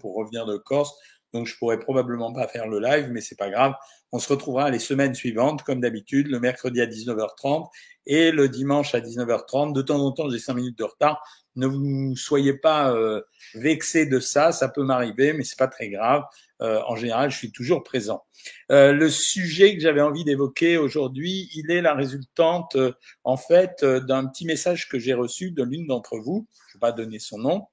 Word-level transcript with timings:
pour 0.00 0.14
revenir 0.14 0.46
de 0.46 0.56
Corse. 0.56 0.94
Donc, 1.32 1.46
je 1.46 1.56
pourrais 1.56 1.78
probablement 1.78 2.32
pas 2.32 2.46
faire 2.46 2.68
le 2.68 2.78
live, 2.78 3.08
mais 3.10 3.22
c'est 3.22 3.38
pas 3.38 3.48
grave. 3.48 3.74
On 4.12 4.18
se 4.18 4.28
retrouvera 4.28 4.68
les 4.70 4.78
semaines 4.78 5.14
suivantes, 5.14 5.62
comme 5.62 5.80
d'habitude, 5.80 6.28
le 6.28 6.38
mercredi 6.38 6.80
à 6.82 6.86
19h30 6.86 7.68
et 8.04 8.32
le 8.32 8.50
dimanche 8.50 8.94
à 8.94 9.00
19h30. 9.00 9.72
De 9.72 9.80
temps 9.80 10.00
en 10.00 10.12
temps, 10.12 10.28
j'ai 10.28 10.38
cinq 10.38 10.54
minutes 10.54 10.78
de 10.78 10.84
retard. 10.84 11.22
Ne 11.56 11.66
vous 11.66 12.14
soyez 12.16 12.52
pas 12.52 12.94
euh, 12.94 13.22
vexés 13.54 14.04
de 14.04 14.20
ça. 14.20 14.52
Ça 14.52 14.68
peut 14.68 14.84
m'arriver, 14.84 15.32
mais 15.32 15.42
c'est 15.42 15.58
pas 15.58 15.68
très 15.68 15.88
grave. 15.88 16.22
Euh, 16.60 16.82
en 16.86 16.96
général, 16.96 17.30
je 17.30 17.38
suis 17.38 17.50
toujours 17.50 17.82
présent. 17.82 18.22
Euh, 18.70 18.92
le 18.92 19.08
sujet 19.08 19.74
que 19.74 19.80
j'avais 19.80 20.00
envie 20.00 20.24
d'évoquer 20.24 20.76
aujourd'hui, 20.76 21.50
il 21.54 21.70
est 21.70 21.80
la 21.80 21.94
résultante, 21.94 22.76
euh, 22.76 22.92
en 23.24 23.36
fait, 23.36 23.82
euh, 23.82 24.00
d'un 24.00 24.26
petit 24.26 24.44
message 24.44 24.88
que 24.88 24.98
j'ai 24.98 25.14
reçu 25.14 25.50
de 25.50 25.62
l'une 25.62 25.86
d'entre 25.86 26.18
vous. 26.18 26.46
Je 26.68 26.74
vais 26.74 26.80
pas 26.80 26.92
donner 26.92 27.18
son 27.18 27.38
nom. 27.38 27.66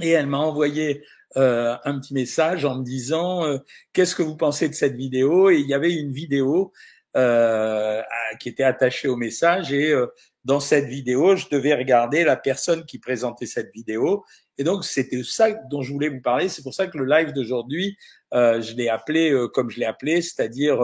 Et 0.00 0.10
elle 0.10 0.26
m'a 0.26 0.38
envoyé 0.38 1.04
euh, 1.36 1.76
un 1.84 1.98
petit 1.98 2.14
message 2.14 2.64
en 2.64 2.76
me 2.76 2.84
disant 2.84 3.44
euh, 3.44 3.58
qu'est-ce 3.92 4.14
que 4.14 4.22
vous 4.22 4.36
pensez 4.36 4.68
de 4.68 4.74
cette 4.74 4.94
vidéo? 4.94 5.50
Et 5.50 5.56
il 5.56 5.66
y 5.66 5.74
avait 5.74 5.92
une 5.92 6.12
vidéo 6.12 6.72
euh, 7.16 8.02
qui 8.40 8.48
était 8.48 8.64
attachée 8.64 9.06
au 9.06 9.14
message 9.14 9.72
et 9.72 9.92
euh, 9.92 10.08
dans 10.44 10.58
cette 10.58 10.86
vidéo 10.86 11.36
je 11.36 11.46
devais 11.48 11.72
regarder 11.72 12.24
la 12.24 12.34
personne 12.34 12.84
qui 12.86 12.98
présentait 12.98 13.46
cette 13.46 13.72
vidéo. 13.72 14.24
Et 14.58 14.64
donc 14.64 14.84
c'était 14.84 15.22
ça 15.22 15.52
dont 15.70 15.82
je 15.82 15.92
voulais 15.92 16.08
vous 16.08 16.20
parler. 16.20 16.48
C'est 16.48 16.62
pour 16.62 16.74
ça 16.74 16.88
que 16.88 16.98
le 16.98 17.04
live 17.04 17.32
d'aujourd'hui 17.32 17.96
euh, 18.32 18.60
je 18.60 18.74
l'ai 18.74 18.88
appelé 18.88 19.32
comme 19.52 19.70
je 19.70 19.78
l'ai 19.78 19.86
appelé 19.86 20.22
c'est-à-dire 20.22 20.80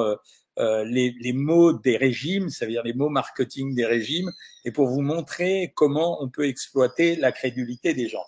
les, 0.56 1.16
les, 1.20 1.32
mots 1.32 1.72
des 1.72 1.96
régimes, 1.96 2.48
ça 2.48 2.64
veut 2.64 2.72
dire 2.72 2.84
les 2.84 2.92
mots 2.92 3.08
marketing 3.08 3.74
des 3.74 3.86
régimes, 3.86 4.30
et 4.64 4.70
pour 4.70 4.86
vous 4.86 5.00
montrer 5.00 5.72
comment 5.74 6.22
on 6.22 6.28
peut 6.28 6.46
exploiter 6.46 7.16
la 7.16 7.32
crédulité 7.32 7.92
des 7.92 8.08
gens. 8.08 8.26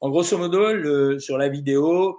En 0.00 0.10
grosso 0.10 0.36
modo, 0.36 0.72
le, 0.72 1.18
sur 1.18 1.38
la 1.38 1.48
vidéo, 1.48 2.18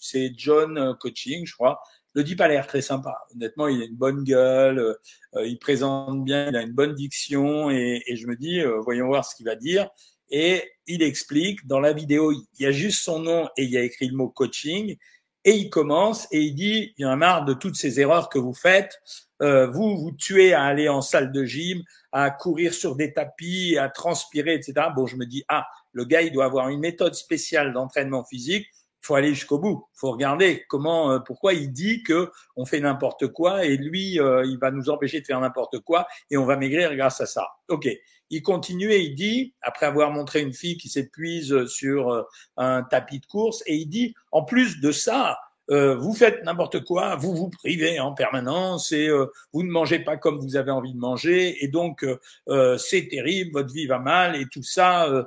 c'est 0.00 0.32
John 0.36 0.78
euh, 0.78 0.94
Coaching, 0.94 1.44
je 1.46 1.52
crois. 1.52 1.80
Le 2.14 2.24
type 2.24 2.40
a 2.40 2.48
l'air 2.48 2.66
très 2.66 2.80
sympa. 2.80 3.14
Honnêtement, 3.34 3.68
il 3.68 3.82
a 3.82 3.84
une 3.84 3.96
bonne 3.96 4.24
gueule, 4.24 4.96
euh, 5.34 5.46
il 5.46 5.58
présente 5.58 6.24
bien, 6.24 6.48
il 6.48 6.56
a 6.56 6.62
une 6.62 6.72
bonne 6.72 6.94
diction, 6.94 7.70
et, 7.70 8.02
et 8.06 8.16
je 8.16 8.26
me 8.26 8.34
dis, 8.34 8.60
euh, 8.60 8.80
voyons 8.80 9.06
voir 9.06 9.24
ce 9.26 9.36
qu'il 9.36 9.46
va 9.46 9.56
dire. 9.56 9.90
Et 10.30 10.62
il 10.86 11.02
explique, 11.02 11.66
dans 11.66 11.80
la 11.80 11.92
vidéo, 11.92 12.32
il 12.32 12.62
y 12.62 12.66
a 12.66 12.72
juste 12.72 13.02
son 13.02 13.20
nom 13.20 13.48
et 13.56 13.64
il 13.64 13.70
y 13.70 13.76
a 13.76 13.82
écrit 13.82 14.08
le 14.08 14.16
mot 14.16 14.28
coaching, 14.28 14.96
et 15.44 15.52
il 15.52 15.70
commence 15.70 16.26
et 16.32 16.40
il 16.42 16.54
dit, 16.54 16.94
il 16.98 17.02
y 17.02 17.04
en 17.06 17.10
a 17.10 17.16
marre 17.16 17.44
de 17.44 17.54
toutes 17.54 17.76
ces 17.76 18.00
erreurs 18.00 18.28
que 18.28 18.38
vous 18.38 18.54
faites. 18.54 19.00
Euh, 19.40 19.68
vous 19.68 19.96
vous 19.96 20.12
tuez 20.12 20.52
à 20.52 20.64
aller 20.64 20.88
en 20.88 21.00
salle 21.00 21.30
de 21.32 21.44
gym, 21.44 21.82
à 22.10 22.30
courir 22.30 22.74
sur 22.74 22.96
des 22.96 23.12
tapis, 23.12 23.78
à 23.78 23.88
transpirer, 23.88 24.54
etc. 24.54 24.88
Bon, 24.94 25.06
je 25.06 25.16
me 25.16 25.26
dis, 25.26 25.44
ah, 25.48 25.66
le 25.92 26.04
gars, 26.04 26.22
il 26.22 26.32
doit 26.32 26.44
avoir 26.44 26.68
une 26.68 26.80
méthode 26.80 27.14
spéciale 27.14 27.72
d'entraînement 27.72 28.24
physique. 28.24 28.66
Il 29.02 29.06
faut 29.06 29.14
aller 29.14 29.32
jusqu'au 29.32 29.58
bout. 29.58 29.86
Il 29.94 29.98
faut 29.98 30.10
regarder 30.10 30.64
comment, 30.68 31.12
euh, 31.12 31.18
pourquoi 31.20 31.54
il 31.54 31.72
dit 31.72 32.02
que 32.02 32.30
on 32.56 32.66
fait 32.66 32.80
n'importe 32.80 33.28
quoi 33.28 33.64
et 33.64 33.76
lui, 33.76 34.20
euh, 34.20 34.44
il 34.44 34.58
va 34.58 34.70
nous 34.70 34.90
empêcher 34.90 35.20
de 35.20 35.26
faire 35.26 35.40
n'importe 35.40 35.78
quoi 35.80 36.06
et 36.30 36.36
on 36.36 36.44
va 36.44 36.56
maigrir 36.56 36.94
grâce 36.96 37.20
à 37.20 37.26
ça. 37.26 37.48
Ok. 37.68 37.88
Il 38.30 38.42
continue 38.42 38.92
et 38.92 39.00
il 39.00 39.14
dit, 39.14 39.54
après 39.62 39.86
avoir 39.86 40.10
montré 40.10 40.42
une 40.42 40.52
fille 40.52 40.76
qui 40.76 40.88
s'épuise 40.88 41.64
sur 41.66 42.10
euh, 42.10 42.22
un 42.58 42.82
tapis 42.82 43.20
de 43.20 43.26
course, 43.26 43.62
et 43.66 43.76
il 43.76 43.86
dit, 43.86 44.14
en 44.32 44.44
plus 44.44 44.80
de 44.80 44.92
ça, 44.92 45.38
euh, 45.70 45.94
vous 45.96 46.14
faites 46.14 46.42
n'importe 46.44 46.84
quoi, 46.84 47.16
vous 47.16 47.34
vous 47.34 47.50
privez 47.50 48.00
en 48.00 48.12
permanence 48.12 48.92
et 48.92 49.08
euh, 49.08 49.26
vous 49.52 49.62
ne 49.62 49.70
mangez 49.70 49.98
pas 49.98 50.16
comme 50.16 50.38
vous 50.38 50.56
avez 50.56 50.70
envie 50.70 50.94
de 50.94 50.98
manger 50.98 51.62
et 51.62 51.68
donc 51.68 52.04
euh, 52.48 52.78
c'est 52.78 53.08
terrible, 53.08 53.52
votre 53.52 53.72
vie 53.72 53.86
va 53.86 53.98
mal 53.98 54.36
et 54.36 54.46
tout 54.50 54.62
ça 54.62 55.26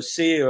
c'est 0.00 0.40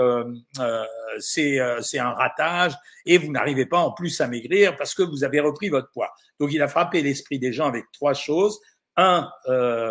c'est 1.18 1.58
c'est 1.80 1.98
un 1.98 2.10
ratage 2.10 2.74
et 3.06 3.18
vous 3.18 3.32
n'arrivez 3.32 3.66
pas 3.66 3.78
en 3.78 3.92
plus 3.92 4.20
à 4.20 4.28
maigrir 4.28 4.76
parce 4.76 4.94
que 4.94 5.02
vous 5.02 5.24
avez 5.24 5.40
repris 5.40 5.68
votre 5.68 5.90
poids. 5.90 6.10
Donc 6.38 6.52
il 6.52 6.60
a 6.62 6.68
frappé 6.68 7.02
l'esprit 7.02 7.38
des 7.38 7.52
gens 7.52 7.66
avec 7.66 7.84
trois 7.92 8.14
choses. 8.14 8.60
Un, 8.96 9.28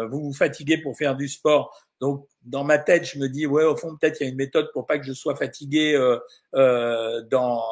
vous 0.09 0.21
vous 0.23 0.33
fatiguez 0.33 0.77
pour 0.77 0.97
faire 0.97 1.15
du 1.15 1.27
sport, 1.27 1.75
donc, 2.03 2.27
dans 2.43 2.65
ma 2.65 2.79
tête, 2.79 3.05
je 3.05 3.17
me 3.17 3.29
dis, 3.29 3.47
ouais, 3.47 3.63
au 3.63 3.77
fond, 3.77 3.95
peut-être 3.95 4.19
il 4.19 4.23
y 4.25 4.27
a 4.27 4.29
une 4.29 4.35
méthode 4.35 4.69
pour 4.73 4.85
pas 4.85 4.99
que 4.99 5.05
je 5.05 5.13
sois 5.13 5.37
fatigué 5.37 5.95
euh, 5.95 6.19
euh, 6.53 7.21
dans, 7.31 7.63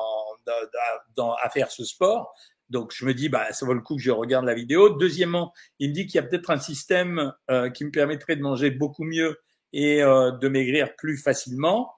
à 1.44 1.50
faire 1.50 1.72
ce 1.72 1.84
sport. 1.84 2.34
Donc, 2.72 2.94
je 2.95 3.03
me 3.06 3.13
dis, 3.13 3.28
bah, 3.28 3.51
ça 3.51 3.66
vaut 3.66 3.73
le 3.73 3.81
coup 3.81 3.97
que 3.97 4.01
je 4.01 4.12
regarde 4.12 4.45
la 4.45 4.53
vidéo. 4.53 4.89
Deuxièmement, 4.89 5.51
il 5.79 5.89
me 5.89 5.94
dit 5.94 6.07
qu'il 6.07 6.16
y 6.16 6.19
a 6.19 6.28
peut-être 6.28 6.50
un 6.51 6.59
système 6.59 7.34
euh, 7.50 7.69
qui 7.69 7.84
me 7.84 7.91
permettrait 7.91 8.38
de 8.38 8.41
manger 8.41 8.72
beaucoup 8.72 9.03
mieux 9.03 9.38
et 9.73 10.01
euh, 10.01 10.31
de 10.31 10.47
maigrir 10.47 10.95
plus 10.95 11.17
facilement. 11.17 11.91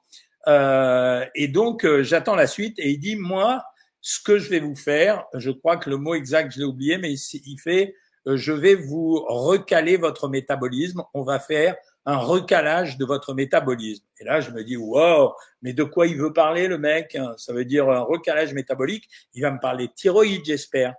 Euh, 0.48 1.24
et 1.36 1.48
donc, 1.48 1.88
j'attends 2.02 2.36
la 2.36 2.48
suite. 2.48 2.80
Et 2.80 2.90
il 2.90 2.98
dit, 2.98 3.16
moi, 3.16 3.64
ce 4.02 4.20
que 4.20 4.40
je 4.40 4.50
vais 4.50 4.60
vous 4.60 4.76
faire, 4.76 5.26
je 5.36 5.52
crois 5.52 5.78
que 5.78 5.92
le 5.92 5.98
mot 5.98 6.16
exact, 6.16 6.52
je 6.52 6.60
l'ai 6.60 6.66
oublié, 6.66 6.98
mais 6.98 7.14
il 7.14 7.60
fait, 7.60 7.96
je 8.26 8.52
vais 8.52 8.74
vous 8.74 9.24
recaler 9.28 9.98
votre 9.98 10.28
métabolisme. 10.28 11.04
On 11.14 11.22
va 11.22 11.40
faire 11.40 11.76
un 12.06 12.18
recalage 12.18 12.98
de 12.98 13.06
votre 13.06 13.34
métabolisme. 13.34 14.04
Et 14.20 14.26
là, 14.26 14.42
je 14.42 14.52
me 14.52 14.64
dis, 14.64 14.78
wow, 14.78 15.34
mais 15.62 15.74
de 15.74 15.84
quoi 15.84 16.08
il 16.08 16.18
veut 16.18 16.34
parler, 16.34 16.68
le 16.68 16.78
mec 16.78 17.18
Ça 17.38 17.54
veut 17.54 17.66
dire 17.66 17.90
un 17.90 18.02
recalage 18.02 18.54
métabolique. 18.54 19.08
Il 19.34 19.42
va 19.42 19.52
me 19.52 19.60
parler 19.60 19.88
de 19.88 19.94
thyroïde, 19.94 20.44
j'espère. 20.46 20.96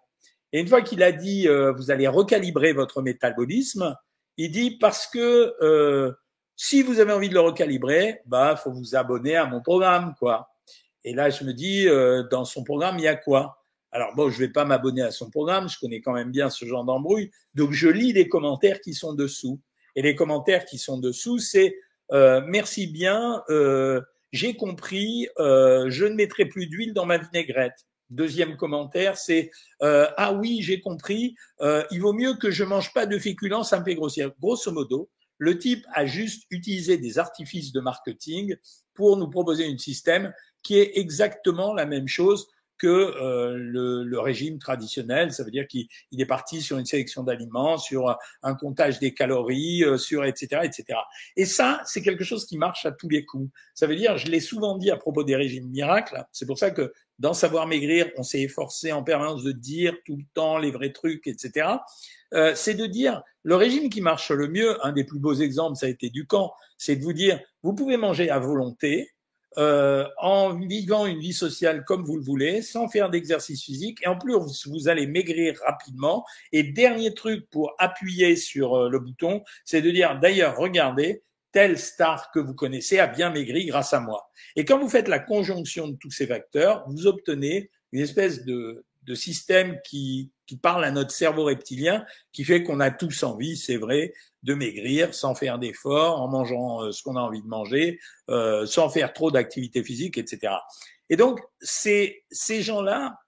Et 0.53 0.61
une 0.61 0.69
fois 0.69 0.83
qu'il 0.83 1.03
a 1.03 1.13
dit, 1.13 1.49
euh, 1.49 1.73
vous 1.73 1.91
allez 1.91 2.09
recalibrer 2.09 2.73
votre 2.73 3.03
métabolisme, 3.03 3.97
il 4.37 4.51
dit, 4.51 4.79
parce 4.79 5.07
que 5.07 5.55
euh, 5.61 6.13
si 6.57 6.83
vous 6.83 7.01
avez 7.01 7.13
envie 7.13 7.29
de 7.29 7.35
le 7.35 7.41
recalibrer, 7.41 8.23
bah, 8.27 8.57
faut 8.57 8.73
vous 8.73 8.95
abonner 8.95 9.37
à 9.37 9.47
mon 9.47 9.61
programme, 9.61 10.15
quoi. 10.19 10.49
Et 11.03 11.13
là, 11.13 11.29
je 11.29 11.45
me 11.45 11.53
dis, 11.53 11.87
euh, 11.89 12.23
dans 12.31 12.45
son 12.45 12.65
programme, 12.65 12.99
il 12.99 13.05
y 13.05 13.09
a 13.09 13.17
quoi? 13.17 13.65
Alors 13.95 14.13
bon, 14.17 14.29
je 14.29 14.39
vais 14.41 14.49
pas 14.49 14.65
m'abonner 14.65 15.03
à 15.03 15.13
son 15.13 15.31
programme, 15.31 15.69
je 15.69 15.79
connais 15.79 16.01
quand 16.01 16.13
même 16.13 16.33
bien 16.33 16.51
ce 16.51 16.65
genre 16.65 16.85
d'embrouille, 16.85 17.31
donc 17.55 17.71
je 17.71 17.89
lis 17.89 18.13
les 18.13 18.29
commentaires 18.29 18.81
qui 18.81 18.93
sont 18.93 19.13
dessous. 19.13 19.61
Et 19.97 20.03
les 20.03 20.15
commentaires 20.15 20.65
qui 20.65 20.79
sont 20.79 20.99
dessous, 20.99 21.39
c'est 21.39 21.77
euh, 22.13 22.43
merci 22.47 22.87
bien, 22.87 23.43
euh, 23.49 24.01
j'ai 24.33 24.57
compris, 24.57 25.29
euh, 25.39 25.87
je 25.89 26.05
ne 26.05 26.15
mettrai 26.15 26.47
plus 26.47 26.67
d'huile 26.67 26.93
dans 26.93 27.07
ma 27.07 27.19
vinaigrette. 27.19 27.87
Deuxième 28.11 28.57
commentaire, 28.57 29.17
c'est 29.17 29.51
ah 29.81 30.33
oui, 30.35 30.61
j'ai 30.61 30.81
compris, 30.81 31.35
il 31.61 32.01
vaut 32.01 32.13
mieux 32.13 32.35
que 32.35 32.51
je 32.51 32.63
mange 32.63 32.93
pas 32.93 33.07
de 33.07 33.19
féculents, 33.19 33.65
ça 33.65 33.81
me 33.81 33.85
fait 33.85 33.95
grossir. 33.95 34.31
Grosso 34.41 34.71
modo, 34.71 35.11
le 35.39 35.59
type 35.59 35.85
a 35.93 36.07
juste 36.07 36.45
utilisé 36.51 36.97
des 36.97 37.19
artifices 37.19 37.73
de 37.73 37.81
marketing 37.81 38.57
pour 38.93 39.17
nous 39.17 39.29
proposer 39.29 39.67
un 39.67 39.77
système 39.79 40.33
qui 40.63 40.79
est 40.79 40.99
exactement 40.99 41.75
la 41.75 41.87
même 41.87 42.07
chose 42.07 42.47
que 42.79 42.87
euh, 42.87 43.57
le, 43.57 44.03
le, 44.03 44.21
régime 44.21 44.59
traditionnel. 44.59 45.33
Ça 45.33 45.45
veut 45.45 45.51
dire 45.51 45.67
qu'il 45.67 45.89
est 46.19 46.27
parti 46.27 46.63
sur 46.63 46.79
une 46.79 46.87
sélection 46.87 47.23
d'aliments, 47.23 47.79
sur 47.79 48.17
un 48.43 48.55
comptage 48.55 48.99
des 48.99 49.15
calories, 49.15 49.85
euh, 49.85 49.97
sur 49.97 50.25
etc. 50.25 50.63
etc. 50.65 50.99
Et 51.37 51.45
ça, 51.45 51.81
c'est 51.87 52.03
quelque 52.03 52.25
chose 52.25 52.47
qui 52.47 52.59
marche 52.59 52.87
à 52.87 52.93
tous 52.93 53.09
les 53.09 53.25
coups. 53.25 53.51
Ça 53.75 53.87
veut 53.87 53.97
dire, 53.97 54.17
je 54.19 54.27
l'ai 54.27 54.41
souvent 54.41 54.77
dit 54.77 54.91
à 54.91 54.97
propos 54.97 55.25
des 55.25 55.37
régimes 55.37 55.69
miracles, 55.69 56.25
c'est 56.33 56.47
pour 56.47 56.59
ça 56.59 56.71
que 56.71 56.93
dans 57.19 57.33
Savoir 57.33 57.67
Maigrir, 57.67 58.11
on 58.17 58.25
s'est 58.25 58.41
efforcé 58.41 58.91
en 58.93 59.05
permanence 59.05 59.45
de 59.45 59.53
dire 59.53 59.95
tout 60.05 60.17
le 60.17 60.25
temps 60.35 60.59
les 60.59 60.73
vrais 60.73 60.91
trucs, 60.91 61.27
etc. 61.29 61.69
Euh, 62.33 62.53
c'est 62.57 62.75
de 62.75 62.87
dire, 62.87 63.23
le 63.45 63.55
régime 63.55 63.89
qui 63.89 64.01
marche 64.01 64.31
le 64.31 64.49
mieux, 64.49 64.85
un 64.85 64.91
des 64.91 65.05
plus 65.05 65.21
beaux 65.21 65.35
exemples, 65.35 65.77
ça 65.77 65.87
a 65.87 65.89
été 65.89 66.11
du 66.11 66.27
camp, 66.27 66.53
c'est 66.77 66.97
de 66.97 67.03
vous 67.03 67.13
dire, 67.13 67.41
vous 67.63 67.75
pouvez 67.75 67.97
manger 67.97 68.31
à 68.31 68.41
volonté, 68.41 69.14
euh, 69.59 70.07
en 70.19 70.55
vivant 70.55 71.07
une 71.07 71.21
vie 71.21 71.33
sociale 71.33 71.85
comme 71.85 72.05
vous 72.05 72.17
le 72.17 72.23
voulez, 72.23 72.63
sans 72.63 72.89
faire 72.89 73.11
d'exercice 73.11 73.65
physique, 73.65 74.01
et 74.03 74.09
en 74.09 74.19
plus 74.19 74.35
vous 74.67 74.89
allez 74.89 75.07
maigrir 75.07 75.59
rapidement. 75.65 76.25
Et 76.53 76.63
dernier 76.63 77.15
truc 77.15 77.49
pour 77.51 77.75
appuyer 77.79 78.37
sur 78.37 78.75
euh, 78.75 78.89
le 78.89 78.99
bouton, 78.99 79.43
c'est 79.65 79.83
de 79.83 79.91
dire 79.91 80.19
d'ailleurs 80.21 80.57
regardez, 80.57 81.23
telle 81.53 81.79
star 81.79 82.33
que 82.33 82.41
vous 82.41 82.55
connaissez 82.55 82.99
a 82.99 83.07
bien 83.07 83.31
maigri 83.31 83.67
grâce 83.67 83.93
à 83.95 84.01
moi. 84.01 84.29
Et 84.57 84.65
quand 84.65 84.79
vous 84.79 84.89
faites 84.89 85.09
la 85.09 85.21
conjonction 85.21 85.87
de 85.87 85.97
tous 85.97 86.11
ces 86.11 86.27
facteurs, 86.27 86.85
vous 86.89 87.07
obtenez 87.07 87.71
une 87.93 88.01
espèce 88.01 88.45
de, 88.45 88.85
de 89.05 89.15
système 89.15 89.79
qui, 89.85 90.33
qui 90.47 90.57
parle 90.57 90.85
à 90.85 90.91
notre 90.91 91.11
cerveau 91.11 91.45
reptilien, 91.45 92.05
qui 92.33 92.45
fait 92.45 92.63
qu'on 92.63 92.81
a 92.81 92.91
tous 92.91 93.23
envie, 93.23 93.57
c'est 93.57 93.77
vrai, 93.77 94.13
de 94.43 94.55
maigrir 94.55 95.15
sans 95.15 95.35
faire 95.35 95.59
d'efforts, 95.59 96.21
en 96.21 96.29
mangeant 96.29 96.83
euh, 96.83 96.93
ce 96.93 97.03
qu'on 97.03 97.17
a 97.17 97.21
envie 97.21 97.43
de 97.43 97.47
manger, 97.47 97.99
euh, 98.31 98.67
sans 98.67 98.89
faire 98.89 99.13
trop 99.13 99.31
d'activité 99.31 99.83
physique, 99.83 100.19
etc. 100.19 100.55
Et 101.11 101.17
donc, 101.17 101.41
ces, 101.61 102.25
ces 102.31 102.63
gens-là, 102.63 103.19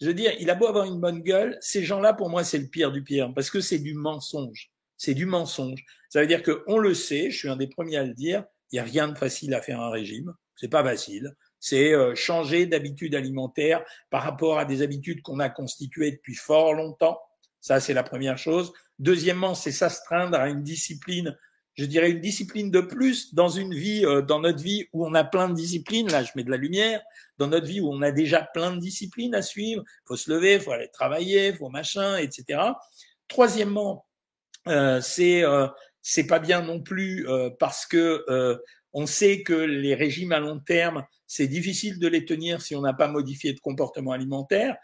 je 0.00 0.06
veux 0.06 0.14
dire, 0.14 0.32
il 0.40 0.50
a 0.50 0.54
beau 0.54 0.66
avoir 0.66 0.84
une 0.84 1.00
bonne 1.00 1.20
gueule, 1.20 1.56
ces 1.60 1.84
gens-là, 1.84 2.12
pour 2.12 2.28
moi, 2.28 2.44
c'est 2.44 2.58
le 2.58 2.68
pire 2.68 2.92
du 2.92 3.02
pire, 3.02 3.32
parce 3.34 3.50
que 3.50 3.60
c'est 3.60 3.78
du 3.78 3.94
mensonge. 3.94 4.70
C'est 4.96 5.14
du 5.14 5.26
mensonge. 5.26 5.84
Ça 6.08 6.20
veut 6.20 6.26
dire 6.26 6.42
qu'on 6.42 6.78
le 6.78 6.94
sait, 6.94 7.30
je 7.30 7.38
suis 7.38 7.48
un 7.48 7.56
des 7.56 7.66
premiers 7.66 7.96
à 7.96 8.04
le 8.04 8.14
dire, 8.14 8.44
il 8.70 8.76
n'y 8.76 8.80
a 8.80 8.84
rien 8.84 9.08
de 9.08 9.18
facile 9.18 9.54
à 9.54 9.60
faire 9.60 9.80
un 9.80 9.90
régime. 9.90 10.34
C'est 10.56 10.68
pas 10.68 10.84
facile 10.84 11.34
c'est 11.64 11.94
euh, 11.94 12.14
changer 12.14 12.66
d'habitude 12.66 13.14
alimentaire 13.14 13.82
par 14.10 14.22
rapport 14.22 14.58
à 14.58 14.66
des 14.66 14.82
habitudes 14.82 15.22
qu'on 15.22 15.40
a 15.40 15.48
constituées 15.48 16.10
depuis 16.10 16.34
fort 16.34 16.74
longtemps. 16.74 17.18
Ça, 17.62 17.80
c'est 17.80 17.94
la 17.94 18.02
première 18.02 18.36
chose. 18.36 18.74
Deuxièmement, 18.98 19.54
c'est 19.54 19.72
s'astreindre 19.72 20.38
à 20.38 20.50
une 20.50 20.62
discipline 20.62 21.34
je 21.76 21.86
dirais, 21.86 22.12
une 22.12 22.20
discipline 22.20 22.70
de 22.70 22.80
plus 22.80 23.34
dans 23.34 23.48
une 23.48 23.74
vie, 23.74 24.06
euh, 24.06 24.22
dans 24.22 24.38
notre 24.38 24.62
vie 24.62 24.86
où 24.92 25.04
on 25.04 25.14
a 25.14 25.24
plein 25.24 25.48
de 25.48 25.54
disciplines. 25.54 26.08
Là, 26.12 26.22
je 26.22 26.30
mets 26.36 26.44
de 26.44 26.50
la 26.50 26.56
lumière. 26.56 27.02
Dans 27.38 27.48
notre 27.48 27.66
vie 27.66 27.80
où 27.80 27.92
on 27.92 28.00
a 28.00 28.12
déjà 28.12 28.42
plein 28.42 28.70
de 28.76 28.78
disciplines 28.78 29.34
à 29.34 29.42
suivre, 29.42 29.82
faut 30.06 30.16
se 30.16 30.30
lever, 30.30 30.60
faut 30.60 30.70
aller 30.70 30.88
travailler, 30.92 31.52
faut 31.52 31.70
machin, 31.70 32.16
etc. 32.18 32.60
Troisièmement, 33.26 34.06
euh, 34.68 35.00
c'est 35.00 35.42
euh, 35.42 35.66
c'est 36.00 36.28
pas 36.28 36.38
bien 36.38 36.62
non 36.62 36.80
plus 36.80 37.28
euh, 37.28 37.50
parce 37.58 37.86
que 37.86 38.24
on 38.96 39.06
sait 39.06 39.42
que 39.42 39.54
les 39.54 39.96
régimes 39.96 40.30
à 40.30 40.38
long 40.38 40.60
terme, 40.60 41.04
c'est 41.34 41.48
difficile 41.48 41.98
de 41.98 42.06
les 42.06 42.24
tenir 42.24 42.62
si 42.62 42.76
on 42.76 42.80
n'a 42.80 42.92
pas 42.92 43.08
modifié 43.08 43.52
de 43.52 43.58
comportement 43.58 44.12
alimentaire. 44.12 44.76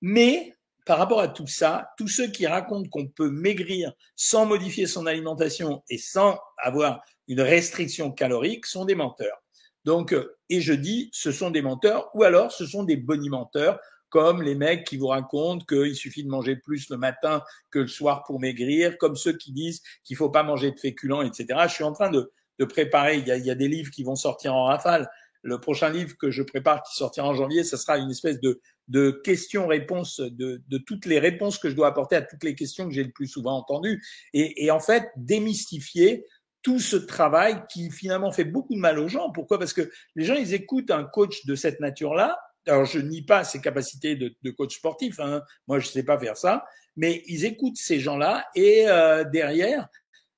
Mais 0.00 0.54
par 0.86 0.96
rapport 0.96 1.20
à 1.20 1.28
tout 1.28 1.46
ça, 1.46 1.90
tous 1.98 2.08
ceux 2.08 2.28
qui 2.28 2.46
racontent 2.46 2.88
qu'on 2.88 3.08
peut 3.08 3.28
maigrir 3.28 3.92
sans 4.16 4.46
modifier 4.46 4.86
son 4.86 5.04
alimentation 5.04 5.82
et 5.90 5.98
sans 5.98 6.40
avoir 6.56 7.02
une 7.26 7.42
restriction 7.42 8.10
calorique 8.10 8.64
sont 8.64 8.86
des 8.86 8.94
menteurs. 8.94 9.36
Donc, 9.84 10.14
euh, 10.14 10.34
et 10.48 10.62
je 10.62 10.72
dis, 10.72 11.10
ce 11.12 11.30
sont 11.30 11.50
des 11.50 11.60
menteurs, 11.60 12.08
ou 12.14 12.22
alors 12.22 12.52
ce 12.52 12.64
sont 12.64 12.84
des 12.84 12.96
bonimenteurs, 12.96 13.78
comme 14.08 14.42
les 14.42 14.54
mecs 14.54 14.86
qui 14.86 14.96
vous 14.96 15.08
racontent 15.08 15.66
qu'il 15.66 15.94
suffit 15.94 16.24
de 16.24 16.30
manger 16.30 16.56
plus 16.56 16.88
le 16.88 16.96
matin 16.96 17.42
que 17.70 17.80
le 17.80 17.86
soir 17.86 18.24
pour 18.24 18.40
maigrir, 18.40 18.96
comme 18.96 19.14
ceux 19.14 19.36
qui 19.36 19.52
disent 19.52 19.82
qu'il 20.04 20.16
faut 20.16 20.30
pas 20.30 20.42
manger 20.42 20.70
de 20.70 20.78
féculents, 20.78 21.20
etc. 21.20 21.48
Je 21.64 21.74
suis 21.74 21.84
en 21.84 21.92
train 21.92 22.10
de, 22.10 22.32
préparer, 22.64 23.18
il 23.18 23.26
y 23.26 23.50
a 23.50 23.54
des 23.54 23.68
livres 23.68 23.90
qui 23.90 24.04
vont 24.04 24.16
sortir 24.16 24.54
en 24.54 24.64
rafale. 24.64 25.10
Le 25.42 25.60
prochain 25.60 25.90
livre 25.90 26.16
que 26.18 26.30
je 26.30 26.42
prépare, 26.42 26.82
qui 26.82 26.96
sortira 26.96 27.28
en 27.28 27.34
janvier, 27.34 27.64
ce 27.64 27.76
sera 27.76 27.98
une 27.98 28.10
espèce 28.10 28.40
de, 28.40 28.60
de 28.88 29.10
questions-réponses, 29.10 30.20
de, 30.20 30.62
de, 30.66 30.78
toutes 30.78 31.06
les 31.06 31.18
réponses 31.18 31.58
que 31.58 31.70
je 31.70 31.74
dois 31.74 31.88
apporter 31.88 32.16
à 32.16 32.22
toutes 32.22 32.44
les 32.44 32.54
questions 32.54 32.88
que 32.88 32.94
j'ai 32.94 33.04
le 33.04 33.12
plus 33.12 33.28
souvent 33.28 33.56
entendues, 33.56 34.02
et, 34.32 34.64
et 34.64 34.70
en 34.70 34.80
fait 34.80 35.08
démystifier 35.16 36.24
tout 36.62 36.80
ce 36.80 36.96
travail 36.96 37.62
qui 37.72 37.90
finalement 37.90 38.32
fait 38.32 38.44
beaucoup 38.44 38.74
de 38.74 38.80
mal 38.80 38.98
aux 38.98 39.08
gens. 39.08 39.30
Pourquoi? 39.30 39.58
Parce 39.58 39.72
que 39.72 39.90
les 40.16 40.24
gens, 40.24 40.34
ils 40.34 40.54
écoutent 40.54 40.90
un 40.90 41.04
coach 41.04 41.46
de 41.46 41.54
cette 41.54 41.80
nature-là. 41.80 42.38
Alors, 42.66 42.84
je 42.84 42.98
nie 42.98 43.22
pas 43.22 43.44
ses 43.44 43.60
capacités 43.60 44.16
de, 44.16 44.34
de 44.42 44.50
coach 44.50 44.76
sportif. 44.76 45.20
Hein. 45.20 45.42
Moi, 45.66 45.78
je 45.78 45.86
sais 45.86 46.02
pas 46.02 46.18
faire 46.18 46.36
ça. 46.36 46.66
Mais 46.96 47.22
ils 47.26 47.44
écoutent 47.44 47.76
ces 47.76 48.00
gens-là 48.00 48.44
et 48.54 48.88
euh, 48.88 49.24
derrière, 49.24 49.88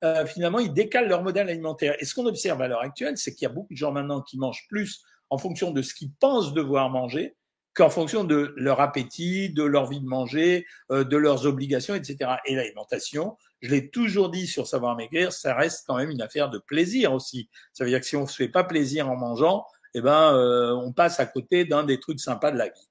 euh, 0.04 0.26
finalement, 0.26 0.58
ils 0.58 0.72
décalent 0.72 1.08
leur 1.08 1.22
modèle 1.22 1.48
alimentaire. 1.48 1.94
Et 2.00 2.04
ce 2.04 2.14
qu'on 2.14 2.26
observe 2.26 2.60
à 2.62 2.68
l'heure 2.68 2.80
actuelle, 2.80 3.16
c'est 3.16 3.34
qu'il 3.34 3.46
y 3.46 3.50
a 3.50 3.54
beaucoup 3.54 3.72
de 3.72 3.78
gens 3.78 3.92
maintenant 3.92 4.22
qui 4.22 4.38
mangent 4.38 4.66
plus 4.68 5.02
en 5.28 5.38
fonction 5.38 5.70
de 5.70 5.82
ce 5.82 5.94
qu'ils 5.94 6.12
pensent 6.12 6.52
devoir 6.54 6.90
manger 6.90 7.36
qu'en 7.74 7.90
fonction 7.90 8.24
de 8.24 8.52
leur 8.56 8.80
appétit, 8.80 9.50
de 9.50 9.62
leur 9.62 9.86
vie 9.86 10.00
de 10.00 10.06
manger, 10.06 10.66
euh, 10.90 11.04
de 11.04 11.16
leurs 11.16 11.46
obligations, 11.46 11.94
etc. 11.94 12.32
Et 12.44 12.54
l'alimentation, 12.56 13.36
je 13.60 13.70
l'ai 13.70 13.90
toujours 13.90 14.30
dit 14.30 14.46
sur 14.46 14.66
Savoir 14.66 14.96
Maigrir, 14.96 15.32
ça 15.32 15.54
reste 15.54 15.84
quand 15.86 15.96
même 15.96 16.10
une 16.10 16.22
affaire 16.22 16.50
de 16.50 16.58
plaisir 16.58 17.12
aussi. 17.12 17.48
Ça 17.72 17.84
veut 17.84 17.90
dire 17.90 18.00
que 18.00 18.06
si 18.06 18.16
on 18.16 18.26
se 18.26 18.34
fait 18.34 18.48
pas 18.48 18.64
plaisir 18.64 19.08
en 19.08 19.16
mangeant, 19.16 19.66
eh 19.94 20.00
ben, 20.00 20.34
euh, 20.34 20.74
on 20.74 20.92
passe 20.92 21.20
à 21.20 21.26
côté 21.26 21.64
d'un 21.64 21.84
des 21.84 22.00
trucs 22.00 22.20
sympas 22.20 22.50
de 22.50 22.58
la 22.58 22.66
vie. 22.66 22.88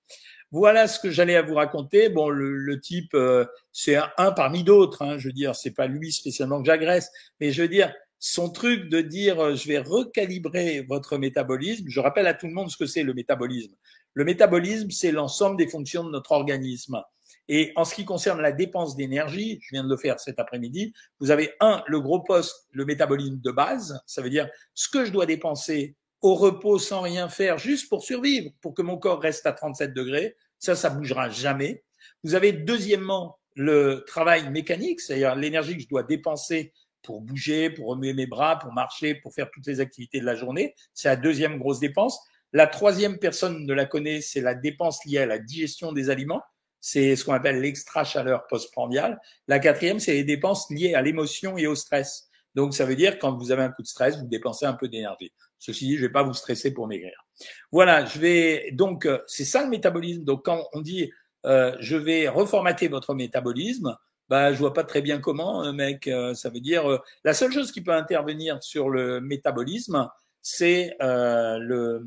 Voilà 0.52 0.88
ce 0.88 1.00
que 1.00 1.12
j'allais 1.12 1.36
à 1.36 1.42
vous 1.42 1.56
raconter. 1.56 2.10
Bon, 2.10 2.30
le, 2.30 2.80
type, 2.80 3.14
euh, 3.14 3.46
c'est 3.72 3.98
un, 4.18 4.32
parmi 4.32 4.64
d'autres. 4.64 5.04
Hein, 5.04 5.18
je 5.18 5.28
veux 5.28 5.34
dire, 5.34 5.56
c'est 5.56 5.72
pas 5.72 5.88
lui 5.88 6.12
spécialement 6.12 6.60
que 6.60 6.66
j'agresse, 6.66 7.12
mais 7.40 7.52
je 7.52 7.62
veux 7.62 7.68
dire, 7.68 7.94
son 8.18 8.50
truc 8.50 8.90
de 8.90 9.02
dire, 9.02 9.56
je 9.56 9.68
vais 9.68 9.78
recalibrer 9.78 10.82
votre 10.82 11.18
métabolisme. 11.18 11.86
Je 11.88 12.00
rappelle 12.00 12.28
à 12.28 12.34
tout 12.34 12.48
le 12.48 12.54
monde 12.54 12.70
ce 12.70 12.78
que 12.78 12.86
c'est 12.86 13.04
le 13.04 13.14
métabolisme. 13.14 13.76
Le 14.14 14.26
métabolisme, 14.26 14.90
c'est 14.90 15.12
l'ensemble 15.12 15.56
des 15.56 15.68
fonctions 15.68 16.04
de 16.04 16.10
notre 16.10 16.32
organisme. 16.32 17.02
Et 17.48 17.72
en 17.76 17.86
ce 17.86 17.96
qui 17.96 18.06
concerne 18.06 18.42
la 18.42 18.52
dépense 18.52 18.96
d'énergie, 18.96 19.60
je 19.62 19.70
viens 19.72 19.84
de 19.84 19.90
le 19.90 19.98
faire 19.98 20.20
cet 20.20 20.40
après-midi, 20.40 20.94
vous 21.20 21.32
avez 21.32 21.54
un, 21.60 21.84
le 21.88 22.00
gros 22.00 22.22
poste, 22.22 22.68
le 22.72 22.86
métabolisme 22.86 23.40
de 23.42 23.52
base, 23.52 24.00
ça 24.06 24.22
veut 24.22 24.30
dire 24.30 24.48
ce 24.76 24.88
que 24.88 25.04
je 25.04 25.12
dois 25.12 25.26
dépenser 25.26 25.96
au 26.22 26.36
repos 26.36 26.80
sans 26.80 27.02
rien 27.02 27.30
faire, 27.30 27.58
juste 27.58 27.90
pour 27.90 28.04
survivre, 28.04 28.52
pour 28.62 28.74
que 28.74 28.82
mon 28.82 28.98
corps 28.98 29.22
reste 29.22 29.46
à 29.46 29.54
37 29.54 29.94
degrés. 29.94 30.36
Ça, 30.58 30.76
ça 30.76 30.90
bougera 30.90 31.30
jamais. 31.30 31.84
Vous 32.24 32.36
avez 32.36 32.52
deuxièmement 32.52 33.40
le 33.56 34.04
travail 34.06 34.50
mécanique, 34.50 35.00
c'est-à-dire 35.00 35.36
l'énergie 35.36 35.76
que 35.76 35.84
je 35.84 35.88
dois 35.88 36.04
dépenser 36.04 36.74
pour 37.02 37.22
bouger, 37.22 37.70
pour 37.70 37.88
remuer 37.88 38.14
mes 38.14 38.28
bras, 38.28 38.60
pour 38.60 38.74
marcher, 38.74 39.16
pour 39.16 39.34
faire 39.34 39.50
toutes 39.52 39.68
les 39.68 39.80
activités 39.80 40.20
de 40.20 40.26
la 40.26 40.36
journée. 40.36 40.76
C'est 40.94 41.08
la 41.08 41.16
deuxième 41.16 41.58
grosse 41.58 41.80
dépense. 41.80 42.20
La 42.52 42.68
troisième 42.68 43.20
personne 43.20 43.66
ne 43.66 43.74
la 43.74 43.86
connaît, 43.86 44.22
c'est 44.22 44.42
la 44.42 44.56
dépense 44.56 45.06
liée 45.06 45.20
à 45.20 45.26
la 45.26 45.40
digestion 45.40 45.92
des 45.92 46.10
aliments. 46.10 46.42
C'est 46.82 47.16
ce 47.16 47.26
qu'on 47.26 47.34
appelle 47.34 47.62
l'extra-chaleur 47.62 48.48
postprandiale. 48.48 49.20
La 49.48 49.60
quatrième, 49.60 50.00
c'est 50.00 50.14
les 50.14 50.24
dépenses 50.24 50.70
liées 50.70 50.94
à 50.94 51.02
l'émotion 51.02 51.58
et 51.58 51.68
au 51.68 51.76
stress. 51.76 52.29
Donc, 52.60 52.74
ça 52.74 52.84
veut 52.84 52.98
dire 52.98 53.18
quand 53.20 53.38
vous 53.38 53.54
avez 53.54 53.64
un 53.64 53.72
coup 53.72 53.82
de 53.82 53.88
stress, 53.88 54.18
vous 54.18 54.28
dépensez 54.28 54.66
un 54.66 54.74
peu 54.74 54.90
d'énergie. 54.90 55.32
Ceci 55.60 55.88
dit, 55.88 55.96
je 55.96 56.02
vais 56.02 56.12
pas 56.12 56.24
vous 56.24 56.34
stresser 56.34 56.74
pour 56.74 56.88
maigrir. 56.88 57.26
Voilà, 57.72 58.04
je 58.04 58.20
vais 58.20 58.72
donc 58.74 59.06
euh, 59.06 59.20
c'est 59.28 59.46
ça 59.46 59.64
le 59.64 59.70
métabolisme. 59.70 60.26
Donc, 60.26 60.44
quand 60.44 60.68
on 60.74 60.82
dit 60.82 61.10
euh, 61.46 61.74
je 61.80 61.96
vais 61.96 62.28
reformater 62.28 62.90
votre 62.90 63.14
métabolisme, 63.14 63.96
bah 64.28 64.52
je 64.52 64.58
vois 64.60 64.74
pas 64.74 64.84
très 64.84 65.02
bien 65.02 65.20
comment, 65.20 65.64
euh, 65.64 65.72
mec. 65.72 66.10
Ça 66.34 66.50
veut 66.50 66.60
dire 66.60 67.00
la 67.24 67.34
seule 67.34 67.54
chose 67.54 67.72
qui 67.72 67.80
peut 67.80 67.94
intervenir 67.94 68.62
sur 68.62 68.90
le 68.90 69.22
métabolisme, 69.22 70.10
c'est 70.42 70.98
le, 71.00 72.06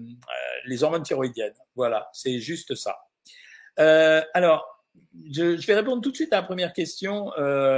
les 0.67 0.83
hormones 0.83 1.03
thyroïdiennes. 1.03 1.55
Voilà, 1.75 2.11
c'est 2.13 2.41
juste 2.41 2.75
ça. 2.75 2.99
Alors, 3.79 4.67
je, 5.31 5.67
vais 5.67 5.75
répondre 5.75 6.03
tout 6.03 6.11
de 6.11 6.17
suite 6.17 6.35
à 6.35 6.37
la 6.37 6.43
première 6.43 6.75
question. 6.75 7.33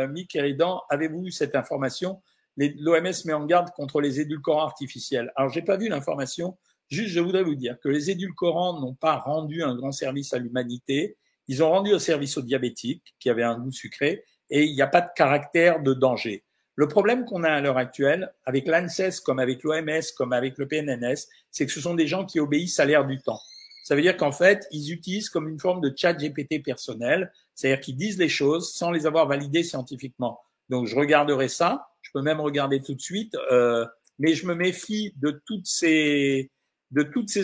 Mick 0.08 0.34
Eridan, 0.34 0.82
avez-vous 0.90 1.30
cette 1.30 1.54
information 1.54 2.20
L'OMS 2.56 3.12
met 3.24 3.32
en 3.32 3.46
garde 3.46 3.70
contre 3.70 4.00
les 4.00 4.20
édulcorants 4.20 4.64
artificiels. 4.64 5.32
Alors, 5.36 5.50
j'ai 5.50 5.62
pas 5.62 5.76
vu 5.76 5.88
l'information. 5.88 6.56
Juste, 6.88 7.10
je 7.10 7.20
voudrais 7.20 7.42
vous 7.42 7.54
dire 7.54 7.78
que 7.82 7.88
les 7.88 8.10
édulcorants 8.10 8.80
n'ont 8.80 8.94
pas 8.94 9.16
rendu 9.16 9.62
un 9.62 9.74
grand 9.74 9.92
service 9.92 10.32
à 10.32 10.38
l'humanité. 10.38 11.16
Ils 11.48 11.62
ont 11.62 11.70
rendu 11.70 11.92
un 11.92 11.98
service 11.98 12.36
aux 12.36 12.42
diabétiques 12.42 13.14
qui 13.18 13.30
avaient 13.30 13.42
un 13.42 13.58
goût 13.58 13.72
sucré 13.72 14.24
et 14.50 14.64
il 14.64 14.74
n'y 14.74 14.82
a 14.82 14.86
pas 14.86 15.00
de 15.00 15.10
caractère 15.16 15.82
de 15.82 15.94
danger. 15.94 16.44
Le 16.76 16.88
problème 16.88 17.24
qu'on 17.24 17.44
a 17.44 17.50
à 17.50 17.60
l'heure 17.60 17.78
actuelle, 17.78 18.32
avec 18.44 18.66
l'ANSES, 18.66 19.20
comme 19.24 19.38
avec 19.38 19.62
l'OMS, 19.62 20.02
comme 20.16 20.32
avec 20.32 20.58
le 20.58 20.66
PNNS, 20.66 21.28
c'est 21.50 21.66
que 21.66 21.72
ce 21.72 21.80
sont 21.80 21.94
des 21.94 22.08
gens 22.08 22.24
qui 22.24 22.40
obéissent 22.40 22.80
à 22.80 22.84
l'air 22.84 23.06
du 23.06 23.20
temps. 23.20 23.40
Ça 23.84 23.94
veut 23.94 24.02
dire 24.02 24.16
qu'en 24.16 24.32
fait, 24.32 24.66
ils 24.70 24.92
utilisent 24.92 25.28
comme 25.28 25.48
une 25.48 25.60
forme 25.60 25.80
de 25.80 25.92
chat 25.94 26.14
GPT 26.14 26.64
personnel, 26.64 27.30
c'est-à-dire 27.54 27.80
qu'ils 27.80 27.96
disent 27.96 28.18
les 28.18 28.28
choses 28.28 28.72
sans 28.72 28.90
les 28.90 29.06
avoir 29.06 29.28
validées 29.28 29.62
scientifiquement. 29.62 30.40
Donc, 30.68 30.86
je 30.86 30.96
regarderai 30.96 31.48
ça. 31.48 31.86
Peux 32.14 32.22
même 32.22 32.40
regarder 32.40 32.80
tout 32.80 32.94
de 32.94 33.00
suite, 33.00 33.36
euh, 33.52 33.84
mais 34.18 34.34
je 34.34 34.46
me 34.46 34.54
méfie 34.54 35.12
de 35.16 35.30
toutes 35.44 35.66
ces 35.66 36.50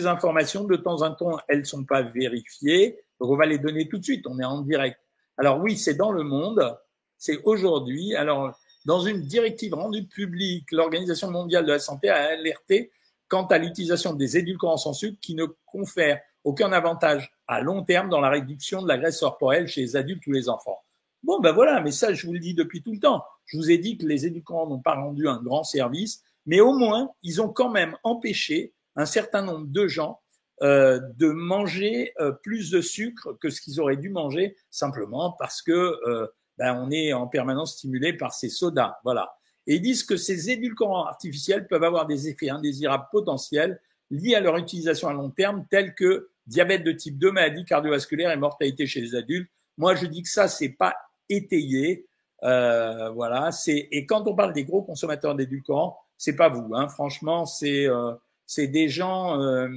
informations. 0.05 0.63
De 0.63 0.77
temps 0.77 1.03
en 1.03 1.13
temps, 1.13 1.37
elles 1.47 1.67
sont 1.67 1.85
pas 1.85 2.01
vérifiées. 2.01 2.97
Donc, 3.19 3.29
on 3.29 3.37
va 3.37 3.45
les 3.45 3.59
donner 3.59 3.87
tout 3.87 3.99
de 3.99 4.03
suite. 4.03 4.25
On 4.27 4.39
est 4.39 4.45
en 4.45 4.61
direct. 4.61 4.97
Alors 5.37 5.59
oui, 5.59 5.77
c'est 5.77 5.93
dans 5.93 6.11
le 6.11 6.23
monde. 6.23 6.75
C'est 7.17 7.39
aujourd'hui. 7.43 8.15
Alors 8.15 8.55
dans 8.85 9.01
une 9.01 9.21
directive 9.21 9.73
rendue 9.75 10.07
publique, 10.07 10.71
l'Organisation 10.71 11.29
mondiale 11.29 11.65
de 11.65 11.71
la 11.71 11.79
santé 11.79 12.09
a 12.09 12.31
alerté 12.31 12.91
quant 13.27 13.45
à 13.45 13.57
l'utilisation 13.57 14.13
des 14.13 14.37
édulcorants 14.37 14.77
sans 14.77 14.93
sucre 14.93 15.17
qui 15.21 15.35
ne 15.35 15.45
confèrent 15.65 16.19
aucun 16.43 16.71
avantage 16.71 17.31
à 17.47 17.61
long 17.61 17.83
terme 17.83 18.09
dans 18.09 18.19
la 18.19 18.29
réduction 18.29 18.81
de 18.81 18.87
la 18.87 18.97
graisse 18.97 19.19
corporelle 19.19 19.67
chez 19.67 19.81
les 19.81 19.95
adultes 19.95 20.25
ou 20.25 20.31
les 20.31 20.49
enfants. 20.49 20.79
Bon, 21.23 21.39
ben 21.39 21.51
voilà, 21.51 21.81
mais 21.81 21.91
ça, 21.91 22.13
je 22.13 22.25
vous 22.25 22.33
le 22.33 22.39
dis 22.39 22.53
depuis 22.53 22.81
tout 22.81 22.91
le 22.91 22.99
temps. 22.99 23.23
Je 23.45 23.57
vous 23.57 23.69
ai 23.69 23.77
dit 23.77 23.97
que 23.97 24.05
les 24.05 24.25
édulcorants 24.25 24.67
n'ont 24.67 24.81
pas 24.81 24.95
rendu 24.95 25.27
un 25.27 25.41
grand 25.41 25.63
service, 25.63 26.23
mais 26.45 26.59
au 26.59 26.73
moins, 26.73 27.11
ils 27.21 27.41
ont 27.41 27.49
quand 27.49 27.69
même 27.69 27.95
empêché 28.03 28.73
un 28.95 29.05
certain 29.05 29.43
nombre 29.43 29.67
de 29.67 29.87
gens 29.87 30.19
euh, 30.63 30.99
de 31.17 31.29
manger 31.29 32.13
euh, 32.19 32.31
plus 32.31 32.69
de 32.69 32.81
sucre 32.81 33.35
que 33.41 33.49
ce 33.49 33.61
qu'ils 33.61 33.79
auraient 33.79 33.97
dû 33.97 34.09
manger 34.09 34.55
simplement 34.69 35.35
parce 35.39 35.63
que 35.63 35.71
euh, 35.71 36.27
ben, 36.59 36.75
on 36.75 36.91
est 36.91 37.13
en 37.13 37.25
permanence 37.25 37.73
stimulé 37.73 38.13
par 38.13 38.33
ces 38.33 38.49
sodas. 38.49 38.97
Voilà. 39.03 39.33
Et 39.65 39.75
ils 39.75 39.81
disent 39.81 40.03
que 40.03 40.17
ces 40.17 40.51
édulcorants 40.51 41.05
artificiels 41.05 41.67
peuvent 41.67 41.83
avoir 41.83 42.05
des 42.05 42.27
effets 42.27 42.49
indésirables 42.49 43.07
potentiels 43.11 43.81
liés 44.11 44.35
à 44.35 44.39
leur 44.39 44.57
utilisation 44.57 45.07
à 45.07 45.13
long 45.13 45.31
terme, 45.31 45.65
tels 45.69 45.95
que 45.95 46.29
diabète 46.45 46.83
de 46.83 46.91
type 46.91 47.17
2, 47.17 47.31
maladie 47.31 47.65
cardiovasculaire 47.65 48.31
et 48.31 48.37
mortalité 48.37 48.85
chez 48.85 49.01
les 49.01 49.15
adultes. 49.15 49.49
Moi, 49.77 49.95
je 49.95 50.05
dis 50.05 50.21
que 50.21 50.29
ça, 50.29 50.47
c'est 50.47 50.69
pas 50.69 50.95
étayé. 51.31 52.05
Euh, 52.43 53.09
voilà. 53.11 53.49
Et 53.67 54.05
quand 54.05 54.27
on 54.27 54.35
parle 54.35 54.53
des 54.53 54.63
gros 54.63 54.81
consommateurs 54.81 55.35
d'édulcorants, 55.35 55.97
c'est 56.21 56.35
pas 56.35 56.49
vous. 56.49 56.75
Hein. 56.75 56.87
Franchement, 56.87 57.47
c'est 57.47 57.87
euh, 57.87 58.13
c'est 58.45 58.67
des 58.67 58.89
gens, 58.89 59.41
euh, 59.41 59.67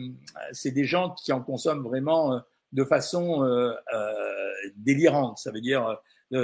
c'est 0.52 0.73
des 0.73 0.84
gens 0.84 1.11
qui 1.11 1.32
en 1.32 1.40
consomment 1.40 1.82
vraiment 1.82 2.34
euh, 2.34 2.38
de 2.73 2.84
façon 2.84 3.49
délirante. 4.76 5.38
Ça 5.38 5.52
veut 5.52 5.61
dire 5.61 5.96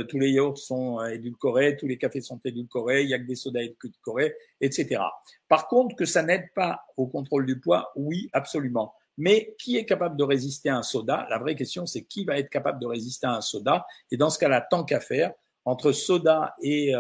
tous 0.08 0.18
les 0.18 0.30
yaourts 0.30 0.56
sont 0.56 1.04
édulcorés, 1.04 1.76
tous 1.76 1.88
les 1.88 1.98
cafés 1.98 2.20
sont 2.20 2.38
édulcorés, 2.44 3.02
il 3.02 3.08
y 3.08 3.14
a 3.14 3.18
que 3.18 3.26
des 3.26 3.34
sodas 3.34 3.62
édulcorés, 3.62 4.36
etc. 4.60 5.02
Par 5.48 5.66
contre, 5.66 5.96
que 5.96 6.04
ça 6.04 6.22
n'aide 6.22 6.46
pas 6.54 6.84
au 6.96 7.08
contrôle 7.08 7.46
du 7.46 7.58
poids, 7.58 7.90
oui, 7.96 8.30
absolument. 8.32 8.94
Mais 9.18 9.54
qui 9.58 9.76
est 9.76 9.84
capable 9.84 10.16
de 10.16 10.24
résister 10.24 10.68
à 10.70 10.76
un 10.78 10.82
soda? 10.82 11.26
La 11.28 11.38
vraie 11.38 11.54
question, 11.54 11.84
c'est 11.84 12.04
qui 12.04 12.24
va 12.24 12.38
être 12.38 12.48
capable 12.48 12.80
de 12.80 12.86
résister 12.86 13.26
à 13.26 13.34
un 13.34 13.40
soda? 13.40 13.86
Et 14.10 14.16
dans 14.16 14.30
ce 14.30 14.38
cas-là, 14.38 14.66
tant 14.70 14.84
qu'à 14.84 15.00
faire, 15.00 15.32
entre 15.66 15.92
soda 15.92 16.54
et 16.62 16.94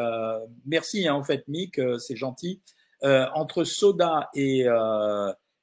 merci 0.66 1.08
hein, 1.08 1.14
en 1.14 1.24
fait 1.24 1.48
Mick, 1.48 1.80
c'est 1.98 2.16
gentil. 2.16 2.60
entre 3.02 3.64
soda 3.64 4.28
et 4.34 4.66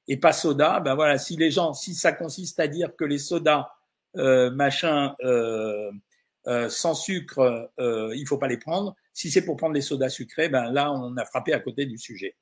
et 0.10 0.18
pas 0.18 0.32
soda, 0.32 0.80
ben 0.80 0.96
voilà, 0.96 1.18
si 1.18 1.36
les 1.36 1.52
gens, 1.52 1.74
si 1.74 1.94
ça 1.94 2.14
consiste 2.14 2.60
à 2.60 2.68
dire 2.68 2.96
que 2.96 3.06
les 3.06 3.18
sodas 3.20 3.68
machin 4.16 5.16
sans 6.70 6.96
sucre, 6.96 7.70
il 7.78 8.26
faut 8.28 8.38
pas 8.38 8.48
les 8.48 8.58
prendre. 8.58 8.96
Si 9.14 9.30
c'est 9.32 9.44
pour 9.46 9.58
prendre 9.58 9.74
les 9.74 9.82
sodas 9.82 10.10
sucrés, 10.10 10.50
ben 10.50 10.72
là 10.72 10.92
on 10.92 11.16
a 11.18 11.26
frappé 11.26 11.54
à 11.54 11.60
côté 11.60 11.86
du 11.86 11.98
sujet. 11.98 12.36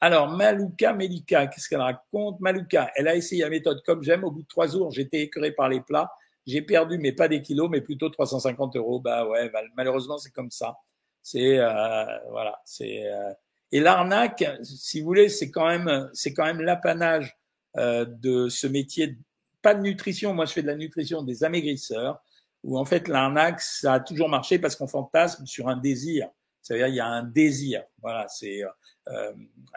Alors, 0.00 0.28
Malouka 0.28 0.92
Melika, 0.92 1.48
qu'est-ce 1.48 1.68
qu'elle 1.68 1.80
raconte? 1.80 2.38
Malouka, 2.40 2.90
elle 2.94 3.08
a 3.08 3.16
essayé 3.16 3.42
la 3.42 3.50
méthode 3.50 3.82
comme 3.84 4.02
j'aime. 4.02 4.22
Au 4.24 4.30
bout 4.30 4.42
de 4.42 4.46
trois 4.46 4.68
jours, 4.68 4.92
j'étais 4.92 5.22
écœuré 5.22 5.52
par 5.52 5.68
les 5.68 5.80
plats. 5.80 6.10
J'ai 6.46 6.62
perdu, 6.62 6.98
mais 6.98 7.12
pas 7.12 7.28
des 7.28 7.42
kilos, 7.42 7.68
mais 7.70 7.80
plutôt 7.80 8.08
350 8.08 8.76
euros. 8.76 9.00
Bah 9.00 9.26
ouais, 9.26 9.50
malheureusement, 9.76 10.16
c'est 10.18 10.30
comme 10.30 10.50
ça. 10.50 10.76
C'est 11.22 11.58
euh, 11.58 12.04
voilà, 12.30 12.60
c'est 12.64 13.06
euh... 13.06 13.32
et 13.72 13.80
l'arnaque, 13.80 14.44
si 14.62 15.00
vous 15.00 15.06
voulez, 15.06 15.28
c'est 15.28 15.50
quand 15.50 15.66
même 15.66 16.08
c'est 16.14 16.32
quand 16.32 16.44
même 16.44 16.60
l'apanage 16.60 17.36
euh, 17.76 18.06
de 18.06 18.48
ce 18.48 18.66
métier. 18.66 19.18
Pas 19.62 19.74
de 19.74 19.82
nutrition. 19.82 20.32
Moi, 20.32 20.46
je 20.46 20.52
fais 20.52 20.62
de 20.62 20.68
la 20.68 20.76
nutrition 20.76 21.22
des 21.22 21.44
amaigrisseurs. 21.44 22.22
Où 22.64 22.78
en 22.78 22.84
fait, 22.84 23.08
l'arnaque, 23.08 23.60
ça 23.60 23.94
a 23.94 24.00
toujours 24.00 24.28
marché 24.28 24.58
parce 24.58 24.76
qu'on 24.76 24.88
fantasme 24.88 25.44
sur 25.46 25.68
un 25.68 25.76
désir. 25.76 26.28
C'est-à-dire, 26.68 26.88
il 26.88 26.96
y 26.96 27.00
a 27.00 27.06
un 27.06 27.22
désir. 27.22 27.82
Voilà, 28.02 28.28
c'est 28.28 28.62
euh, 28.62 28.68
euh, 29.08 29.32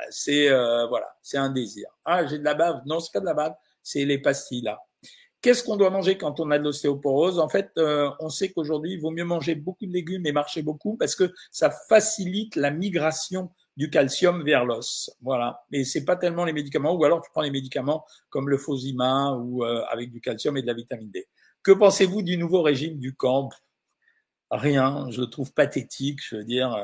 c'est 0.10 0.50
euh, 0.50 0.88
voilà, 0.88 1.08
c'est 1.22 1.38
un 1.38 1.50
désir. 1.50 1.88
Ah, 2.04 2.28
j'ai 2.28 2.38
de 2.38 2.44
la 2.44 2.54
bave. 2.54 2.82
Non, 2.86 3.00
c'est 3.00 3.14
pas 3.14 3.22
de 3.22 3.26
la 3.26 3.34
bave, 3.34 3.56
c'est 3.82 4.04
les 4.04 4.18
pastilles 4.18 4.64
là. 4.64 4.78
Qu'est-ce 5.40 5.64
qu'on 5.64 5.78
doit 5.78 5.90
manger 5.90 6.18
quand 6.18 6.42
on 6.42 6.52
a 6.52 6.60
de 6.60 6.66
l'ostéoporose? 6.66 7.40
En 7.40 7.48
fait, 7.48 7.72
euh, 7.78 8.12
on 8.20 8.28
sait 8.28 8.52
qu'aujourd'hui, 8.52 8.92
il 8.96 9.00
vaut 9.00 9.10
mieux 9.10 9.24
manger 9.24 9.56
beaucoup 9.56 9.86
de 9.86 9.94
légumes 9.94 10.26
et 10.26 10.34
marcher 10.34 10.64
beaucoup 10.64 10.98
parce 10.98 11.16
que 11.16 11.34
ça 11.50 11.72
facilite 11.88 12.58
la 12.58 12.72
migration 12.72 13.50
du 13.78 13.90
calcium 13.90 14.44
vers 14.44 14.66
l'os. 14.66 15.16
Voilà. 15.22 15.64
Mais 15.72 15.86
c'est 15.86 16.04
pas 16.04 16.18
tellement 16.18 16.44
les 16.44 16.52
médicaments, 16.54 16.94
ou 16.94 17.06
alors 17.06 17.22
tu 17.22 17.30
prends 17.32 17.42
les 17.42 17.52
médicaments 17.52 18.04
comme 18.30 18.50
le 18.50 18.58
Fosima 18.58 19.32
ou 19.32 19.64
avec 19.64 20.12
du 20.12 20.20
calcium 20.20 20.58
et 20.58 20.62
de 20.62 20.68
la 20.68 20.74
vitamine 20.74 21.10
D. 21.10 21.26
Que 21.64 21.72
pensez-vous 21.72 22.22
du 22.22 22.38
nouveau 22.38 22.62
régime 22.62 23.00
du 23.00 23.16
camp? 23.16 23.50
Rien. 24.52 25.10
Je 25.10 25.22
le 25.22 25.28
trouve 25.28 25.54
pathétique. 25.54 26.20
Je 26.24 26.36
veux 26.36 26.44
dire, 26.44 26.78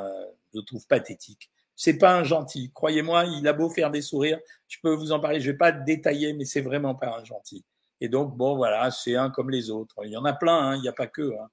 je 0.54 0.60
le 0.60 0.66
trouve 0.66 0.88
pathétique 0.88 1.52
c'est 1.78 2.00
pas 2.00 2.18
un 2.18 2.24
gentil. 2.24 2.72
Croyez-moi, 2.74 3.26
il 3.26 3.48
a 3.48 3.54
beau 3.54 3.70
faire 3.70 3.92
des 3.92 4.02
sourires. 4.02 4.40
Je 4.68 4.78
peux 4.82 4.94
vous 4.96 5.12
en 5.12 5.20
parler. 5.20 5.40
Je 5.40 5.52
vais 5.52 5.58
pas 5.58 5.72
détailler, 5.72 6.34
mais 6.34 6.44
c'est 6.44 6.62
vraiment 6.62 6.96
pas 6.96 7.16
un 7.20 7.24
gentil. 7.24 7.64
Et 8.02 8.10
donc, 8.10 8.36
bon, 8.36 8.56
voilà, 8.56 8.90
c'est 8.90 9.16
un 9.16 9.30
comme 9.30 9.52
les 9.52 9.70
autres. 9.70 9.96
Il 10.04 10.12
y 10.12 10.18
en 10.18 10.26
a 10.26 10.34
plein, 10.34 10.58
hein, 10.58 10.76
il 10.76 10.82
n'y 10.82 10.88
a 10.88 10.94
pas 10.94 11.06
que. 11.06 11.34
Hein. 11.40 11.50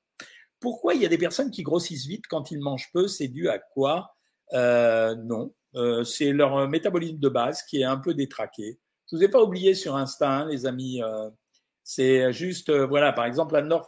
Pourquoi 0.60 0.94
il 0.94 1.02
y 1.02 1.06
a 1.06 1.10
des 1.10 1.18
personnes 1.18 1.50
qui 1.50 1.62
grossissent 1.62 2.06
vite 2.06 2.26
quand 2.26 2.50
ils 2.50 2.58
mangent 2.58 2.90
peu? 2.92 3.06
C'est 3.06 3.28
dû 3.28 3.50
à 3.50 3.58
quoi? 3.58 4.16
Euh, 4.54 5.14
Non, 5.14 5.52
euh, 5.74 6.04
c'est 6.04 6.32
leur 6.32 6.68
métabolisme 6.70 7.18
de 7.18 7.28
base 7.28 7.62
qui 7.62 7.82
est 7.82 7.84
un 7.84 7.98
peu 7.98 8.14
détraqué. 8.14 8.78
Je 9.10 9.16
vous 9.16 9.22
ai 9.22 9.28
pas 9.28 9.42
oublié 9.42 9.74
sur 9.74 9.94
Insta, 9.94 10.30
hein, 10.30 10.48
les 10.48 10.64
amis. 10.64 11.02
Euh, 11.02 11.28
c'est 11.82 12.32
juste, 12.32 12.70
euh, 12.70 12.86
voilà, 12.86 13.12
par 13.12 13.26
exemple, 13.26 13.54
Anne-Laure 13.56 13.86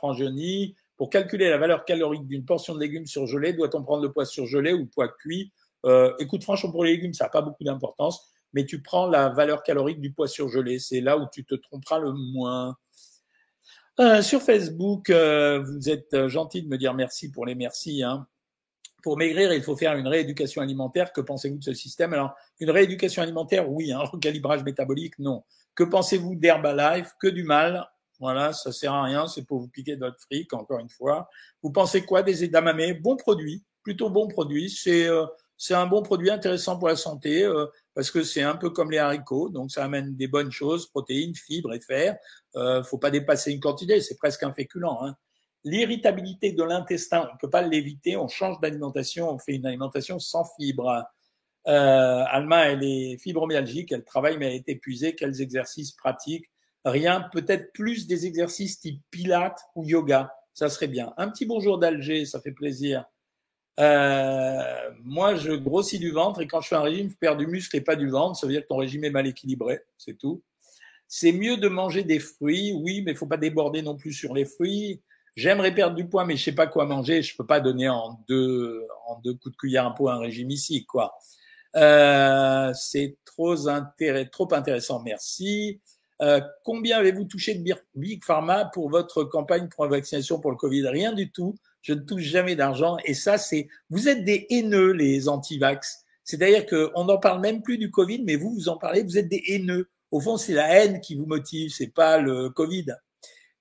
pour 0.96 1.10
calculer 1.10 1.50
la 1.50 1.58
valeur 1.58 1.84
calorique 1.84 2.26
d'une 2.26 2.44
portion 2.44 2.74
de 2.74 2.80
légumes 2.80 3.06
surgelés, 3.06 3.52
doit-on 3.52 3.82
prendre 3.82 4.02
le 4.02 4.12
poids 4.12 4.24
surgelé 4.24 4.72
ou 4.72 4.78
le 4.80 4.86
poids 4.86 5.08
cuit? 5.08 5.52
Euh, 5.84 6.12
écoute, 6.18 6.42
franchement, 6.42 6.70
pour 6.70 6.84
les 6.84 6.92
légumes, 6.92 7.12
ça 7.12 7.24
n'a 7.24 7.30
pas 7.30 7.42
beaucoup 7.42 7.64
d'importance, 7.64 8.32
mais 8.52 8.64
tu 8.64 8.82
prends 8.82 9.06
la 9.06 9.28
valeur 9.28 9.62
calorique 9.62 10.00
du 10.00 10.12
poids 10.12 10.28
surgelé. 10.28 10.78
C'est 10.78 11.00
là 11.00 11.18
où 11.18 11.26
tu 11.32 11.44
te 11.44 11.54
tromperas 11.54 11.98
le 11.98 12.12
moins. 12.12 12.76
Euh, 14.00 14.20
sur 14.22 14.42
Facebook, 14.42 15.10
euh, 15.10 15.62
vous 15.62 15.88
êtes 15.88 16.28
gentil 16.28 16.62
de 16.62 16.68
me 16.68 16.76
dire 16.76 16.94
merci 16.94 17.30
pour 17.30 17.46
les 17.46 17.54
merci. 17.54 18.02
Hein. 18.02 18.26
Pour 19.02 19.16
maigrir, 19.16 19.52
il 19.52 19.62
faut 19.62 19.76
faire 19.76 19.96
une 19.96 20.08
rééducation 20.08 20.62
alimentaire. 20.62 21.12
Que 21.12 21.20
pensez-vous 21.20 21.58
de 21.58 21.64
ce 21.64 21.74
système? 21.74 22.12
Alors, 22.12 22.34
une 22.58 22.70
rééducation 22.70 23.22
alimentaire, 23.22 23.70
oui. 23.70 23.92
Un 23.92 24.00
recalibrage 24.00 24.64
métabolique, 24.64 25.18
non. 25.18 25.44
Que 25.74 25.84
pensez-vous 25.84 26.34
d'Herbalife? 26.34 27.12
Que 27.20 27.28
du 27.28 27.44
mal. 27.44 27.86
Voilà, 28.18 28.52
ça 28.52 28.72
sert 28.72 28.92
à 28.92 29.04
rien. 29.04 29.26
C'est 29.26 29.44
pour 29.44 29.60
vous 29.60 29.68
piquer 29.68 29.96
votre 29.96 30.20
fric, 30.20 30.52
encore 30.52 30.80
une 30.80 30.88
fois. 30.88 31.28
Vous 31.62 31.70
pensez 31.70 32.04
quoi 32.04 32.22
des 32.22 32.44
edamame? 32.44 32.94
Bon 33.00 33.16
produit, 33.16 33.64
plutôt 33.82 34.10
bon 34.10 34.28
produit. 34.28 34.70
C'est 34.70 35.08
c'est 35.58 35.74
un 35.74 35.86
bon 35.86 36.02
produit 36.02 36.30
intéressant 36.30 36.78
pour 36.78 36.88
la 36.88 36.96
santé 36.96 37.42
euh, 37.42 37.66
parce 37.94 38.10
que 38.10 38.22
c'est 38.22 38.42
un 38.42 38.56
peu 38.56 38.70
comme 38.70 38.90
les 38.90 38.98
haricots, 38.98 39.48
donc 39.48 39.70
ça 39.70 39.84
amène 39.84 40.14
des 40.14 40.28
bonnes 40.28 40.50
choses, 40.50 40.86
protéines, 40.88 41.34
fibres 41.34 41.72
et 41.72 41.80
fer. 41.80 42.18
Euh, 42.56 42.82
faut 42.82 42.98
pas 42.98 43.10
dépasser 43.10 43.52
une 43.52 43.60
quantité, 43.60 44.00
c'est 44.00 44.16
presque 44.16 44.42
un 44.42 44.52
féculent. 44.52 44.84
Hein. 45.02 45.16
L'irritabilité 45.64 46.52
de 46.52 46.62
l'intestin, 46.62 47.28
on 47.32 47.36
peut 47.38 47.50
pas 47.50 47.62
l'éviter, 47.62 48.16
on 48.16 48.28
change 48.28 48.60
d'alimentation, 48.60 49.30
on 49.30 49.38
fait 49.38 49.54
une 49.54 49.66
alimentation 49.66 50.18
sans 50.18 50.44
fibres. 50.56 51.04
Euh, 51.66 52.24
Alma, 52.28 52.66
elle 52.66 52.84
est 52.84 53.16
fibromyalgique, 53.18 53.90
elle 53.92 54.04
travaille 54.04 54.36
mais 54.36 54.48
elle 54.48 54.56
est 54.56 54.68
épuisée. 54.68 55.14
Quels 55.14 55.40
exercices 55.40 55.92
pratiques 55.92 56.50
Rien, 56.86 57.20
peut-être 57.32 57.72
plus 57.72 58.06
des 58.06 58.26
exercices 58.26 58.78
type 58.78 59.02
pilates 59.10 59.60
ou 59.74 59.84
yoga, 59.84 60.32
ça 60.54 60.68
serait 60.68 60.86
bien. 60.86 61.12
Un 61.16 61.28
petit 61.28 61.44
bonjour 61.44 61.78
d'Alger, 61.78 62.24
ça 62.26 62.40
fait 62.40 62.52
plaisir. 62.52 63.04
Euh, 63.80 64.90
moi, 65.02 65.34
je 65.34 65.50
grossis 65.50 65.98
du 65.98 66.12
ventre 66.12 66.40
et 66.40 66.46
quand 66.46 66.60
je 66.60 66.68
fais 66.68 66.76
un 66.76 66.82
régime, 66.82 67.10
je 67.10 67.16
perds 67.16 67.38
du 67.38 67.48
muscle 67.48 67.76
et 67.76 67.80
pas 67.80 67.96
du 67.96 68.08
ventre. 68.08 68.38
Ça 68.38 68.46
veut 68.46 68.52
dire 68.52 68.62
que 68.62 68.68
ton 68.68 68.76
régime 68.76 69.02
est 69.02 69.10
mal 69.10 69.26
équilibré, 69.26 69.80
c'est 69.98 70.16
tout. 70.16 70.44
C'est 71.08 71.32
mieux 71.32 71.56
de 71.56 71.66
manger 71.66 72.04
des 72.04 72.20
fruits, 72.20 72.72
oui, 72.72 73.02
mais 73.04 73.12
il 73.12 73.16
faut 73.16 73.26
pas 73.26 73.36
déborder 73.36 73.82
non 73.82 73.96
plus 73.96 74.12
sur 74.12 74.32
les 74.32 74.44
fruits. 74.44 75.02
J'aimerais 75.34 75.74
perdre 75.74 75.96
du 75.96 76.08
poids, 76.08 76.24
mais 76.24 76.36
je 76.36 76.44
sais 76.44 76.54
pas 76.54 76.68
quoi 76.68 76.86
manger. 76.86 77.20
Je 77.20 77.36
peux 77.36 77.46
pas 77.46 77.58
donner 77.58 77.88
en 77.88 78.20
deux, 78.28 78.86
en 79.08 79.18
deux 79.18 79.34
coups 79.34 79.56
de 79.56 79.56
cuillère 79.56 79.86
un 79.86 79.90
pot 79.90 80.08
un 80.08 80.18
régime 80.18 80.52
ici, 80.52 80.86
quoi. 80.86 81.18
Euh, 81.74 82.72
c'est 82.74 83.16
trop, 83.24 83.56
trop 84.30 84.54
intéressant, 84.54 85.02
merci. 85.02 85.80
Euh, 86.22 86.40
combien 86.64 86.98
avez-vous 86.98 87.24
touché 87.24 87.54
de 87.54 87.74
Big 87.94 88.24
Pharma 88.24 88.70
pour 88.72 88.88
votre 88.88 89.24
campagne 89.24 89.68
pour 89.68 89.84
la 89.84 89.90
vaccination 89.90 90.40
pour 90.40 90.50
le 90.50 90.56
Covid? 90.56 90.88
Rien 90.88 91.12
du 91.12 91.30
tout 91.30 91.56
je 91.86 91.92
ne 91.92 92.00
touche 92.00 92.22
jamais 92.22 92.56
d'argent. 92.56 92.96
Et 93.04 93.14
ça, 93.14 93.38
c'est, 93.38 93.68
vous 93.90 94.08
êtes 94.08 94.24
des 94.24 94.48
haineux, 94.50 94.90
les 94.90 95.28
anti-vax. 95.28 96.04
C'est-à-dire 96.24 96.66
qu'on 96.66 97.04
n'en 97.04 97.18
parle 97.18 97.40
même 97.40 97.62
plus 97.62 97.78
du 97.78 97.92
Covid, 97.92 98.24
mais 98.24 98.34
vous, 98.34 98.50
vous 98.50 98.68
en 98.68 98.76
parlez, 98.76 99.04
vous 99.04 99.18
êtes 99.18 99.28
des 99.28 99.44
haineux. 99.46 99.88
Au 100.10 100.20
fond, 100.20 100.36
c'est 100.36 100.52
la 100.52 100.68
haine 100.68 101.00
qui 101.00 101.14
vous 101.14 101.26
motive, 101.26 101.70
c'est 101.70 101.94
pas 101.94 102.18
le 102.18 102.50
Covid. 102.50 102.86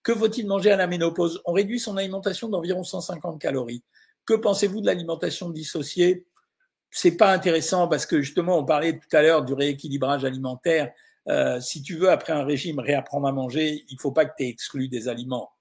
Que 0.01 0.15
faut-il 0.15 0.47
manger 0.47 0.71
à 0.71 0.75
la 0.75 0.87
ménopause? 0.87 1.39
On 1.45 1.53
réduit 1.53 1.79
son 1.79 1.97
alimentation 1.97 2.49
d'environ 2.49 2.83
150 2.83 3.39
calories. 3.39 3.83
Que 4.25 4.33
pensez-vous 4.33 4.81
de 4.81 4.87
l'alimentation 4.87 5.51
dissociée? 5.51 6.25
C'est 6.89 7.17
pas 7.17 7.31
intéressant 7.31 7.87
parce 7.87 8.07
que 8.07 8.21
justement, 8.21 8.57
on 8.57 8.65
parlait 8.65 8.93
tout 8.93 9.15
à 9.15 9.21
l'heure 9.21 9.45
du 9.45 9.53
rééquilibrage 9.53 10.25
alimentaire. 10.25 10.91
Euh, 11.27 11.59
si 11.59 11.81
tu 11.81 11.95
veux, 11.95 12.09
après 12.09 12.33
un 12.33 12.43
régime, 12.43 12.79
réapprendre 12.79 13.27
à 13.27 13.31
manger, 13.31 13.85
il 13.89 13.99
faut 13.99 14.11
pas 14.11 14.25
que 14.25 14.33
tu 14.37 14.45
exclu 14.45 14.87
des 14.87 15.07
aliments. 15.07 15.51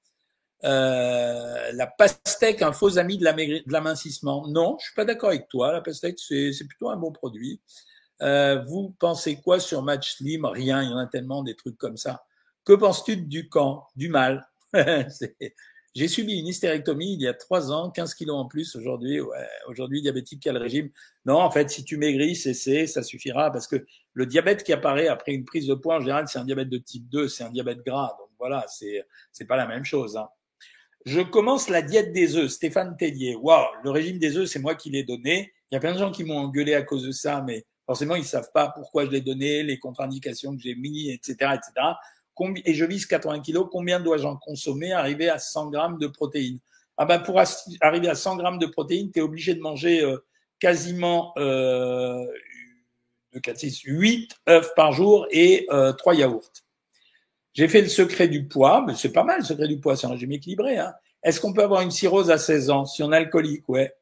Euh, 0.65 1.73
la 1.73 1.87
pastèque, 1.87 2.63
un 2.63 2.73
faux 2.73 2.99
ami 2.99 3.19
de 3.19 3.73
l'amincissement. 3.73 4.47
Non, 4.49 4.77
je 4.79 4.87
suis 4.87 4.95
pas 4.95 5.05
d'accord 5.05 5.31
avec 5.31 5.49
toi. 5.49 5.73
La 5.73 5.81
pastèque, 5.81 6.19
c'est 6.19 6.67
plutôt 6.67 6.89
un 6.91 6.97
bon 6.97 7.13
produit. 7.13 7.61
Euh, 8.23 8.63
vous 8.63 8.95
pensez 8.99 9.37
quoi 9.37 9.61
sur 9.61 9.83
Match 9.83 10.17
Slim? 10.17 10.45
Rien, 10.47 10.83
il 10.83 10.91
y 10.91 10.93
en 10.93 10.99
a 10.99 11.07
tellement 11.07 11.43
des 11.43 11.57
trucs 11.57 11.77
comme 11.77 11.97
ça. 11.97 12.25
Que 12.65 12.73
penses-tu 12.73 13.17
du 13.17 13.49
camp? 13.49 13.87
Du 13.97 14.09
mal 14.09 14.49
J'ai 15.95 16.09
subi 16.09 16.41
une 16.41 16.49
hystérectomie 16.49 17.15
il 17.15 17.21
y 17.23 17.29
a 17.29 17.35
trois 17.35 17.71
ans, 17.71 17.89
15 17.89 18.15
kilos 18.15 18.37
en 18.37 18.47
plus 18.47 18.75
aujourd'hui. 18.75 19.21
Ouais, 19.21 19.47
aujourd'hui, 19.69 20.03
diabétique, 20.03 20.41
quel 20.43 20.57
régime 20.57 20.91
Non, 21.25 21.37
en 21.37 21.51
fait, 21.53 21.71
si 21.71 21.85
tu 21.85 21.97
maigris, 21.97 22.35
c'est 22.35 22.87
ça 22.87 23.03
suffira 23.05 23.53
parce 23.53 23.69
que 23.69 23.87
le 24.13 24.27
diabète 24.27 24.65
qui 24.65 24.73
apparaît 24.73 25.07
après 25.07 25.33
une 25.33 25.45
prise 25.45 25.69
de 25.69 25.75
poids, 25.75 25.97
en 25.97 26.01
général, 26.01 26.27
c'est 26.27 26.41
un 26.41 26.45
diabète 26.45 26.69
de 26.69 26.79
type 26.79 27.09
2, 27.11 27.29
c'est 27.29 27.45
un 27.45 27.51
diabète 27.51 27.85
gras. 27.87 28.17
Donc 28.19 28.29
voilà, 28.39 28.65
c'est 28.69 29.07
c'est 29.31 29.45
pas 29.45 29.57
la 29.57 29.67
même 29.69 29.85
chose. 29.85 30.17
Hein. 30.17 30.29
Je 31.07 31.21
commence 31.21 31.69
la 31.69 31.81
diète 31.81 32.13
des 32.13 32.37
œufs, 32.37 32.51
Stéphane 32.51 32.97
Tellier. 32.97 33.37
Waouh, 33.37 33.67
le 33.85 33.91
régime 33.91 34.19
des 34.19 34.37
œufs, 34.37 34.49
c'est 34.49 34.59
moi 34.59 34.75
qui 34.75 34.91
l'ai 34.91 35.05
donné. 35.05 35.53
Il 35.71 35.75
y 35.75 35.77
a 35.77 35.81
plein 35.81 35.93
de 35.93 35.99
gens 35.99 36.11
qui 36.11 36.25
m'ont 36.25 36.39
engueulé 36.39 36.75
à 36.75 36.83
cause 36.83 37.05
de 37.05 37.13
ça, 37.13 37.41
mais 37.47 37.67
forcément, 37.87 38.17
ils 38.17 38.25
savent 38.25 38.51
pas 38.53 38.69
pourquoi 38.75 39.05
je 39.05 39.11
l'ai 39.11 39.21
donné, 39.21 39.63
les 39.63 39.79
contre-indications 39.79 40.57
que 40.57 40.63
j'ai 40.63 40.75
mis, 40.75 41.11
etc., 41.11 41.35
etc. 41.55 41.73
Et 42.65 42.75
je 42.75 42.85
vise 42.85 43.07
80 43.07 43.41
kilos. 43.41 43.69
Combien 43.71 44.01
dois-je 44.01 44.27
en 44.27 44.37
consommer 44.37 44.93
Arriver 44.93 45.29
à 45.29 45.39
100 45.39 45.71
grammes 45.71 45.99
de 45.99 46.07
protéines? 46.07 46.59
Ah 46.97 47.05
ben, 47.07 47.19
pour 47.19 47.41
arriver 47.81 48.09
à 48.09 48.15
100 48.15 48.37
grammes 48.37 48.59
de 48.59 48.67
protéines, 48.67 49.11
tu 49.11 49.19
es 49.19 49.23
obligé 49.23 49.55
de 49.55 49.61
manger 49.61 50.03
euh, 50.03 50.19
quasiment 50.61 51.33
euh, 51.39 52.25
4, 53.43 53.59
6, 53.59 53.81
8 53.85 54.31
œufs 54.49 54.71
par 54.77 54.93
jour 54.93 55.27
et 55.31 55.67
euh, 55.71 55.93
3 55.93 56.15
yaourts. 56.15 56.53
J'ai 57.53 57.69
fait 57.69 57.83
le 57.83 57.89
secret 57.89 58.29
du 58.29 58.47
poids, 58.47 58.85
mais 58.87 58.95
c'est 58.97 59.13
pas 59.13 59.25
mal 59.25 59.41
le 59.41 59.45
secret 59.45 59.69
du 59.69 59.79
poids, 59.79 59.97
c'est 59.97 60.07
un 60.07 60.11
régime 60.11 60.33
équilibré. 60.33 60.79
Hein. 60.79 60.93
Est-ce 61.23 61.41
qu'on 61.41 61.53
peut 61.53 61.63
avoir 61.63 61.81
une 61.83 61.91
cirrhose 61.91 62.31
à 62.31 62.39
16 62.39 62.71
ans? 62.71 62.85
Si 62.85 63.03
on 63.03 63.13
est 63.13 63.17
alcoolique 63.17 63.69
Ouais. 63.69 63.93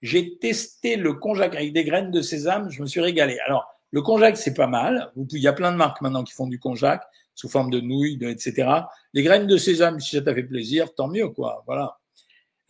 J'ai 0.00 0.38
testé 0.38 0.96
le 0.96 1.14
konjac 1.14 1.54
avec 1.54 1.72
des 1.72 1.84
graines 1.84 2.10
de 2.10 2.22
sésame, 2.22 2.70
je 2.70 2.80
me 2.80 2.86
suis 2.86 3.00
régalé. 3.00 3.38
Alors, 3.46 3.66
le 3.90 4.00
konjac, 4.00 4.36
c'est 4.36 4.54
pas 4.54 4.66
mal. 4.66 5.10
Il 5.16 5.40
y 5.40 5.48
a 5.48 5.52
plein 5.52 5.72
de 5.72 5.76
marques 5.76 6.00
maintenant 6.00 6.24
qui 6.24 6.32
font 6.32 6.46
du 6.46 6.58
konjac 6.58 7.02
sous 7.38 7.48
forme 7.48 7.70
de 7.70 7.78
nouilles, 7.80 8.18
etc. 8.22 8.68
Les 9.14 9.22
graines 9.22 9.46
de 9.46 9.56
sésame, 9.56 10.00
si 10.00 10.16
ça 10.16 10.22
t'a 10.22 10.34
fait 10.34 10.42
plaisir, 10.42 10.92
tant 10.92 11.06
mieux, 11.06 11.28
quoi. 11.28 11.62
Voilà. 11.66 11.96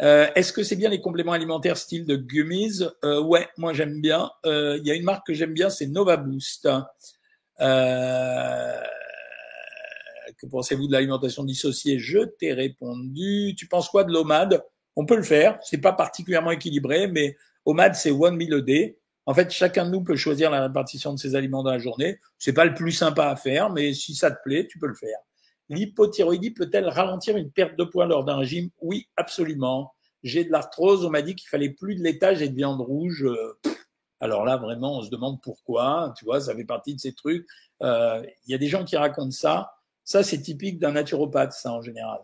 Euh, 0.02 0.26
Est-ce 0.34 0.52
que 0.52 0.62
c'est 0.62 0.76
bien 0.76 0.90
les 0.90 1.00
compléments 1.00 1.32
alimentaires 1.32 1.78
style 1.78 2.04
de 2.04 2.16
gummies? 2.16 2.82
Euh, 3.02 3.22
Ouais, 3.22 3.48
moi 3.56 3.72
j'aime 3.72 4.02
bien. 4.02 4.30
Euh, 4.44 4.76
Il 4.78 4.86
y 4.86 4.90
a 4.90 4.94
une 4.94 5.04
marque 5.04 5.26
que 5.26 5.32
j'aime 5.32 5.54
bien, 5.54 5.70
c'est 5.70 5.86
Nova 5.86 6.18
Boost. 6.18 6.68
Euh, 7.60 8.80
que 10.36 10.46
pensez-vous 10.46 10.86
de 10.86 10.92
l'alimentation 10.92 11.44
dissociée? 11.44 11.98
Je 11.98 12.18
t'ai 12.38 12.52
répondu. 12.52 13.54
Tu 13.56 13.66
penses 13.68 13.88
quoi 13.88 14.04
de 14.04 14.12
l'OMAD 14.12 14.62
On 14.96 15.06
peut 15.06 15.16
le 15.16 15.22
faire. 15.22 15.58
C'est 15.62 15.80
pas 15.80 15.94
particulièrement 15.94 16.50
équilibré, 16.50 17.08
mais 17.08 17.36
OMAD 17.64 17.94
c'est 17.94 18.10
one 18.10 18.36
meal 18.36 18.52
a 18.52 18.60
day. 18.60 18.98
En 19.28 19.34
fait, 19.34 19.50
chacun 19.50 19.84
de 19.84 19.90
nous 19.90 20.02
peut 20.02 20.16
choisir 20.16 20.50
la 20.50 20.62
répartition 20.62 21.12
de 21.12 21.18
ses 21.18 21.34
aliments 21.34 21.62
dans 21.62 21.72
la 21.72 21.78
journée. 21.78 22.18
C'est 22.38 22.54
pas 22.54 22.64
le 22.64 22.72
plus 22.72 22.92
sympa 22.92 23.26
à 23.26 23.36
faire, 23.36 23.68
mais 23.68 23.92
si 23.92 24.14
ça 24.14 24.30
te 24.30 24.42
plaît, 24.42 24.66
tu 24.66 24.78
peux 24.78 24.86
le 24.86 24.94
faire. 24.94 25.18
L'hypothyroïdie 25.68 26.52
peut-elle 26.52 26.88
ralentir 26.88 27.36
une 27.36 27.50
perte 27.50 27.78
de 27.78 27.84
poids 27.84 28.06
lors 28.06 28.24
d'un 28.24 28.36
régime 28.36 28.70
Oui, 28.80 29.06
absolument. 29.18 29.92
J'ai 30.22 30.44
de 30.44 30.50
l'arthrose, 30.50 31.04
on 31.04 31.10
m'a 31.10 31.20
dit 31.20 31.34
qu'il 31.34 31.50
fallait 31.50 31.68
plus 31.68 31.94
de 31.96 32.02
laitage 32.02 32.40
et 32.40 32.48
de 32.48 32.54
viande 32.54 32.80
rouge. 32.80 33.22
Alors 34.18 34.46
là, 34.46 34.56
vraiment, 34.56 34.96
on 34.96 35.02
se 35.02 35.10
demande 35.10 35.42
pourquoi. 35.42 36.14
Tu 36.16 36.24
vois, 36.24 36.40
ça 36.40 36.56
fait 36.56 36.64
partie 36.64 36.94
de 36.94 37.00
ces 37.00 37.12
trucs. 37.12 37.46
Euh, 37.82 38.22
Il 38.46 38.52
y 38.52 38.54
a 38.54 38.58
des 38.58 38.68
gens 38.68 38.82
qui 38.82 38.96
racontent 38.96 39.30
ça. 39.30 39.72
Ça, 40.04 40.22
c'est 40.22 40.40
typique 40.40 40.78
d'un 40.78 40.92
naturopathe, 40.92 41.52
ça, 41.52 41.74
en 41.74 41.82
général. 41.82 42.20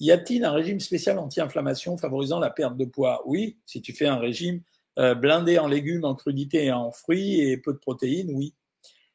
Y 0.00 0.10
a-t-il 0.10 0.44
un 0.44 0.52
régime 0.52 0.80
spécial 0.80 1.18
anti-inflammation 1.18 1.96
favorisant 1.96 2.40
la 2.40 2.50
perte 2.50 2.76
de 2.76 2.84
poids? 2.84 3.22
Oui, 3.24 3.56
si 3.64 3.80
tu 3.80 3.94
fais 3.94 4.06
un 4.06 4.18
régime 4.18 4.60
euh, 4.98 5.14
blindé 5.14 5.58
en 5.58 5.68
légumes, 5.68 6.04
en 6.04 6.14
crudités 6.14 6.66
et 6.66 6.72
en 6.72 6.90
fruits 6.90 7.40
et 7.40 7.56
peu 7.56 7.72
de 7.72 7.78
protéines, 7.78 8.30
oui. 8.34 8.54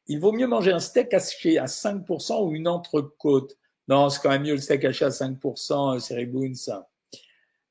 Il 0.06 0.20
vaut 0.20 0.32
mieux 0.32 0.46
manger 0.46 0.72
un 0.72 0.80
steak 0.80 1.14
haché 1.14 1.58
à 1.58 1.66
5% 1.66 2.44
ou 2.44 2.54
une 2.54 2.68
entrecôte. 2.68 3.56
Non, 3.88 4.10
c'est 4.10 4.20
quand 4.20 4.30
même 4.30 4.42
mieux 4.42 4.54
le 4.54 4.60
steak 4.60 4.84
haché 4.84 5.04
à 5.04 5.10
5%, 5.10 6.00
c'est 6.00 6.14
Riboun, 6.14 6.54
ça. 6.54 6.88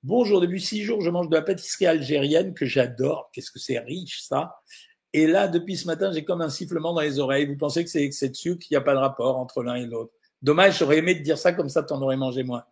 Bonjour, 0.04 0.42
depuis 0.42 0.60
six 0.60 0.82
jours, 0.82 1.02
je 1.02 1.12
mange 1.12 1.30
de 1.30 1.36
la 1.36 1.44
pâtisserie 1.44 1.86
algérienne 1.86 2.56
que 2.56 2.66
j'adore. 2.66 3.30
Qu'est-ce 3.32 3.52
que 3.52 3.60
c'est 3.60 3.78
riche, 3.80 4.24
ça. 4.24 4.56
Et 5.14 5.28
là, 5.28 5.48
depuis 5.48 5.78
ce 5.78 5.86
matin, 5.86 6.12
j'ai 6.12 6.24
comme 6.24 6.42
un 6.42 6.50
sifflement 6.50 6.94
dans 6.94 7.02
les 7.02 7.20
oreilles. 7.20 7.46
Vous 7.46 7.58
pensez 7.58 7.84
que 7.84 7.90
c'est 7.90 8.04
excès 8.04 8.30
de 8.30 8.36
sucre, 8.36 8.66
qu'il 8.66 8.74
n'y 8.76 8.80
a 8.80 8.82
pas 8.82 8.94
de 8.94 9.00
rapport 9.00 9.38
entre 9.38 9.62
l'un 9.62 9.76
et 9.76 9.86
l'autre. 9.86 10.12
Dommage, 10.42 10.80
j'aurais 10.80 10.98
aimé 10.98 11.16
te 11.16 11.22
dire 11.22 11.38
ça, 11.38 11.54
comme 11.54 11.70
ça, 11.70 11.84
tu 11.84 11.94
en 11.94 12.02
aurais 12.02 12.18
mangé 12.18 12.44
moins. 12.44 12.64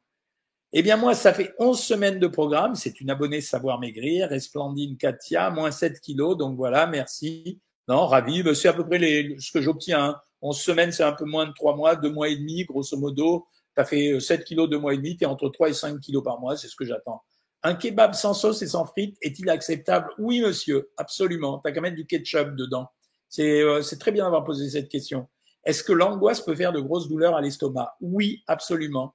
Eh 0.72 0.84
bien, 0.84 0.98
moi, 0.98 1.16
ça 1.16 1.34
fait 1.34 1.54
11 1.58 1.80
semaines 1.80 2.20
de 2.20 2.28
programme. 2.28 2.76
C'est 2.76 3.02
une 3.02 3.10
abonnée 3.10 3.42
Savoir 3.42 3.80
Maigrir, 3.80 4.30
Resplendine 4.30 4.98
Katia, 4.98 5.50
moins 5.50 5.72
7 5.72 6.00
kilos. 6.00 6.38
Donc 6.38 6.56
voilà, 6.58 6.86
merci. 6.86 7.60
Non, 7.88 8.06
ravi. 8.06 8.44
C'est 8.56 8.68
à 8.68 8.74
peu 8.74 8.86
près 8.86 9.00
ce 9.40 9.52
que 9.52 9.62
j'obtiens. 9.62 10.16
11 10.42 10.56
hein. 10.56 10.62
semaines, 10.62 10.92
c'est 10.92 11.04
un 11.04 11.14
peu 11.14 11.26
moins 11.26 11.48
de 11.48 11.54
3 11.54 11.76
mois, 11.76 11.96
2 11.96 12.12
mois 12.12 12.30
et 12.30 12.36
demi, 12.36 12.66
grosso 12.66 12.98
modo. 12.98 13.48
As 13.76 13.86
fait 13.86 14.20
7 14.20 14.44
kilos, 14.44 14.70
2 14.70 14.78
mois 14.78 14.94
et 14.94 14.98
demi. 14.98 15.18
Tu 15.18 15.24
es 15.24 15.28
entre 15.28 15.50
3 15.50 15.70
et 15.70 15.74
5 15.74 16.00
kilos 16.00 16.24
par 16.24 16.40
mois. 16.40 16.56
C'est 16.56 16.68
ce 16.68 16.76
que 16.76 16.86
j'attends. 16.86 17.24
Un 17.64 17.76
kebab 17.76 18.14
sans 18.14 18.34
sauce 18.34 18.62
et 18.62 18.68
sans 18.68 18.86
frites 18.86 19.18
est-il 19.22 19.50
acceptable? 19.50 20.10
Oui, 20.18 20.42
monsieur, 20.42 20.92
absolument. 20.98 21.62
Tu 21.66 21.74
qu'à 21.74 21.82
mettre 21.82 21.96
du 21.96 22.06
ketchup 22.06 22.56
dedans. 22.56 22.90
Euh, 23.40 23.82
c'est 23.82 23.98
très 23.98 24.12
bien 24.12 24.24
d'avoir 24.24 24.44
posé 24.44 24.70
cette 24.70 24.90
question. 24.90 25.28
Est-ce 25.66 25.84
que 25.84 25.94
l'angoisse 25.94 26.42
peut 26.42 26.56
faire 26.56 26.72
de 26.72 26.80
grosses 26.80 27.08
douleurs 27.10 27.36
à 27.36 27.42
l'estomac? 27.42 27.96
Oui, 28.02 28.44
absolument. 28.48 29.14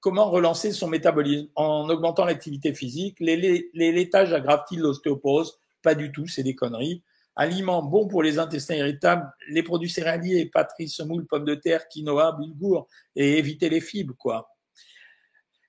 Comment 0.00 0.30
relancer 0.30 0.72
son 0.72 0.88
métabolisme 0.88 1.48
En 1.54 1.88
augmentant 1.88 2.24
l'activité 2.24 2.74
physique. 2.74 3.16
Les, 3.20 3.70
laitages 3.74 4.32
aggravent-ils 4.32 4.80
l'ostéoporose? 4.80 5.58
Pas 5.82 5.94
du 5.94 6.12
tout, 6.12 6.26
c'est 6.26 6.42
des 6.42 6.54
conneries. 6.54 7.02
Aliments 7.34 7.82
bons 7.82 8.06
pour 8.06 8.22
les 8.22 8.38
intestins 8.38 8.76
irritables, 8.76 9.30
les 9.50 9.62
produits 9.62 9.90
céréaliers, 9.90 10.46
patrie, 10.46 10.88
semoule, 10.88 11.26
pommes 11.26 11.44
de 11.44 11.54
terre, 11.54 11.86
quinoa, 11.88 12.32
bulgur, 12.32 12.86
et 13.14 13.38
éviter 13.38 13.68
les 13.68 13.82
fibres, 13.82 14.14
quoi. 14.16 14.48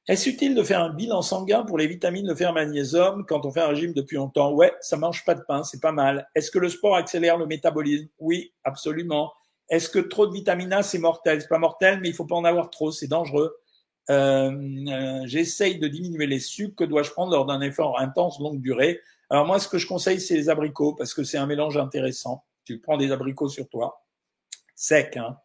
Est-ce 0.08 0.30
utile 0.30 0.56
de 0.56 0.64
faire 0.64 0.82
un 0.82 0.94
bilan 0.94 1.22
sanguin 1.22 1.64
pour 1.64 1.78
les 1.78 1.88
vitamines, 1.88 2.26
le 2.26 2.36
fer, 2.36 2.54
magnésium 2.54 3.26
quand 3.26 3.46
on 3.46 3.52
fait 3.52 3.60
un 3.60 3.68
régime 3.68 3.94
depuis 3.94 4.16
longtemps? 4.16 4.54
Ouais, 4.54 4.74
ça 4.80 4.96
mange 4.96 5.26
pas 5.26 5.36
de 5.36 5.42
pain, 5.46 5.64
c'est 5.64 5.82
pas 5.82 5.92
mal. 5.92 6.30
Est-ce 6.34 6.50
que 6.50 6.60
le 6.60 6.70
sport 6.70 6.96
accélère 6.96 7.38
le 7.38 7.46
métabolisme? 7.46 8.08
Oui, 8.18 8.54
absolument. 8.64 9.34
Est-ce 9.70 9.90
que 9.90 10.00
trop 10.00 10.26
de 10.26 10.32
vitamine 10.32 10.72
A 10.72 10.82
c'est 10.82 11.00
mortel? 11.00 11.42
C'est 11.42 11.50
pas 11.50 11.60
mortel, 11.60 12.00
mais 12.00 12.08
il 12.08 12.14
faut 12.14 12.26
pas 12.26 12.38
en 12.38 12.46
avoir 12.46 12.70
trop, 12.70 12.90
c'est 12.92 13.08
dangereux. 13.08 13.58
Euh, 14.10 14.52
euh, 14.88 15.22
j'essaye 15.26 15.80
de 15.80 15.88
diminuer 15.88 16.28
les 16.28 16.40
sucres. 16.40 16.76
Que 16.76 16.84
dois-je 16.84 17.12
prendre 17.12 17.32
lors 17.32 17.46
d'un 17.46 17.62
effort 17.62 18.00
intense 18.00 18.40
longue 18.40 18.62
durée? 18.62 19.02
Alors 19.30 19.46
moi, 19.46 19.60
ce 19.60 19.68
que 19.68 19.78
je 19.78 19.88
conseille, 19.88 20.20
c'est 20.20 20.36
les 20.36 20.50
abricots 20.50 20.94
parce 20.94 21.14
que 21.14 21.24
c'est 21.24 21.38
un 21.38 21.46
mélange 21.46 21.78
intéressant. 21.78 22.46
Tu 22.64 22.80
prends 22.80 22.98
des 22.98 23.12
abricots 23.12 23.50
sur 23.50 23.68
toi, 23.70 24.06
sec. 24.76 25.18
Hein. 25.18 25.38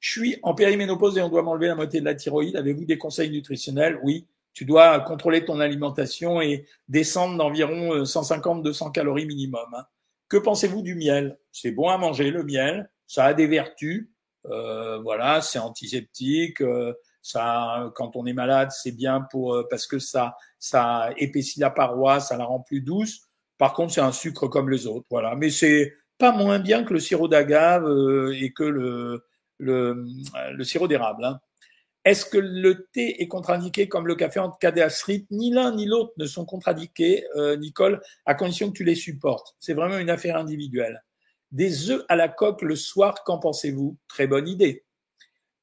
Je 0.00 0.10
suis 0.10 0.38
en 0.42 0.54
périménopause 0.54 1.16
et 1.16 1.22
on 1.22 1.28
doit 1.28 1.42
m'enlever 1.42 1.68
la 1.68 1.76
moitié 1.76 2.00
de 2.00 2.04
la 2.04 2.14
thyroïde. 2.14 2.56
Avez-vous 2.56 2.84
des 2.84 2.98
conseils 2.98 3.30
nutritionnels? 3.30 4.00
Oui. 4.02 4.26
Tu 4.52 4.64
dois 4.64 5.00
contrôler 5.00 5.44
ton 5.44 5.60
alimentation 5.60 6.42
et 6.42 6.66
descendre 6.88 7.38
d'environ 7.38 8.02
150-200 8.02 8.88
euh, 8.88 8.90
calories 8.90 9.26
minimum. 9.26 9.66
Hein. 9.74 9.86
Que 10.28 10.36
pensez-vous 10.36 10.82
du 10.82 10.94
miel? 10.94 11.38
C'est 11.52 11.70
bon 11.70 11.88
à 11.88 11.98
manger 11.98 12.30
le 12.30 12.42
miel. 12.42 12.90
Ça 13.06 13.26
a 13.26 13.34
des 13.34 13.46
vertus. 13.46 14.10
Euh, 14.46 14.98
voilà, 14.98 15.40
c'est 15.40 15.58
antiseptique. 15.58 16.60
Euh, 16.60 16.92
ça, 17.22 17.90
quand 17.94 18.16
on 18.16 18.26
est 18.26 18.32
malade, 18.32 18.70
c'est 18.72 18.92
bien 18.92 19.22
pour 19.30 19.54
euh, 19.54 19.66
parce 19.70 19.86
que 19.86 19.98
ça, 19.98 20.36
ça 20.58 21.10
épaissit 21.16 21.60
la 21.60 21.70
paroi, 21.70 22.20
ça 22.20 22.36
la 22.36 22.44
rend 22.44 22.60
plus 22.60 22.80
douce. 22.80 23.22
Par 23.58 23.72
contre, 23.74 23.94
c'est 23.94 24.00
un 24.00 24.12
sucre 24.12 24.48
comme 24.48 24.68
les 24.68 24.86
autres, 24.86 25.06
voilà. 25.10 25.36
Mais 25.36 25.50
c'est 25.50 25.94
pas 26.18 26.32
moins 26.32 26.58
bien 26.58 26.84
que 26.84 26.92
le 26.92 27.00
sirop 27.00 27.28
d'agave 27.28 27.86
euh, 27.86 28.36
et 28.40 28.52
que 28.52 28.64
le 28.64 29.24
le, 29.58 30.04
le 30.52 30.64
sirop 30.64 30.88
d'érable. 30.88 31.24
Hein. 31.24 31.38
Est-ce 32.04 32.26
que 32.26 32.38
le 32.38 32.86
thé 32.92 33.22
est 33.22 33.28
contre-indiqué 33.28 33.88
comme 33.88 34.08
le 34.08 34.16
café 34.16 34.40
en 34.40 34.50
cas 34.50 34.72
Ni 35.30 35.52
l'un 35.52 35.74
ni 35.74 35.86
l'autre 35.86 36.12
ne 36.16 36.26
sont 36.26 36.44
contre-indiqués, 36.44 37.24
euh, 37.36 37.56
Nicole, 37.56 38.02
à 38.26 38.34
condition 38.34 38.68
que 38.68 38.76
tu 38.76 38.84
les 38.84 38.96
supportes. 38.96 39.54
C'est 39.60 39.74
vraiment 39.74 39.98
une 39.98 40.10
affaire 40.10 40.36
individuelle. 40.36 41.04
Des 41.52 41.90
œufs 41.90 42.04
à 42.08 42.16
la 42.16 42.28
coque 42.28 42.62
le 42.62 42.74
soir, 42.74 43.22
qu'en 43.24 43.38
pensez-vous? 43.38 43.96
Très 44.08 44.26
bonne 44.26 44.48
idée. 44.48 44.84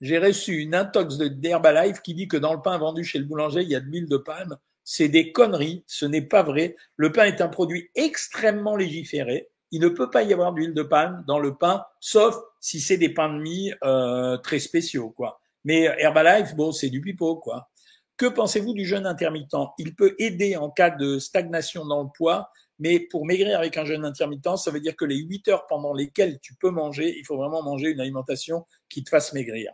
J'ai 0.02 0.18
reçu 0.18 0.60
une 0.60 0.76
intox 0.76 1.18
d'Herbalife 1.18 2.02
qui 2.02 2.14
dit 2.14 2.28
que 2.28 2.38
dans 2.38 2.54
le 2.54 2.62
pain 2.62 2.78
vendu 2.78 3.04
chez 3.04 3.20
le 3.20 3.26
boulanger, 3.26 3.64
il 3.64 3.70
y 3.70 3.76
a 3.76 3.82
de 3.82 3.86
l'huile 3.86 4.08
de 4.08 4.18
palme. 4.18 4.58
C'est 4.86 5.10
des 5.10 5.32
conneries, 5.34 5.84
ce 5.88 6.06
n'est 6.06 6.22
pas 6.22 6.42
vrai. 6.42 6.78
Le 6.96 7.12
pain 7.12 7.26
est 7.26 7.42
un 7.42 7.50
produit 7.50 7.90
extrêmement 7.96 8.78
légiféré. 8.78 9.50
Il 9.72 9.82
ne 9.82 9.90
peut 9.90 10.10
pas 10.10 10.24
y 10.24 10.34
avoir 10.34 10.54
d'huile 10.54 10.74
de 10.74 10.84
palme 10.84 11.24
dans 11.28 11.38
le 11.38 11.56
pain, 11.56 11.84
sauf 12.00 12.36
si 12.60 12.80
c'est 12.80 12.98
des 12.98 13.10
pains 13.10 13.32
de 13.32 13.40
mie 13.40 13.72
euh, 13.84 14.38
très 14.38 14.60
spéciaux, 14.60 15.12
quoi. 15.12 15.42
Mais 15.66 15.84
Herbalife, 16.00 16.56
bon, 16.56 16.72
c'est 16.72 16.90
du 16.90 17.02
pipeau, 17.02 17.36
quoi. 17.36 17.70
Que 18.16 18.26
pensez-vous 18.26 18.74
du 18.74 18.86
jeûne 18.86 19.06
intermittent? 19.06 19.56
Il 19.78 19.96
peut 19.96 20.16
aider 20.18 20.56
en 20.56 20.70
cas 20.70 20.90
de 20.90 21.20
stagnation 21.20 21.86
dans 21.86 22.04
le 22.04 22.10
poids, 22.18 22.52
mais 22.80 23.00
pour 23.00 23.26
maigrir 23.26 23.60
avec 23.60 23.78
un 23.78 23.86
jeûne 23.86 24.06
intermittent, 24.06 24.58
ça 24.58 24.72
veut 24.72 24.80
dire 24.80 24.96
que 24.96 25.06
les 25.06 25.18
8 25.18 25.50
heures 25.50 25.68
pendant 25.68 25.94
lesquelles 25.94 26.40
tu 26.40 26.56
peux 26.56 26.72
manger, 26.72 27.18
il 27.18 27.26
faut 27.26 27.38
vraiment 27.38 27.62
manger 27.62 27.90
une 27.90 28.00
alimentation 28.00 28.66
qui 28.90 29.04
te 29.04 29.10
fasse 29.10 29.34
maigrir. 29.34 29.74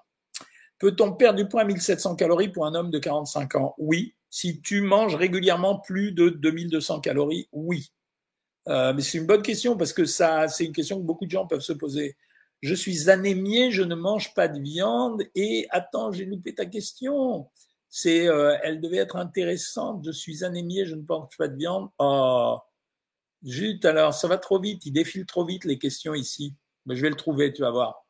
Peut-on 0.80 1.14
perdre 1.14 1.38
du 1.38 1.48
poids 1.48 1.62
à 1.62 1.66
1700 1.66 2.16
calories 2.16 2.50
pour 2.50 2.66
un 2.66 2.76
homme 2.76 2.92
de 2.92 3.00
45 3.00 3.56
ans? 3.56 3.76
Oui. 3.78 4.16
Si 4.30 4.62
tu 4.62 4.82
manges 4.82 5.16
régulièrement 5.16 5.80
plus 5.80 6.12
de 6.12 6.30
2200 6.30 7.00
calories, 7.00 7.48
oui. 7.54 7.92
Euh, 8.68 8.94
mais 8.94 9.02
c'est 9.02 9.18
une 9.18 9.28
bonne 9.28 9.42
question 9.42 9.78
parce 9.78 9.94
que 9.94 10.06
ça, 10.06 10.48
c'est 10.48 10.66
une 10.66 10.74
question 10.74 11.00
que 11.00 11.06
beaucoup 11.06 11.26
de 11.26 11.32
gens 11.32 11.48
peuvent 11.48 11.62
se 11.62 11.74
poser. 11.74 12.18
Je 12.62 12.74
suis 12.74 13.10
anémié, 13.10 13.72
je 13.72 13.84
ne 13.84 13.96
mange 13.96 14.34
pas 14.34 14.48
de 14.48 14.60
viande 14.60 15.24
et 15.36 15.68
attends, 15.70 16.12
j'ai 16.12 16.26
loupé 16.26 16.56
ta 16.56 16.66
question. 16.66 17.48
C'est, 17.90 18.28
euh, 18.28 18.58
elle 18.64 18.82
devait 18.82 18.98
être 18.98 19.16
intéressante. 19.18 20.04
Je 20.06 20.12
suis 20.12 20.44
anémié, 20.44 20.86
je 20.86 20.96
ne 20.96 21.04
mange 21.08 21.38
pas 21.38 21.48
de 21.48 21.56
viande. 21.56 21.90
Oh, 22.00 22.58
zut 23.46 23.86
alors, 23.86 24.14
ça 24.14 24.28
va 24.28 24.38
trop 24.38 24.60
vite, 24.60 24.86
il 24.86 24.92
défile 24.92 25.26
trop 25.26 25.46
vite 25.46 25.66
les 25.66 25.78
questions 25.78 26.14
ici. 26.14 26.56
Mais 26.86 26.96
je 26.96 27.02
vais 27.02 27.10
le 27.10 27.16
trouver, 27.16 27.54
tu 27.54 27.62
vas 27.62 27.72
voir. 27.72 28.05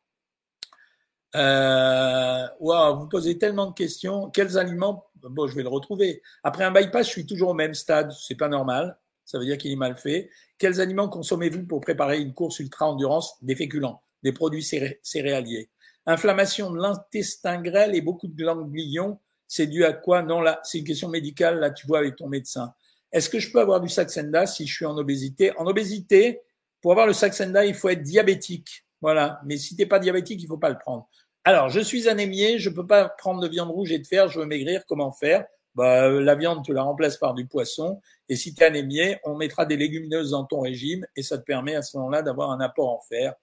Euh, 1.36 2.48
wow, 2.60 2.96
vous 2.98 3.08
posez 3.08 3.38
tellement 3.38 3.68
de 3.68 3.74
questions. 3.74 4.30
Quels 4.30 4.58
aliments 4.58 5.06
Bon, 5.22 5.48
je 5.48 5.56
vais 5.56 5.64
le 5.64 5.70
retrouver. 5.70 6.22
Après 6.44 6.64
un 6.64 6.72
bypass, 6.72 7.08
je 7.08 7.12
suis 7.12 7.26
toujours 7.26 7.50
au 7.50 7.54
même 7.54 7.74
stade. 7.74 8.12
C'est 8.12 8.36
pas 8.36 8.48
normal. 8.48 8.98
Ça 9.26 9.40
veut 9.40 9.46
dire 9.46 9.58
qu'il 9.58 9.72
est 9.72 9.76
mal 9.76 9.98
fait. 9.98 10.30
Quels 10.58 10.80
aliments 10.80 11.10
consommez-vous 11.10 11.66
pour 11.66 11.82
préparer 11.82 12.22
une 12.22 12.34
course 12.34 12.60
ultra 12.60 12.88
endurance 12.88 13.36
Des 13.42 13.56
féculents, 13.56 14.02
des 14.24 14.32
produits 14.32 14.64
céréaliers? 15.02 15.70
Inflammation 16.06 16.72
de 16.72 16.80
l'intestin 16.80 17.62
grêle 17.62 17.96
et 17.96 18.02
beaucoup 18.02 18.28
de 18.28 18.44
ganglions. 18.44 19.20
C'est 19.48 19.68
dû 19.68 19.84
à 19.84 19.94
quoi? 19.94 20.22
Non, 20.22 20.42
là, 20.42 20.60
c'est 20.64 20.78
une 20.78 20.86
question 20.86 21.10
médicale. 21.10 21.60
Là, 21.60 21.72
tu 21.72 21.88
vois 21.88 22.00
avec 22.00 22.16
ton 22.16 22.28
médecin. 22.28 22.74
Est-ce 23.12 23.30
que 23.30 23.40
je 23.40 23.52
peux 23.52 23.60
avoir 23.60 23.82
du 23.82 23.90
Saxenda 23.90 24.46
si 24.46 24.68
je 24.68 24.74
suis 24.74 24.86
en 24.86 24.98
obésité? 24.98 25.58
En 25.58 25.66
obésité, 25.66 26.42
pour 26.82 26.92
avoir 26.92 27.08
le 27.08 27.14
Saxenda, 27.14 27.66
il 27.66 27.74
faut 27.74 27.90
être 27.90 28.04
diabétique. 28.04 28.86
Voilà. 29.02 29.42
Mais 29.46 29.58
si 29.58 29.76
t'es 29.76 29.86
pas 29.86 30.00
diabétique, 30.00 30.42
il 30.42 30.48
faut 30.48 30.58
pas 30.58 30.70
le 30.70 30.78
prendre. 30.78 31.10
Alors, 31.48 31.70
je 31.70 31.80
suis 31.80 32.10
anémié, 32.10 32.58
je 32.58 32.72
peux 32.72 32.88
pas 32.88 33.08
prendre 33.08 33.40
de 33.40 33.48
viande 33.48 33.70
rouge 33.70 33.92
et 33.92 34.00
de 34.00 34.08
fer, 34.08 34.28
je 34.30 34.40
veux 34.40 34.48
maigrir, 34.48 34.84
comment 34.88 35.12
faire? 35.12 35.46
Bah, 35.76 36.10
La 36.10 36.34
viande, 36.34 36.66
tu 36.66 36.74
la 36.74 36.82
remplaces 36.82 37.18
par 37.18 37.36
du 37.36 37.46
poisson. 37.46 38.02
Et 38.30 38.36
si 38.36 38.56
tu 38.56 38.64
es 38.64 38.66
anémié, 38.66 39.20
on 39.24 39.36
mettra 39.36 39.68
des 39.68 39.78
légumineuses 39.78 40.32
dans 40.32 40.46
ton 40.46 40.62
régime 40.62 41.06
et 41.16 41.22
ça 41.22 41.38
te 41.38 41.44
permet 41.44 41.76
à 41.76 41.84
ce 41.84 41.98
moment-là 41.98 42.24
d'avoir 42.24 42.50
un 42.50 42.60
apport 42.62 42.90
en 42.90 43.00
fer. 43.00 43.36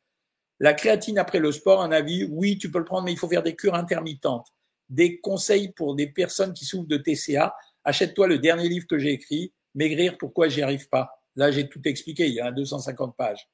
La 0.58 0.74
créatine 0.74 1.16
après 1.16 1.38
le 1.38 1.52
sport, 1.52 1.80
un 1.80 1.92
avis, 1.92 2.24
oui, 2.24 2.58
tu 2.58 2.72
peux 2.72 2.80
le 2.80 2.84
prendre, 2.84 3.04
mais 3.04 3.12
il 3.12 3.18
faut 3.18 3.28
faire 3.28 3.44
des 3.44 3.54
cures 3.54 3.76
intermittentes. 3.76 4.48
Des 4.88 5.20
conseils 5.20 5.68
pour 5.70 5.94
des 5.94 6.08
personnes 6.08 6.54
qui 6.54 6.64
souffrent 6.64 6.88
de 6.88 6.96
TCA. 6.96 7.54
Achète-toi 7.84 8.26
le 8.26 8.38
dernier 8.38 8.68
livre 8.68 8.88
que 8.88 8.98
j'ai 8.98 9.12
écrit, 9.12 9.52
Maigrir, 9.76 10.18
pourquoi 10.18 10.48
j'y 10.48 10.62
arrive 10.62 10.88
pas? 10.88 11.22
Là, 11.36 11.52
j'ai 11.52 11.68
tout 11.68 11.80
expliqué, 11.84 12.26
il 12.26 12.34
y 12.34 12.40
a 12.40 12.50
250 12.50 13.16
pages. 13.16 13.48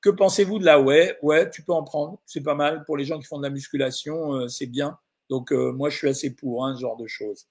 Que 0.00 0.08
pensez-vous 0.10 0.58
de 0.58 0.64
la 0.64 0.80
ouais 0.80 1.18
Ouais, 1.22 1.50
tu 1.50 1.62
peux 1.62 1.72
en 1.72 1.84
prendre, 1.84 2.20
c'est 2.24 2.40
pas 2.40 2.54
mal. 2.54 2.84
Pour 2.84 2.96
les 2.96 3.04
gens 3.04 3.18
qui 3.18 3.26
font 3.26 3.38
de 3.38 3.42
la 3.42 3.50
musculation, 3.50 4.34
euh, 4.34 4.48
c'est 4.48 4.66
bien. 4.66 4.98
Donc, 5.28 5.52
euh, 5.52 5.72
moi, 5.72 5.90
je 5.90 5.96
suis 5.96 6.08
assez 6.08 6.34
pour 6.34 6.64
hein, 6.64 6.74
ce 6.74 6.80
genre 6.80 6.96
de 6.96 7.06
choses. 7.06 7.46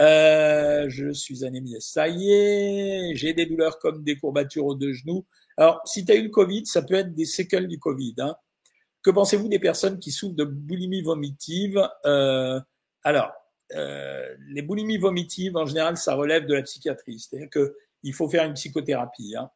Euh, 0.00 0.86
je 0.88 1.12
suis 1.12 1.44
anémie, 1.44 1.76
ça 1.80 2.08
y 2.08 2.30
est. 2.30 3.14
J'ai 3.14 3.32
des 3.32 3.46
douleurs 3.46 3.78
comme 3.78 4.02
des 4.02 4.16
courbatures 4.18 4.66
aux 4.66 4.74
deux 4.74 4.92
genoux. 4.92 5.24
Alors, 5.56 5.80
si 5.86 6.04
tu 6.04 6.12
as 6.12 6.16
eu 6.16 6.24
le 6.24 6.28
Covid, 6.28 6.66
ça 6.66 6.82
peut 6.82 6.94
être 6.94 7.14
des 7.14 7.24
séquelles 7.24 7.68
du 7.68 7.78
Covid. 7.78 8.16
Hein. 8.18 8.36
Que 9.02 9.10
pensez-vous 9.10 9.48
des 9.48 9.60
personnes 9.60 9.98
qui 9.98 10.10
souffrent 10.10 10.36
de 10.36 10.44
boulimie 10.44 11.02
vomitive? 11.02 11.80
Euh, 12.04 12.60
Alors, 13.04 13.32
les 13.70 14.62
boulimies 14.62 14.98
vomitives, 14.98 15.56
en 15.56 15.66
général, 15.66 15.96
ça 15.96 16.14
relève 16.14 16.46
de 16.46 16.54
la 16.54 16.62
psychiatrie. 16.62 17.18
C'est-à-dire 17.18 17.48
qu'il 17.50 18.14
faut 18.14 18.28
faire 18.28 18.44
une 18.44 18.54
psychothérapie. 18.54 19.34
Hein. 19.36 19.50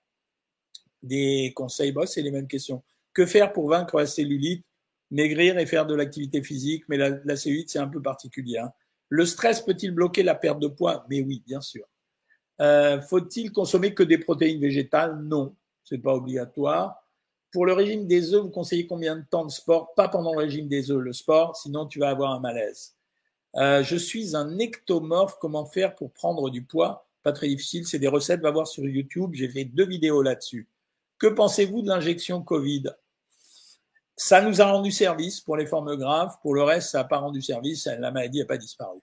Des 1.03 1.53
conseils, 1.55 1.93
bah, 1.93 2.07
c'est 2.07 2.23
les 2.23 2.31
mêmes 2.31 2.49
questions. 2.49 2.83
Que 3.13 3.27
faire 3.27 3.53
pour 3.53 3.69
vaincre 3.69 3.99
la 3.99 4.07
cellulite 4.07 4.65
Maigrir 5.13 5.59
et 5.59 5.67
faire 5.67 5.87
de 5.87 5.95
l'activité 5.97 6.41
physique, 6.41 6.85
mais 6.89 6.97
la, 6.97 7.11
la 7.25 7.35
cellulite, 7.35 7.69
c'est 7.69 7.81
un 7.81 7.89
peu 7.89 8.01
particulier. 8.01 8.59
Hein. 8.59 8.71
Le 9.09 9.27
stress 9.27 9.61
peut-il 9.61 9.91
bloquer 9.91 10.23
la 10.23 10.37
perte 10.37 10.61
de 10.61 10.69
poids? 10.69 11.05
Mais 11.11 11.21
oui, 11.21 11.43
bien 11.45 11.61
sûr. 11.61 11.85
Euh, 12.61 13.01
faut-il 13.01 13.51
consommer 13.51 13.93
que 13.93 14.05
des 14.05 14.19
protéines 14.19 14.61
végétales? 14.61 15.21
Non, 15.21 15.57
c'est 15.83 15.99
pas 15.99 16.15
obligatoire. 16.15 17.03
Pour 17.51 17.67
le 17.67 17.73
régime 17.73 18.07
des 18.07 18.33
œufs, 18.33 18.43
vous 18.43 18.51
conseillez 18.51 18.87
combien 18.87 19.17
de 19.17 19.25
temps 19.29 19.45
de 19.45 19.51
sport? 19.51 19.95
Pas 19.97 20.07
pendant 20.07 20.33
le 20.33 20.39
régime 20.39 20.69
des 20.69 20.93
œufs, 20.93 21.01
le 21.01 21.13
sport, 21.13 21.57
sinon 21.57 21.87
tu 21.87 21.99
vas 21.99 22.11
avoir 22.11 22.31
un 22.31 22.39
malaise. 22.39 22.95
Euh, 23.57 23.83
je 23.83 23.97
suis 23.97 24.37
un 24.37 24.61
ectomorphe. 24.61 25.39
Comment 25.41 25.67
faire 25.67 25.97
pour 25.97 26.13
prendre 26.13 26.51
du 26.51 26.63
poids? 26.63 27.09
Pas 27.25 27.33
très 27.33 27.49
difficile. 27.49 27.85
C'est 27.85 27.99
des 27.99 28.07
recettes. 28.07 28.43
Va 28.43 28.53
voir 28.53 28.69
sur 28.69 28.87
YouTube. 28.87 29.31
J'ai 29.33 29.49
fait 29.49 29.65
deux 29.65 29.87
vidéos 29.87 30.23
là-dessus. 30.23 30.69
Que 31.21 31.27
pensez-vous 31.27 31.83
de 31.83 31.89
l'injection 31.89 32.43
Covid? 32.43 32.85
Ça 34.17 34.41
nous 34.41 34.63
a 34.63 34.73
rendu 34.73 34.91
service 34.91 35.43
pour 35.43 35.59
les 35.59 35.67
formes 35.67 35.95
graves. 35.97 36.39
Pour 36.41 36.55
le 36.55 36.63
reste, 36.63 36.91
ça 36.91 36.99
n'a 36.99 37.05
pas 37.05 37.19
rendu 37.19 37.43
service. 37.43 37.85
La 37.85 38.11
maladie 38.11 38.39
n'a 38.39 38.47
pas 38.47 38.57
disparu. 38.57 38.99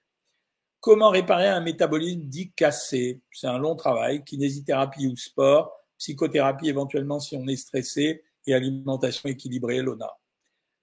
Comment 0.80 1.12
réparer 1.12 1.48
un 1.48 1.62
métabolisme 1.62 2.22
dit 2.22 2.52
cassé? 2.54 3.22
C'est 3.32 3.46
un 3.46 3.60
long 3.60 3.76
travail. 3.76 4.24
Kinésithérapie 4.24 5.06
ou 5.06 5.16
sport, 5.16 5.72
psychothérapie 6.00 6.70
éventuellement 6.70 7.20
si 7.20 7.36
on 7.36 7.46
est 7.46 7.56
stressé 7.56 8.24
et 8.48 8.54
alimentation 8.56 9.30
équilibrée, 9.30 9.84
l'ONA. 9.84 10.12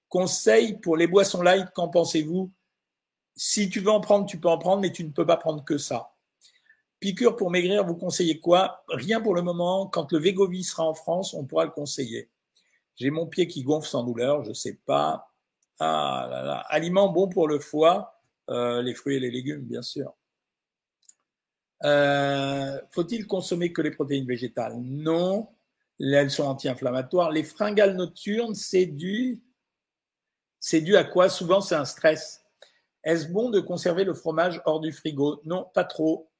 Conseil 0.09 0.79
pour 0.79 0.97
les 0.97 1.09
boissons 1.09 1.42
light, 1.42 1.68
qu'en 1.75 1.88
pensez-vous? 1.88 2.53
Si 3.35 3.68
tu 3.68 3.81
veux 3.81 3.90
en 3.90 4.01
prendre, 4.01 4.27
tu 4.27 4.38
peux 4.38 4.49
en 4.49 4.59
prendre, 4.59 4.83
mais 4.83 4.92
tu 4.92 5.03
ne 5.03 5.11
peux 5.11 5.27
pas 5.27 5.37
prendre 5.37 5.64
que 5.64 5.79
ça. 5.79 6.13
Piqûre 7.05 7.37
pour 7.37 7.51
maigrir, 7.51 7.85
vous 7.85 7.97
conseillez 7.97 8.40
quoi? 8.40 8.83
Rien 8.88 9.21
pour 9.21 9.35
le 9.35 9.43
moment. 9.43 9.87
Quand 9.87 10.11
le 10.11 10.19
Vegovi 10.19 10.64
sera 10.64 10.85
en 10.85 10.95
France, 10.95 11.35
on 11.35 11.45
pourra 11.45 11.67
le 11.67 11.71
conseiller. 11.71 12.31
J'ai 12.97 13.11
mon 13.11 13.27
pied 13.27 13.47
qui 13.47 13.62
gonfle 13.62 13.87
sans 13.87 14.05
douleur, 14.05 14.43
je 14.43 14.55
sais 14.55 14.81
pas. 14.87 15.31
Ah 15.81 16.27
là 16.31 16.43
là. 16.43 16.64
Aliments 16.71 17.11
bons 17.12 17.29
pour 17.29 17.47
le 17.47 17.59
foie, 17.59 18.23
euh, 18.49 18.81
les 18.81 18.95
fruits 18.95 19.17
et 19.17 19.21
les 19.21 19.31
légumes, 19.31 19.61
bien 19.61 19.83
sûr. 19.83 20.14
Euh, 21.83 22.81
faut-il 22.90 23.27
consommer 23.27 23.71
que 23.71 23.83
les 23.83 23.90
protéines 23.90 24.27
végétales? 24.27 24.79
Non. 24.81 25.51
Elles 26.01 26.31
sont 26.31 26.45
anti-inflammatoires. 26.45 27.33
Les 27.33 27.45
fringales 27.45 27.97
nocturnes, 27.97 28.55
c'est 28.55 28.87
dû, 28.87 29.43
c'est 30.59 30.81
dû 30.81 30.97
à 30.97 31.05
quoi? 31.05 31.29
Souvent, 31.29 31.61
c'est 31.61 31.75
un 31.75 31.85
stress. 31.85 32.43
Est-ce 33.03 33.29
bon 33.29 33.51
de 33.51 33.61
conserver 33.61 34.05
le 34.05 34.14
fromage 34.14 34.62
hors 34.64 34.81
du 34.81 34.90
frigo? 34.90 35.43
Non, 35.45 35.67
pas 35.75 35.85
trop. 35.85 36.31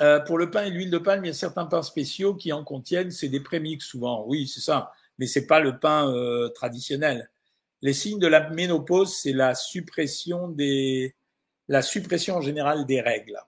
Euh, 0.00 0.20
pour 0.20 0.38
le 0.38 0.50
pain 0.50 0.64
et 0.64 0.70
l'huile 0.70 0.90
de 0.90 0.98
palme, 0.98 1.24
il 1.24 1.28
y 1.28 1.30
a 1.30 1.34
certains 1.34 1.66
pains 1.66 1.82
spéciaux 1.82 2.34
qui 2.34 2.52
en 2.52 2.64
contiennent. 2.64 3.10
C'est 3.10 3.28
des 3.28 3.40
prémix 3.40 3.84
souvent. 3.84 4.24
Oui, 4.26 4.46
c'est 4.46 4.60
ça. 4.60 4.92
Mais 5.18 5.26
c'est 5.26 5.46
pas 5.46 5.60
le 5.60 5.78
pain 5.78 6.12
euh, 6.12 6.48
traditionnel. 6.50 7.30
Les 7.82 7.92
signes 7.92 8.18
de 8.18 8.26
la 8.26 8.48
ménopause, 8.50 9.14
c'est 9.14 9.32
la 9.32 9.54
suppression 9.54 10.48
des, 10.48 11.16
la 11.68 11.82
suppression 11.82 12.36
en 12.36 12.40
général 12.40 12.86
des 12.86 13.00
règles. 13.00 13.38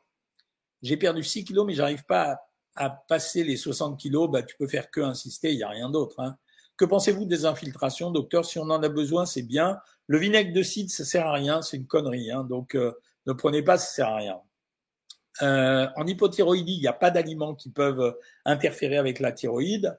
J'ai 0.83 0.97
perdu 0.97 1.23
6 1.23 1.45
kilos, 1.45 1.67
mais 1.67 1.75
j'arrive 1.75 2.05
pas 2.05 2.41
à, 2.75 2.91
passer 2.91 3.45
les 3.45 3.57
60 3.57 3.99
kilos. 3.99 4.31
Bah, 4.31 4.43
tu 4.43 4.57
peux 4.57 4.69
faire 4.69 4.91
que 4.91 5.01
insister. 5.01 5.53
Il 5.53 5.59
y 5.59 5.63
a 5.63 5.69
rien 5.69 5.91
d'autre. 5.91 6.21
Hein. 6.21 6.37
Que 6.77 6.85
pensez-vous 6.85 7.27
des 7.27 7.45
infiltrations, 7.45 8.11
docteur? 8.11 8.45
Si 8.45 8.59
on 8.59 8.71
en 8.71 8.83
a 8.83 8.89
besoin, 8.89 9.27
c'est 9.27 9.43
bien. 9.43 9.79
Le 10.07 10.19
vinaigre 10.19 10.53
de 10.53 10.63
cidre, 10.63 10.91
ça 10.91 11.05
sert 11.05 11.27
à 11.27 11.35
rien, 11.35 11.63
c'est 11.63 11.77
une 11.77 11.87
connerie. 11.87 12.31
Hein, 12.31 12.45
donc, 12.45 12.75
euh, 12.75 12.93
ne 13.27 13.33
prenez 13.33 13.63
pas, 13.63 13.79
ça 13.79 13.93
sert 13.93 14.09
à 14.09 14.17
rien. 14.17 14.41
Euh, 15.43 15.89
en 15.97 16.07
hypothyroïdie, 16.07 16.75
il 16.75 16.81
n'y 16.81 16.87
a 16.87 16.93
pas 16.93 17.11
d'aliments 17.11 17.55
qui 17.55 17.71
peuvent 17.71 18.17
interférer 18.45 18.97
avec 18.97 19.21
la 19.21 19.33
thyroïde. 19.33 19.99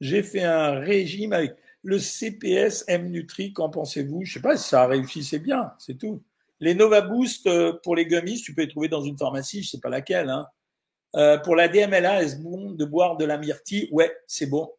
J'ai 0.00 0.22
fait 0.22 0.44
un 0.44 0.78
régime 0.78 1.32
avec 1.32 1.56
le 1.82 1.98
CPS 1.98 2.84
M 2.88 3.10
Nutri. 3.10 3.52
Qu'en 3.52 3.70
pensez-vous? 3.70 4.24
Je 4.24 4.34
sais 4.34 4.40
pas 4.40 4.56
si 4.56 4.68
ça 4.68 4.82
a 4.82 4.86
réussi, 4.86 5.24
c'est 5.24 5.38
bien, 5.38 5.72
c'est 5.78 5.96
tout. 5.96 6.22
Les 6.60 6.74
Nova 6.74 7.00
Boost 7.00 7.46
euh, 7.46 7.72
pour 7.82 7.94
les 7.96 8.06
gummies, 8.06 8.40
tu 8.40 8.54
peux 8.54 8.62
les 8.62 8.68
trouver 8.68 8.88
dans 8.88 9.02
une 9.02 9.16
pharmacie, 9.16 9.62
je 9.62 9.70
sais 9.70 9.80
pas 9.80 9.88
laquelle. 9.88 10.28
Hein. 10.28 10.48
pour 11.44 11.56
la 11.56 11.68
DMLA, 11.68 12.22
est-ce 12.22 12.36
bon 12.36 12.72
de 12.72 12.84
boire 12.84 13.16
de 13.16 13.24
la 13.24 13.38
myrtille? 13.38 13.88
Ouais, 13.92 14.14
c'est 14.26 14.46
bon. 14.46 14.70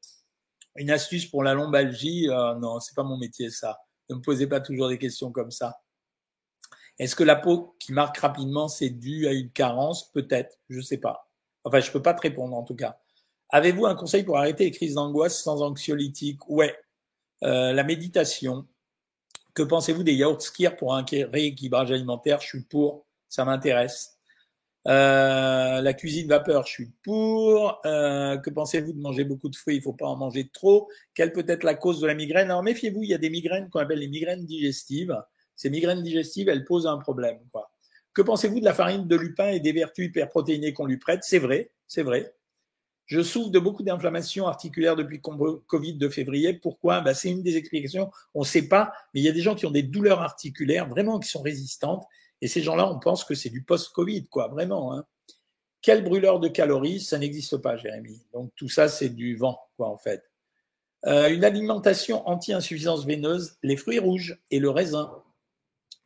Une 0.76 0.92
astuce 0.92 1.26
pour 1.26 1.44
la 1.44 1.54
lombalgie, 1.54 2.30
euh, 2.30 2.56
non, 2.56 2.80
c'est 2.80 2.96
pas 2.96 3.04
mon 3.04 3.18
métier 3.18 3.50
ça. 3.50 3.78
Ne 4.10 4.15
me 4.15 4.22
posez 4.22 4.48
pas 4.48 4.62
toujours 4.62 4.88
des 4.88 4.98
questions 4.98 5.32
comme 5.32 5.52
ça. 5.52 5.78
Est-ce 7.00 7.16
que 7.16 7.24
la 7.24 7.38
peau 7.38 7.76
qui 7.80 7.94
marque 7.94 8.18
rapidement, 8.18 8.68
c'est 8.68 8.90
dû 8.90 9.28
à 9.28 9.32
une 9.32 9.50
carence? 9.52 10.12
Peut-être, 10.12 10.60
je 10.70 10.82
sais 10.82 10.98
pas. 10.98 11.30
Enfin, 11.64 11.80
je 11.80 11.92
peux 11.92 12.02
pas 12.02 12.14
te 12.14 12.22
répondre 12.22 12.56
en 12.56 12.64
tout 12.64 12.76
cas. 12.76 13.00
Avez-vous 13.50 13.86
un 13.86 13.96
conseil 13.96 14.24
pour 14.24 14.38
arrêter 14.38 14.66
les 14.66 14.72
crises 14.72 14.96
d'angoisse 14.96 15.42
sans 15.42 15.62
anxiolytique? 15.62 16.48
Ouais. 16.50 16.76
Euh, 17.44 17.74
la 17.74 17.84
méditation. 17.84 18.68
Que 19.54 19.64
pensez-vous 19.64 20.04
des 20.04 20.14
yaourts 20.14 20.42
skier 20.42 20.70
pour 20.72 20.94
un 20.94 21.04
rééquilibrage 21.04 21.92
alimentaire? 21.92 22.42
Je 22.42 22.48
suis 22.48 22.64
pour, 22.64 23.06
ça 23.28 23.46
m'intéresse. 23.46 24.18
Euh, 24.88 25.82
la 25.82 25.94
cuisine 25.94 26.28
vapeur, 26.28 26.66
je 26.66 26.72
suis 26.72 26.92
pour. 27.04 27.80
Euh, 27.86 28.38
que 28.38 28.50
pensez-vous 28.50 28.94
de 28.94 29.00
manger 29.00 29.24
beaucoup 29.24 29.50
de 29.50 29.56
fruits? 29.56 29.78
Il 29.78 29.82
faut 29.82 29.94
pas 29.94 30.08
en 30.08 30.16
manger 30.16 30.50
trop. 30.50 30.90
Quelle 31.14 31.34
peut 31.34 31.46
être 31.48 31.64
la 31.64 31.76
cause 31.76 32.00
de 32.00 32.08
la 32.08 32.14
migraine? 32.14 32.50
Alors 32.52 32.64
méfiez-vous, 32.64 33.04
il 33.04 33.10
y 33.10 33.14
a 33.14 33.18
des 33.18 33.30
migraines 33.30 33.70
qu'on 33.70 33.80
appelle 33.80 34.00
les 34.00 34.08
migraines 34.08 34.46
digestives. 34.46 35.16
Ces 35.60 35.69
migraines 35.69 36.02
digestives, 36.02 36.48
elles 36.48 36.63
posent 36.63 36.88
un 36.88 36.98
problème. 36.98 37.38
Quoi. 37.52 37.69
Que 38.13 38.22
pensez-vous 38.22 38.62
de 38.62 38.65
la 38.65 38.74
farine 38.74 39.10
de 39.10 39.15
lupin 39.17 39.50
et 39.50 39.60
des 39.60 39.74
vertus 39.74 40.06
hyperprotéinées 40.08 40.72
qu'on 40.72 40.86
lui 40.86 40.95
prête? 40.95 41.19
C'est 41.24 41.38
vrai, 41.38 41.72
c'est 41.86 42.02
vrai. 42.04 42.34
Je 43.08 43.22
souffre 43.22 43.50
de 43.50 43.60
beaucoup 43.60 43.84
d'inflammations 43.84 44.48
articulaires 44.48 44.95
depuis 44.95 45.19
Covid 45.19 45.95
de 45.95 46.08
février. 46.08 46.54
Pourquoi? 46.54 47.02
Ben, 47.02 47.13
C'est 47.13 47.30
une 47.30 47.43
des 47.43 47.58
explications. 47.58 48.10
On 48.34 48.41
ne 48.41 48.45
sait 48.45 48.69
pas, 48.69 48.93
mais 49.13 49.19
il 49.19 49.24
y 49.24 49.28
a 49.28 49.34
des 49.34 49.41
gens 49.41 49.54
qui 49.54 49.65
ont 49.65 49.72
des 49.72 49.84
douleurs 49.84 50.22
articulaires 50.22 50.88
vraiment 50.88 51.19
qui 51.19 51.28
sont 51.28 51.41
résistantes 51.41 52.08
et 52.41 52.48
ces 52.48 52.62
gens-là, 52.62 52.89
on 52.89 53.00
pense 53.00 53.26
que 53.26 53.36
c'est 53.36 53.50
du 53.50 53.63
post-Covid, 53.63 54.28
quoi, 54.28 54.48
vraiment. 54.48 54.93
Hein. 54.93 55.06
Quel 55.82 56.04
brûleur 56.04 56.39
de 56.39 56.48
calories? 56.48 57.02
Ça 57.02 57.17
n'existe 57.17 57.58
pas, 57.58 57.76
Jérémy. 57.76 58.22
Donc 58.32 58.52
tout 58.56 58.69
ça, 58.69 58.88
c'est 58.88 59.10
du 59.10 59.36
vent, 59.36 59.60
quoi, 59.76 59.89
en 59.89 59.98
fait. 59.98 60.24
Euh, 61.06 61.30
une 61.30 61.43
alimentation 61.43 62.28
anti-insuffisance 62.28 63.06
veineuse, 63.06 63.58
les 63.63 63.78
fruits 63.78 64.00
rouges 64.00 64.39
et 64.52 64.60
le 64.60 64.69
raisin. 64.69 65.22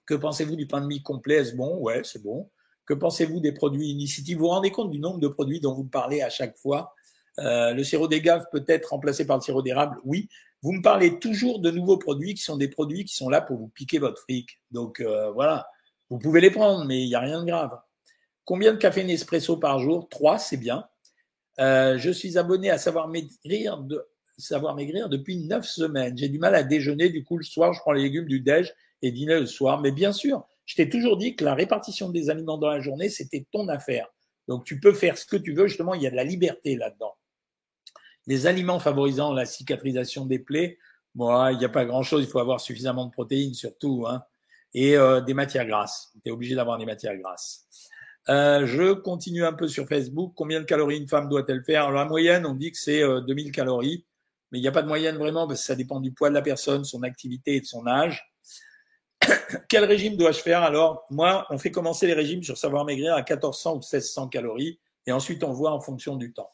Que 0.05 0.13
pensez-vous 0.15 0.55
du 0.55 0.67
pain 0.67 0.81
de 0.81 0.87
mie 0.87 1.01
complet? 1.01 1.35
Est-ce 1.35 1.55
bon? 1.55 1.77
Ouais, 1.77 2.01
c'est 2.03 2.21
bon. 2.21 2.49
Que 2.85 2.93
pensez-vous 2.93 3.39
des 3.39 3.53
produits 3.53 3.89
initiatives 3.89 4.37
Vous 4.37 4.43
vous 4.43 4.49
rendez 4.49 4.71
compte 4.71 4.91
du 4.91 4.99
nombre 4.99 5.19
de 5.19 5.27
produits 5.27 5.61
dont 5.61 5.73
vous 5.73 5.85
parlez 5.85 6.21
à 6.21 6.29
chaque 6.29 6.57
fois? 6.57 6.93
Euh, 7.39 7.73
Le 7.73 7.83
sirop 7.83 8.07
d'agave 8.07 8.45
peut 8.51 8.65
être 8.67 8.87
remplacé 8.87 9.25
par 9.25 9.37
le 9.37 9.41
sirop 9.41 9.61
d'érable? 9.61 9.97
Oui. 10.03 10.27
Vous 10.61 10.71
me 10.71 10.81
parlez 10.81 11.19
toujours 11.19 11.59
de 11.59 11.71
nouveaux 11.71 11.97
produits 11.97 12.33
qui 12.33 12.41
sont 12.41 12.57
des 12.57 12.69
produits 12.69 13.03
qui 13.05 13.15
sont 13.15 13.29
là 13.29 13.41
pour 13.41 13.57
vous 13.57 13.67
piquer 13.67 13.99
votre 13.99 14.21
fric. 14.21 14.61
Donc 14.71 14.99
euh, 14.99 15.31
voilà. 15.31 15.67
Vous 16.09 16.19
pouvez 16.19 16.41
les 16.41 16.51
prendre, 16.51 16.85
mais 16.85 17.01
il 17.03 17.07
n'y 17.07 17.15
a 17.15 17.19
rien 17.19 17.41
de 17.41 17.45
grave. 17.45 17.77
Combien 18.45 18.73
de 18.73 18.77
café 18.77 19.03
Nespresso 19.03 19.57
par 19.57 19.79
jour? 19.79 20.07
Trois, 20.09 20.37
c'est 20.37 20.57
bien. 20.57 20.85
Euh, 21.59 21.97
je 21.97 22.11
suis 22.11 22.37
abonné 22.37 22.69
à 22.69 22.77
Savoir 22.77 23.07
Maigrir, 23.07 23.83
Savoir 24.37 24.75
Maigrir 24.75 25.09
depuis 25.09 25.37
neuf 25.37 25.65
semaines. 25.65 26.17
J'ai 26.17 26.29
du 26.29 26.39
mal 26.39 26.55
à 26.55 26.63
déjeuner, 26.63 27.09
du 27.09 27.23
coup, 27.23 27.37
le 27.37 27.43
soir, 27.43 27.73
je 27.73 27.79
prends 27.79 27.91
les 27.93 28.03
légumes 28.03 28.25
du 28.25 28.39
déj 28.39 28.73
et 29.03 29.11
dîner 29.11 29.39
le 29.39 29.45
soir. 29.45 29.79
Mais 29.81 29.91
bien 29.91 30.11
sûr, 30.11 30.43
je 30.65 30.75
t'ai 30.75 30.89
toujours 30.89 31.17
dit 31.17 31.35
que 31.35 31.45
la 31.45 31.53
répartition 31.53 32.09
des 32.09 32.31
aliments 32.31 32.57
dans 32.57 32.69
la 32.69 32.79
journée, 32.79 33.09
c'était 33.09 33.45
ton 33.51 33.67
affaire. 33.67 34.07
Donc, 34.47 34.65
tu 34.65 34.79
peux 34.79 34.93
faire 34.93 35.19
ce 35.19 35.27
que 35.27 35.37
tu 35.37 35.53
veux. 35.53 35.67
Justement, 35.67 35.93
il 35.93 36.01
y 36.01 36.07
a 36.07 36.11
de 36.11 36.15
la 36.15 36.23
liberté 36.23 36.75
là-dedans. 36.75 37.13
Les 38.25 38.47
aliments 38.47 38.79
favorisant 38.79 39.31
la 39.31 39.45
cicatrisation 39.45 40.25
des 40.25 40.39
plaies, 40.39 40.79
bon, 41.13 41.49
il 41.49 41.59
n'y 41.59 41.65
a 41.65 41.69
pas 41.69 41.85
grand-chose. 41.85 42.23
Il 42.23 42.29
faut 42.29 42.39
avoir 42.39 42.59
suffisamment 42.59 43.05
de 43.05 43.11
protéines, 43.11 43.53
surtout. 43.53 44.05
Hein 44.07 44.23
et 44.73 44.97
euh, 44.97 45.21
des 45.21 45.33
matières 45.33 45.65
grasses. 45.65 46.11
Tu 46.23 46.29
es 46.29 46.31
obligé 46.31 46.55
d'avoir 46.55 46.77
des 46.77 46.85
matières 46.85 47.17
grasses. 47.17 47.67
Euh, 48.29 48.65
je 48.65 48.93
continue 48.93 49.43
un 49.45 49.53
peu 49.53 49.67
sur 49.67 49.87
Facebook. 49.87 50.33
Combien 50.35 50.61
de 50.61 50.65
calories 50.65 50.97
une 50.97 51.07
femme 51.07 51.29
doit-elle 51.29 51.63
faire? 51.63 51.83
Alors, 51.85 51.99
La 51.99 52.05
moyenne, 52.05 52.45
on 52.45 52.53
dit 52.53 52.71
que 52.71 52.77
c'est 52.77 53.01
2000 53.01 53.47
euh, 53.47 53.51
calories, 53.51 54.05
mais 54.51 54.59
il 54.59 54.61
n'y 54.61 54.67
a 54.67 54.71
pas 54.71 54.81
de 54.81 54.87
moyenne 54.87 55.17
vraiment 55.17 55.47
parce 55.47 55.61
que 55.61 55.65
ça 55.67 55.75
dépend 55.75 55.99
du 55.99 56.11
poids 56.13 56.29
de 56.29 56.33
la 56.33 56.41
personne, 56.41 56.83
son 56.83 57.03
activité 57.03 57.55
et 57.55 57.61
de 57.61 57.65
son 57.65 57.85
âge. 57.85 58.32
Quel 59.69 59.85
régime 59.85 60.17
dois-je 60.17 60.39
faire 60.39 60.63
Alors, 60.63 61.05
moi, 61.09 61.45
on 61.49 61.57
fait 61.57 61.71
commencer 61.71 62.07
les 62.07 62.13
régimes 62.13 62.43
sur 62.43 62.57
savoir 62.57 62.85
maigrir 62.85 63.13
à 63.13 63.17
1400 63.17 63.71
ou 63.71 63.75
1600 63.75 64.27
calories 64.29 64.79
et 65.05 65.11
ensuite 65.11 65.43
on 65.43 65.51
voit 65.51 65.71
en 65.71 65.79
fonction 65.79 66.15
du 66.15 66.33
temps. 66.33 66.49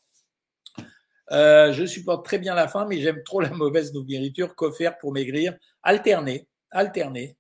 Euh, 1.32 1.72
je 1.74 1.86
supporte 1.86 2.26
très 2.26 2.40
bien 2.40 2.56
la 2.56 2.68
faim, 2.68 2.88
mais 2.90 3.00
j'aime 3.00 3.24
trop 3.24 3.42
la 3.42 3.52
mauvaise 3.52 3.94
nourriture. 3.94 4.56
Quoi 4.56 4.72
faire 4.74 4.98
pour 4.98 5.12
maigrir? 5.12 5.56
Alterner, 5.84 6.48
alterner. 6.72 7.38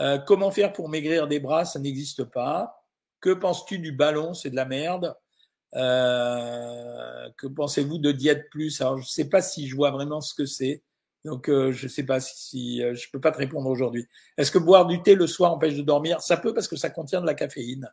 Euh, 0.00 0.18
comment 0.18 0.50
faire 0.50 0.72
pour 0.72 0.88
maigrir 0.88 1.26
des 1.26 1.40
bras? 1.40 1.64
Ça 1.64 1.78
n'existe 1.78 2.24
pas. 2.24 2.84
Que 3.20 3.30
penses-tu 3.30 3.78
du 3.78 3.92
ballon? 3.92 4.34
C'est 4.34 4.50
de 4.50 4.56
la 4.56 4.66
merde. 4.66 5.16
Euh, 5.74 7.30
que 7.38 7.46
pensez-vous 7.46 7.98
de 7.98 8.12
diète 8.12 8.50
plus? 8.50 8.80
Alors, 8.80 8.98
je 8.98 9.02
ne 9.02 9.08
sais 9.08 9.28
pas 9.28 9.40
si 9.40 9.68
je 9.68 9.74
vois 9.74 9.90
vraiment 9.90 10.20
ce 10.20 10.34
que 10.34 10.44
c'est. 10.44 10.82
Donc, 11.24 11.48
euh, 11.48 11.72
je 11.72 11.84
ne 11.84 11.88
sais 11.88 12.04
pas 12.04 12.20
si, 12.20 12.82
euh, 12.82 12.94
je 12.94 13.08
peux 13.10 13.20
pas 13.20 13.32
te 13.32 13.38
répondre 13.38 13.68
aujourd'hui. 13.68 14.06
Est-ce 14.36 14.50
que 14.50 14.58
boire 14.58 14.86
du 14.86 15.02
thé 15.02 15.14
le 15.14 15.26
soir 15.26 15.52
empêche 15.52 15.74
de 15.74 15.82
dormir? 15.82 16.20
Ça 16.20 16.36
peut 16.36 16.52
parce 16.52 16.68
que 16.68 16.76
ça 16.76 16.90
contient 16.90 17.20
de 17.20 17.26
la 17.26 17.34
caféine. 17.34 17.90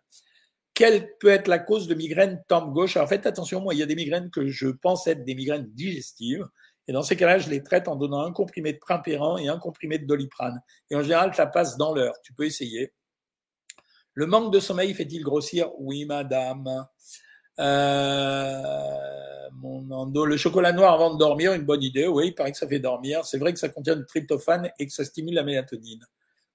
Quelle 0.73 1.17
peut 1.17 1.29
être 1.29 1.47
la 1.47 1.59
cause 1.59 1.87
de 1.87 1.95
migraines 1.95 2.43
tempe 2.47 2.73
gauche 2.73 2.97
Alors 2.97 3.07
faites 3.07 3.25
attention, 3.25 3.61
moi, 3.61 3.73
il 3.73 3.79
y 3.79 3.83
a 3.83 3.85
des 3.85 3.95
migraines 3.95 4.29
que 4.31 4.47
je 4.47 4.67
pense 4.67 5.07
être 5.07 5.23
des 5.23 5.35
migraines 5.35 5.69
digestives. 5.73 6.45
Et 6.87 6.93
dans 6.93 7.03
ces 7.03 7.15
cas-là, 7.15 7.37
je 7.37 7.49
les 7.49 7.63
traite 7.63 7.87
en 7.87 7.95
donnant 7.95 8.25
un 8.25 8.33
comprimé 8.33 8.73
de 8.73 8.79
primpéran 8.79 9.37
et 9.37 9.47
un 9.47 9.59
comprimé 9.59 9.97
de 9.97 10.05
doliprane. 10.05 10.61
Et 10.89 10.95
en 10.95 11.01
général, 11.01 11.33
ça 11.35 11.45
passe 11.45 11.77
dans 11.77 11.93
l'heure. 11.93 12.15
Tu 12.23 12.33
peux 12.33 12.45
essayer. 12.45 12.93
Le 14.13 14.25
manque 14.25 14.51
de 14.51 14.59
sommeil 14.59 14.93
fait-il 14.93 15.23
grossir? 15.23 15.69
Oui, 15.77 16.03
madame. 16.05 16.85
Euh, 17.59 18.61
mon, 19.53 20.05
le 20.05 20.37
chocolat 20.37 20.71
noir 20.71 20.93
avant 20.93 21.13
de 21.13 21.19
dormir, 21.19 21.53
une 21.53 21.63
bonne 21.63 21.83
idée. 21.83 22.07
Oui, 22.07 22.27
il 22.27 22.35
paraît 22.35 22.51
que 22.51 22.57
ça 22.57 22.67
fait 22.67 22.79
dormir. 22.79 23.25
C'est 23.25 23.37
vrai 23.37 23.53
que 23.53 23.59
ça 23.59 23.69
contient 23.69 23.95
du 23.95 24.05
tryptophane 24.05 24.71
et 24.79 24.87
que 24.87 24.93
ça 24.93 25.05
stimule 25.05 25.35
la 25.35 25.43
mélatonine. 25.43 26.05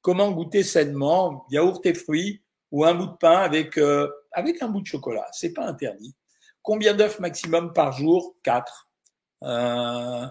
Comment 0.00 0.30
goûter 0.30 0.62
sainement 0.62 1.44
Yaourt 1.50 1.84
et 1.84 1.94
fruits 1.94 2.42
ou 2.70 2.84
un 2.84 2.94
bout 2.94 3.06
de 3.06 3.16
pain 3.18 3.38
avec 3.38 3.76
euh, 3.78 4.08
avec 4.32 4.62
un 4.62 4.68
bout 4.68 4.80
de 4.80 4.86
chocolat? 4.86 5.26
C'est 5.32 5.52
pas 5.52 5.66
interdit. 5.66 6.14
Combien 6.62 6.94
d'œufs 6.94 7.20
maximum 7.20 7.72
par 7.72 7.92
jour? 7.92 8.36
Quatre. 8.42 8.88
Euh, 9.42 10.26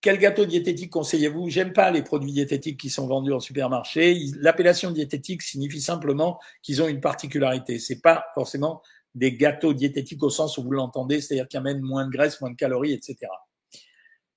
quel 0.00 0.18
gâteau 0.18 0.44
diététique 0.44 0.92
conseillez-vous? 0.92 1.48
J'aime 1.48 1.72
pas 1.72 1.90
les 1.90 2.02
produits 2.02 2.32
diététiques 2.32 2.78
qui 2.78 2.90
sont 2.90 3.06
vendus 3.06 3.32
en 3.32 3.40
supermarché. 3.40 4.16
L'appellation 4.36 4.90
diététique 4.90 5.42
signifie 5.42 5.80
simplement 5.80 6.38
qu'ils 6.62 6.82
ont 6.82 6.88
une 6.88 7.00
particularité. 7.00 7.78
C'est 7.78 8.00
pas 8.00 8.26
forcément 8.34 8.82
des 9.14 9.36
gâteaux 9.36 9.72
diététiques 9.72 10.22
au 10.22 10.30
sens 10.30 10.58
où 10.58 10.62
vous 10.62 10.70
l'entendez, 10.70 11.20
c'est-à-dire 11.20 11.48
qu'ils 11.48 11.58
amènent 11.58 11.80
moins 11.80 12.06
de 12.06 12.10
graisse, 12.10 12.40
moins 12.40 12.50
de 12.50 12.56
calories, 12.56 12.92
etc. 12.92 13.16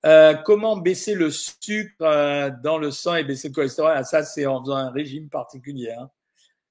Euh, 0.05 0.33
comment 0.33 0.77
baisser 0.77 1.13
le 1.13 1.29
sucre 1.29 1.93
euh, 2.01 2.49
dans 2.63 2.77
le 2.77 2.89
sang 2.89 3.15
et 3.15 3.23
baisser 3.23 3.49
le 3.49 3.53
cholestérol? 3.53 3.93
Ah, 3.95 4.03
Ça, 4.03 4.23
c'est 4.23 4.45
en 4.45 4.61
faisant 4.61 4.75
un 4.75 4.91
régime 4.91 5.29
particulier. 5.29 5.91
Hein. 5.91 6.09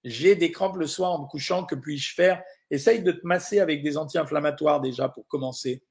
J'ai 0.02 0.34
des 0.34 0.50
crampes 0.50 0.76
le 0.76 0.86
soir 0.86 1.12
en 1.12 1.22
me 1.22 1.26
couchant, 1.28 1.64
que 1.64 1.74
puis-je 1.74 2.14
faire? 2.14 2.42
Essaye 2.70 3.02
de 3.02 3.12
te 3.12 3.26
masser 3.26 3.60
avec 3.60 3.82
des 3.82 3.96
anti-inflammatoires 3.96 4.80
déjà 4.80 5.08
pour 5.08 5.26
commencer. 5.28 5.82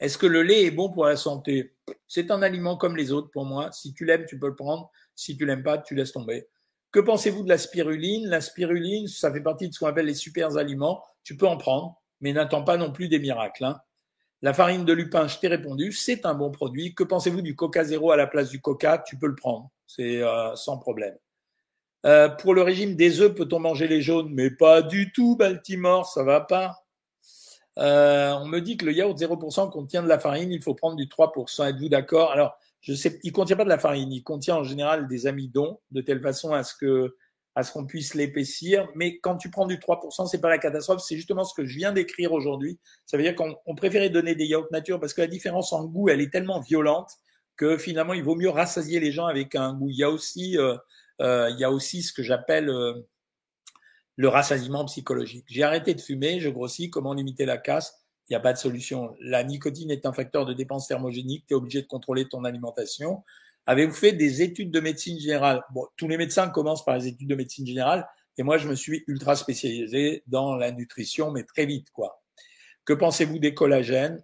Est-ce 0.00 0.18
que 0.18 0.26
le 0.26 0.42
lait 0.42 0.64
est 0.64 0.70
bon 0.70 0.90
pour 0.90 1.04
la 1.04 1.16
santé? 1.16 1.76
C'est 2.08 2.30
un 2.30 2.42
aliment 2.42 2.76
comme 2.76 2.96
les 2.96 3.12
autres 3.12 3.30
pour 3.30 3.44
moi. 3.44 3.70
Si 3.72 3.94
tu 3.94 4.04
l'aimes, 4.04 4.24
tu 4.26 4.38
peux 4.38 4.48
le 4.48 4.56
prendre. 4.56 4.90
Si 5.14 5.36
tu 5.36 5.46
l'aimes 5.46 5.62
pas, 5.62 5.78
tu 5.78 5.94
laisses 5.94 6.12
tomber. 6.12 6.48
Que 6.94 7.00
pensez-vous 7.00 7.42
de 7.42 7.48
la 7.48 7.58
spiruline? 7.58 8.28
La 8.28 8.40
spiruline, 8.40 9.08
ça 9.08 9.32
fait 9.32 9.40
partie 9.40 9.68
de 9.68 9.74
ce 9.74 9.80
qu'on 9.80 9.88
appelle 9.88 10.06
les 10.06 10.14
super 10.14 10.56
aliments. 10.56 11.02
Tu 11.24 11.36
peux 11.36 11.48
en 11.48 11.56
prendre, 11.56 12.00
mais 12.20 12.32
n'attends 12.32 12.62
pas 12.62 12.76
non 12.76 12.92
plus 12.92 13.08
des 13.08 13.18
miracles. 13.18 13.64
Hein. 13.64 13.80
La 14.42 14.54
farine 14.54 14.84
de 14.84 14.92
lupin, 14.92 15.26
je 15.26 15.36
t'ai 15.40 15.48
répondu, 15.48 15.90
c'est 15.90 16.24
un 16.24 16.34
bon 16.34 16.52
produit. 16.52 16.94
Que 16.94 17.02
pensez-vous 17.02 17.42
du 17.42 17.56
Coca 17.56 17.82
Zéro 17.82 18.12
à 18.12 18.16
la 18.16 18.28
place 18.28 18.48
du 18.48 18.60
Coca? 18.60 18.98
Tu 18.98 19.18
peux 19.18 19.26
le 19.26 19.34
prendre, 19.34 19.72
c'est 19.88 20.22
euh, 20.22 20.54
sans 20.54 20.78
problème. 20.78 21.16
Euh, 22.06 22.28
pour 22.28 22.54
le 22.54 22.62
régime 22.62 22.94
des 22.94 23.20
œufs, 23.20 23.34
peut-on 23.34 23.58
manger 23.58 23.88
les 23.88 24.00
jaunes? 24.00 24.28
Mais 24.32 24.52
pas 24.52 24.80
du 24.80 25.10
tout, 25.10 25.34
Baltimore, 25.34 26.06
ça 26.06 26.22
va 26.22 26.42
pas. 26.42 26.84
Euh, 27.76 28.34
on 28.34 28.46
me 28.46 28.60
dit 28.60 28.76
que 28.76 28.86
le 28.86 28.92
yaourt 28.92 29.18
0% 29.18 29.68
contient 29.72 30.04
de 30.04 30.08
la 30.08 30.20
farine, 30.20 30.52
il 30.52 30.62
faut 30.62 30.74
prendre 30.74 30.94
du 30.94 31.08
3%. 31.08 31.70
Êtes-vous 31.70 31.88
d'accord? 31.88 32.30
Alors, 32.30 32.56
je 32.84 32.92
sais, 32.92 33.18
il 33.22 33.32
contient 33.32 33.56
pas 33.56 33.64
de 33.64 33.70
la 33.70 33.78
farine, 33.78 34.12
il 34.12 34.22
contient 34.22 34.56
en 34.56 34.62
général 34.62 35.08
des 35.08 35.26
amidons 35.26 35.80
de 35.90 36.02
telle 36.02 36.20
façon 36.20 36.52
à 36.52 36.62
ce 36.62 36.74
que 36.74 37.16
à 37.54 37.62
ce 37.62 37.72
qu'on 37.72 37.86
puisse 37.86 38.14
l'épaissir. 38.14 38.88
Mais 38.94 39.18
quand 39.20 39.36
tu 39.36 39.50
prends 39.50 39.66
du 39.66 39.76
3%, 39.76 40.26
c'est 40.28 40.40
pas 40.40 40.48
la 40.48 40.58
catastrophe. 40.58 41.00
C'est 41.00 41.16
justement 41.16 41.44
ce 41.44 41.54
que 41.54 41.64
je 41.64 41.76
viens 41.76 41.92
d'écrire 41.92 42.32
aujourd'hui. 42.32 42.78
Ça 43.06 43.16
veut 43.16 43.22
dire 43.22 43.36
qu'on 43.36 43.74
préférait 43.76 44.10
donner 44.10 44.34
des 44.34 44.44
yaourts 44.44 44.66
nature 44.72 44.98
parce 45.00 45.14
que 45.14 45.20
la 45.20 45.28
différence 45.28 45.72
en 45.72 45.84
goût, 45.84 46.08
elle 46.08 46.20
est 46.20 46.32
tellement 46.32 46.60
violente 46.60 47.10
que 47.56 47.78
finalement, 47.78 48.12
il 48.12 48.24
vaut 48.24 48.34
mieux 48.34 48.50
rassasier 48.50 48.98
les 48.98 49.12
gens 49.12 49.26
avec 49.26 49.54
un 49.54 49.72
goût. 49.72 49.88
Il 49.88 49.96
y 49.96 50.02
a 50.02 50.10
aussi, 50.10 50.58
euh, 50.58 50.76
euh, 51.22 51.48
il 51.50 51.58
y 51.58 51.64
a 51.64 51.70
aussi 51.70 52.02
ce 52.02 52.12
que 52.12 52.24
j'appelle 52.24 52.68
euh, 52.68 52.92
le 54.16 54.28
rassasiement 54.28 54.84
psychologique. 54.86 55.44
J'ai 55.48 55.62
arrêté 55.62 55.94
de 55.94 56.00
fumer, 56.00 56.40
je 56.40 56.48
grossis. 56.48 56.90
Comment 56.90 57.14
limiter 57.14 57.46
la 57.46 57.56
casse 57.56 58.03
il 58.28 58.32
n'y 58.32 58.36
a 58.36 58.40
pas 58.40 58.52
de 58.52 58.58
solution. 58.58 59.14
La 59.20 59.44
nicotine 59.44 59.90
est 59.90 60.06
un 60.06 60.12
facteur 60.12 60.46
de 60.46 60.52
dépense 60.52 60.88
thermogénique, 60.88 61.44
tu 61.46 61.54
es 61.54 61.56
obligé 61.56 61.82
de 61.82 61.86
contrôler 61.86 62.26
ton 62.28 62.44
alimentation. 62.44 63.22
Avez-vous 63.66 63.94
fait 63.94 64.12
des 64.12 64.42
études 64.42 64.70
de 64.70 64.80
médecine 64.80 65.18
générale? 65.18 65.62
Bon, 65.72 65.86
tous 65.96 66.08
les 66.08 66.16
médecins 66.16 66.48
commencent 66.48 66.84
par 66.84 66.96
les 66.96 67.06
études 67.06 67.28
de 67.28 67.34
médecine 67.34 67.66
générale, 67.66 68.06
et 68.36 68.42
moi 68.42 68.58
je 68.58 68.68
me 68.68 68.74
suis 68.74 69.04
ultra 69.06 69.36
spécialisé 69.36 70.22
dans 70.26 70.56
la 70.56 70.72
nutrition, 70.72 71.30
mais 71.30 71.44
très 71.44 71.66
vite 71.66 71.90
quoi. 71.90 72.22
Que 72.84 72.92
pensez-vous 72.92 73.38
des 73.38 73.54
collagènes? 73.54 74.22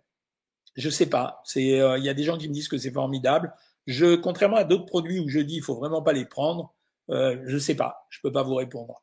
Je 0.76 0.90
sais 0.90 1.06
pas. 1.06 1.42
Euh, 1.56 1.98
il 1.98 2.04
y 2.04 2.08
a 2.08 2.14
des 2.14 2.24
gens 2.24 2.38
qui 2.38 2.48
me 2.48 2.54
disent 2.54 2.68
que 2.68 2.78
c'est 2.78 2.92
formidable. 2.92 3.52
Je, 3.86 4.14
contrairement 4.14 4.58
à 4.58 4.64
d'autres 4.64 4.86
produits 4.86 5.18
où 5.18 5.28
je 5.28 5.40
dis 5.40 5.56
il 5.56 5.62
faut 5.62 5.74
vraiment 5.74 6.02
pas 6.02 6.12
les 6.12 6.26
prendre, 6.26 6.74
euh, 7.10 7.42
je 7.46 7.58
sais 7.58 7.74
pas. 7.74 8.06
Je 8.10 8.20
peux 8.22 8.32
pas 8.32 8.42
vous 8.42 8.54
répondre. 8.54 9.02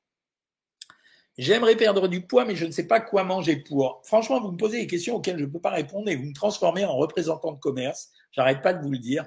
J'aimerais 1.37 1.75
perdre 1.75 2.07
du 2.07 2.21
poids, 2.21 2.45
mais 2.45 2.55
je 2.55 2.65
ne 2.65 2.71
sais 2.71 2.87
pas 2.87 2.99
quoi 2.99 3.23
manger 3.23 3.57
pour. 3.57 4.01
Franchement, 4.03 4.41
vous 4.41 4.51
me 4.51 4.57
posez 4.57 4.79
des 4.79 4.87
questions 4.87 5.15
auxquelles 5.15 5.37
je 5.37 5.45
ne 5.45 5.49
peux 5.49 5.59
pas 5.59 5.69
répondre 5.69 6.09
et 6.09 6.15
vous 6.15 6.23
me 6.23 6.33
transformez 6.33 6.83
en 6.83 6.95
représentant 6.95 7.51
de 7.51 7.59
commerce. 7.59 8.09
J'arrête 8.31 8.63
pas 8.63 8.73
de 8.73 8.81
vous 8.81 8.91
le 8.91 8.97
dire. 8.97 9.23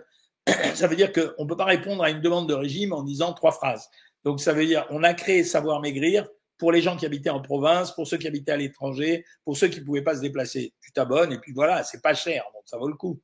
Ça 0.74 0.88
veut 0.88 0.96
dire 0.96 1.12
qu'on 1.12 1.44
ne 1.44 1.48
peut 1.48 1.56
pas 1.56 1.66
répondre 1.66 2.02
à 2.02 2.10
une 2.10 2.20
demande 2.20 2.48
de 2.48 2.54
régime 2.54 2.92
en 2.92 3.04
disant 3.04 3.32
trois 3.32 3.52
phrases. 3.52 3.88
Donc, 4.24 4.40
ça 4.40 4.52
veut 4.52 4.66
dire, 4.66 4.86
on 4.90 5.02
a 5.02 5.14
créé 5.14 5.44
Savoir 5.44 5.80
Maigrir 5.80 6.28
pour 6.58 6.72
les 6.72 6.82
gens 6.82 6.96
qui 6.96 7.06
habitaient 7.06 7.30
en 7.30 7.40
province, 7.40 7.92
pour 7.92 8.06
ceux 8.06 8.18
qui 8.18 8.26
habitaient 8.26 8.52
à 8.52 8.56
l'étranger, 8.56 9.24
pour 9.44 9.56
ceux 9.56 9.68
qui 9.68 9.80
ne 9.80 9.84
pouvaient 9.84 10.02
pas 10.02 10.16
se 10.16 10.20
déplacer. 10.20 10.74
Tu 10.82 10.92
t'abonnes 10.92 11.32
et 11.32 11.38
puis 11.38 11.52
voilà, 11.54 11.84
c'est 11.84 12.02
pas 12.02 12.12
cher, 12.12 12.44
donc 12.52 12.62
ça 12.66 12.76
vaut 12.76 12.88
le 12.88 12.96
coup. 12.96 13.18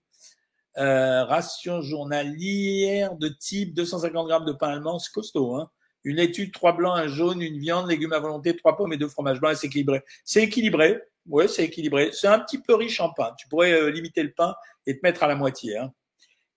Euh, 0.78 1.24
ration 1.24 1.82
journalière 1.82 3.14
de 3.16 3.28
type 3.28 3.74
250 3.74 4.26
grammes 4.26 4.44
de 4.46 4.52
pain 4.52 4.68
allemand, 4.68 4.98
c'est 4.98 5.12
costaud, 5.12 5.54
hein 5.56 5.70
une 6.06 6.20
étude, 6.20 6.52
trois 6.52 6.72
blancs, 6.72 6.96
un 6.96 7.08
jaune, 7.08 7.42
une 7.42 7.58
viande, 7.58 7.88
légumes 7.88 8.12
à 8.12 8.20
volonté, 8.20 8.56
trois 8.56 8.76
pommes 8.76 8.92
et 8.92 8.96
deux 8.96 9.08
fromages 9.08 9.40
blancs, 9.40 9.56
c'est 9.56 9.66
équilibré. 9.66 10.02
C'est 10.24 10.40
équilibré, 10.40 11.02
ouais, 11.28 11.48
c'est 11.48 11.64
équilibré. 11.64 12.10
C'est 12.12 12.28
un 12.28 12.38
petit 12.38 12.58
peu 12.58 12.76
riche 12.76 13.00
en 13.00 13.12
pain. 13.12 13.34
Tu 13.36 13.48
pourrais 13.48 13.72
euh, 13.72 13.90
limiter 13.90 14.22
le 14.22 14.30
pain 14.30 14.54
et 14.86 14.96
te 14.96 15.00
mettre 15.02 15.24
à 15.24 15.26
la 15.26 15.34
moitié. 15.34 15.76
Hein. 15.76 15.92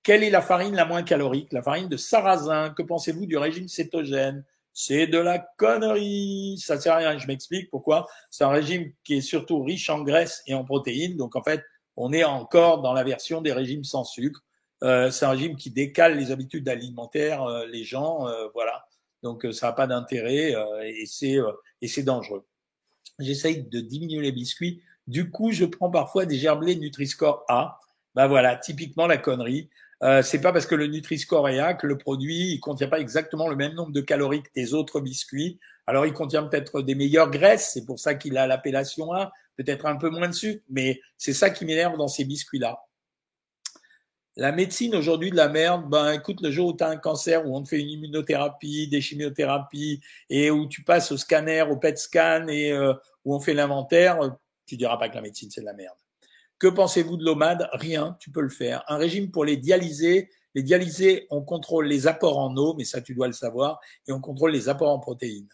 Quelle 0.03 0.23
est 0.23 0.29
la 0.29 0.41
farine 0.41 0.75
la 0.75 0.85
moins 0.85 1.01
calorique? 1.01 1.51
La 1.51 1.63
farine 1.63 1.89
de 1.89 1.97
sarrasin. 1.97 2.69
Que 2.77 2.83
pensez-vous 2.83 3.25
du 3.25 3.37
régime 3.37 3.67
cétogène? 3.67 4.45
C'est 4.71 5.07
de 5.07 5.17
la 5.17 5.39
connerie. 5.57 6.57
Ça 6.63 6.79
sert 6.79 6.93
à 6.93 6.97
rien. 6.97 7.17
Je 7.17 7.25
m'explique 7.25 7.71
pourquoi. 7.71 8.05
C'est 8.29 8.43
un 8.43 8.49
régime 8.49 8.91
qui 9.03 9.15
est 9.15 9.21
surtout 9.21 9.63
riche 9.63 9.89
en 9.89 10.03
graisse 10.03 10.43
et 10.45 10.53
en 10.53 10.63
protéines. 10.63 11.17
Donc 11.17 11.35
en 11.35 11.41
fait, 11.41 11.63
on 11.97 12.13
est 12.13 12.23
encore 12.23 12.83
dans 12.83 12.93
la 12.93 13.03
version 13.03 13.41
des 13.41 13.51
régimes 13.51 13.83
sans 13.83 14.03
sucre. 14.03 14.43
Euh, 14.83 15.11
c'est 15.11 15.25
un 15.25 15.31
régime 15.31 15.55
qui 15.55 15.71
décale 15.71 16.17
les 16.17 16.31
habitudes 16.31 16.69
alimentaires, 16.69 17.43
euh, 17.43 17.65
les 17.65 17.83
gens, 17.83 18.27
euh, 18.27 18.47
voilà. 18.53 18.85
Donc 19.23 19.45
euh, 19.45 19.51
ça 19.51 19.67
n'a 19.67 19.73
pas 19.73 19.87
d'intérêt 19.87 20.55
euh, 20.55 20.81
et 20.83 21.05
c'est 21.05 21.37
euh, 21.37 21.51
et 21.81 22.03
dangereux. 22.03 22.45
J'essaye 23.19 23.63
de 23.63 23.79
diminuer 23.79 24.21
les 24.21 24.31
biscuits. 24.31 24.81
Du 25.07 25.29
coup, 25.29 25.51
je 25.51 25.65
prends 25.65 25.89
parfois 25.89 26.25
des 26.25 26.37
gerblés 26.37 26.75
Nutri-Score 26.75 27.43
A. 27.49 27.79
Ben 28.15 28.27
voilà, 28.27 28.55
typiquement 28.55 29.07
la 29.07 29.17
connerie. 29.17 29.69
Euh, 30.01 30.21
c'est 30.21 30.39
pas 30.39 30.53
parce 30.53 30.65
que 30.65 30.75
le 30.75 30.87
Nutri-Score 30.87 31.49
est 31.49 31.59
A 31.59 31.73
que 31.73 31.85
le 31.85 31.97
produit 31.97 32.53
il 32.53 32.59
contient 32.59 32.87
pas 32.87 32.99
exactement 32.99 33.49
le 33.49 33.57
même 33.57 33.73
nombre 33.73 33.91
de 33.91 34.01
calories 34.01 34.43
que 34.43 34.51
tes 34.51 34.73
autres 34.73 35.01
biscuits. 35.01 35.59
Alors 35.87 36.05
il 36.05 36.13
contient 36.13 36.43
peut-être 36.43 36.81
des 36.81 36.95
meilleures 36.95 37.29
graisses, 37.29 37.71
c'est 37.73 37.85
pour 37.85 37.99
ça 37.99 38.15
qu'il 38.15 38.37
a 38.37 38.47
l'appellation 38.47 39.11
A, 39.13 39.31
peut-être 39.57 39.85
un 39.85 39.97
peu 39.97 40.09
moins 40.09 40.29
de 40.29 40.33
sucre, 40.33 40.63
mais 40.69 41.01
c'est 41.17 41.33
ça 41.33 41.49
qui 41.49 41.65
m'énerve 41.65 41.97
dans 41.97 42.07
ces 42.07 42.23
biscuits-là. 42.23 42.79
La 44.35 44.51
médecine 44.51 44.95
aujourd'hui 44.95 45.31
de 45.31 45.35
la 45.35 45.49
merde, 45.49 45.89
ben 45.89 46.13
écoute, 46.13 46.41
le 46.41 46.51
jour 46.51 46.69
où 46.69 46.77
tu 46.77 46.83
as 46.83 46.87
un 46.89 46.97
cancer, 46.97 47.45
où 47.45 47.55
on 47.55 47.63
te 47.63 47.69
fait 47.69 47.79
une 47.79 47.89
immunothérapie, 47.89 48.87
des 48.87 49.01
chimiothérapies, 49.01 50.01
et 50.29 50.51
où 50.51 50.67
tu 50.67 50.83
passes 50.83 51.11
au 51.11 51.17
scanner, 51.17 51.63
au 51.63 51.77
PET 51.77 51.97
scan, 51.97 52.47
et 52.47 52.71
euh, 52.71 52.93
où 53.25 53.35
on 53.35 53.39
fait 53.39 53.53
l'inventaire, 53.53 54.37
tu 54.65 54.77
diras 54.77 54.97
pas 54.97 55.09
que 55.09 55.15
la 55.15 55.21
médecine 55.21 55.49
c'est 55.49 55.61
de 55.61 55.65
la 55.65 55.73
merde. 55.73 55.97
Que 56.59 56.67
pensez-vous 56.67 57.17
de 57.17 57.25
l'OMAD 57.25 57.69
Rien, 57.73 58.17
tu 58.19 58.31
peux 58.31 58.41
le 58.41 58.49
faire. 58.49 58.83
Un 58.87 58.97
régime 58.97 59.31
pour 59.31 59.45
les 59.45 59.57
dialysés. 59.57 60.29
Les 60.55 60.63
dialysés, 60.63 61.27
on 61.29 61.41
contrôle 61.41 61.87
les 61.87 62.07
apports 62.07 62.37
en 62.37 62.55
eau, 62.55 62.75
mais 62.75 62.83
ça 62.83 63.01
tu 63.01 63.15
dois 63.15 63.27
le 63.27 63.33
savoir, 63.33 63.79
et 64.07 64.11
on 64.11 64.21
contrôle 64.21 64.51
les 64.51 64.69
apports 64.69 64.91
en 64.91 64.99
protéines. 64.99 65.49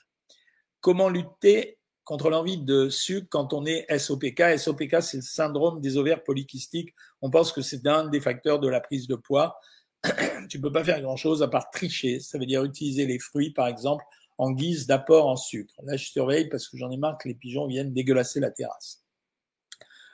Comment 0.81 1.09
lutter 1.09 1.79
contre 2.05 2.29
l'envie 2.29 2.59
de 2.59 2.87
sucre 2.87 3.27
quand 3.29 3.51
on 3.51 3.65
est 3.65 3.85
SOPK. 3.97 4.59
SOPK, 4.59 5.01
c'est 5.01 5.17
le 5.17 5.23
syndrome 5.23 5.81
des 5.81 5.97
ovaires 5.97 6.23
polykystiques. 6.23 6.93
On 7.25 7.31
pense 7.31 7.51
que 7.51 7.63
c'est 7.63 7.87
un 7.87 8.05
des 8.05 8.21
facteurs 8.21 8.59
de 8.59 8.67
la 8.69 8.79
prise 8.79 9.07
de 9.07 9.15
poids. 9.15 9.59
tu 10.49 10.61
peux 10.61 10.71
pas 10.71 10.83
faire 10.83 11.01
grand 11.01 11.15
chose 11.15 11.41
à 11.41 11.47
part 11.47 11.71
tricher. 11.71 12.19
Ça 12.19 12.37
veut 12.37 12.45
dire 12.45 12.63
utiliser 12.63 13.07
les 13.07 13.17
fruits, 13.17 13.49
par 13.49 13.67
exemple, 13.67 14.05
en 14.37 14.51
guise 14.51 14.85
d'apport 14.85 15.25
en 15.25 15.35
sucre. 15.35 15.73
Là, 15.81 15.97
je 15.97 16.05
surveille 16.05 16.49
parce 16.49 16.67
que 16.67 16.77
j'en 16.77 16.91
ai 16.91 16.97
marre 16.97 17.17
que 17.17 17.27
les 17.27 17.33
pigeons 17.33 17.65
viennent 17.65 17.91
dégueulasser 17.93 18.39
la 18.39 18.51
terrasse. 18.51 19.03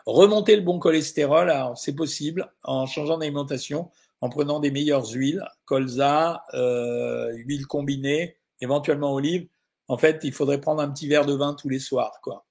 Remonter 0.05 0.55
le 0.55 0.61
bon 0.61 0.79
cholestérol, 0.79 1.53
c'est 1.75 1.97
possible 1.97 2.49
en 2.63 2.85
changeant 2.85 3.17
d'alimentation, 3.17 3.91
en 4.21 4.29
prenant 4.29 4.61
des 4.61 4.71
meilleures 4.71 5.11
huiles, 5.11 5.43
colza, 5.65 6.45
euh, 6.53 7.29
huile 7.33 7.67
combinée, 7.67 8.37
éventuellement 8.61 9.13
olive. 9.13 9.49
En 9.89 9.97
fait, 9.97 10.21
il 10.23 10.31
faudrait 10.31 10.61
prendre 10.61 10.81
un 10.81 10.89
petit 10.89 11.09
verre 11.09 11.25
de 11.25 11.33
vin 11.33 11.55
tous 11.55 11.67
les 11.67 11.79
soirs, 11.79 12.21
quoi. 12.23 12.45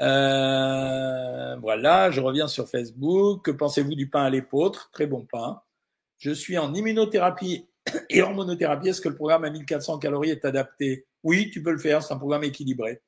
Euh, 0.00 1.56
voilà, 1.56 2.10
je 2.10 2.20
reviens 2.20 2.48
sur 2.48 2.68
Facebook. 2.68 3.44
Que 3.44 3.50
pensez-vous 3.50 3.94
du 3.94 4.08
pain 4.08 4.22
à 4.22 4.30
l'épeautre? 4.30 4.90
Très 4.92 5.06
bon 5.06 5.26
pain. 5.30 5.60
Je 6.18 6.30
suis 6.30 6.58
en 6.58 6.72
immunothérapie 6.74 7.68
et 8.10 8.22
hormonothérapie. 8.22 8.88
Est-ce 8.88 9.00
que 9.00 9.08
le 9.08 9.14
programme 9.14 9.44
à 9.44 9.50
1400 9.50 9.98
calories 9.98 10.30
est 10.30 10.44
adapté? 10.44 11.06
Oui, 11.22 11.50
tu 11.50 11.62
peux 11.62 11.72
le 11.72 11.78
faire. 11.78 12.02
C'est 12.02 12.14
un 12.14 12.18
programme 12.18 12.44
équilibré. 12.44 13.02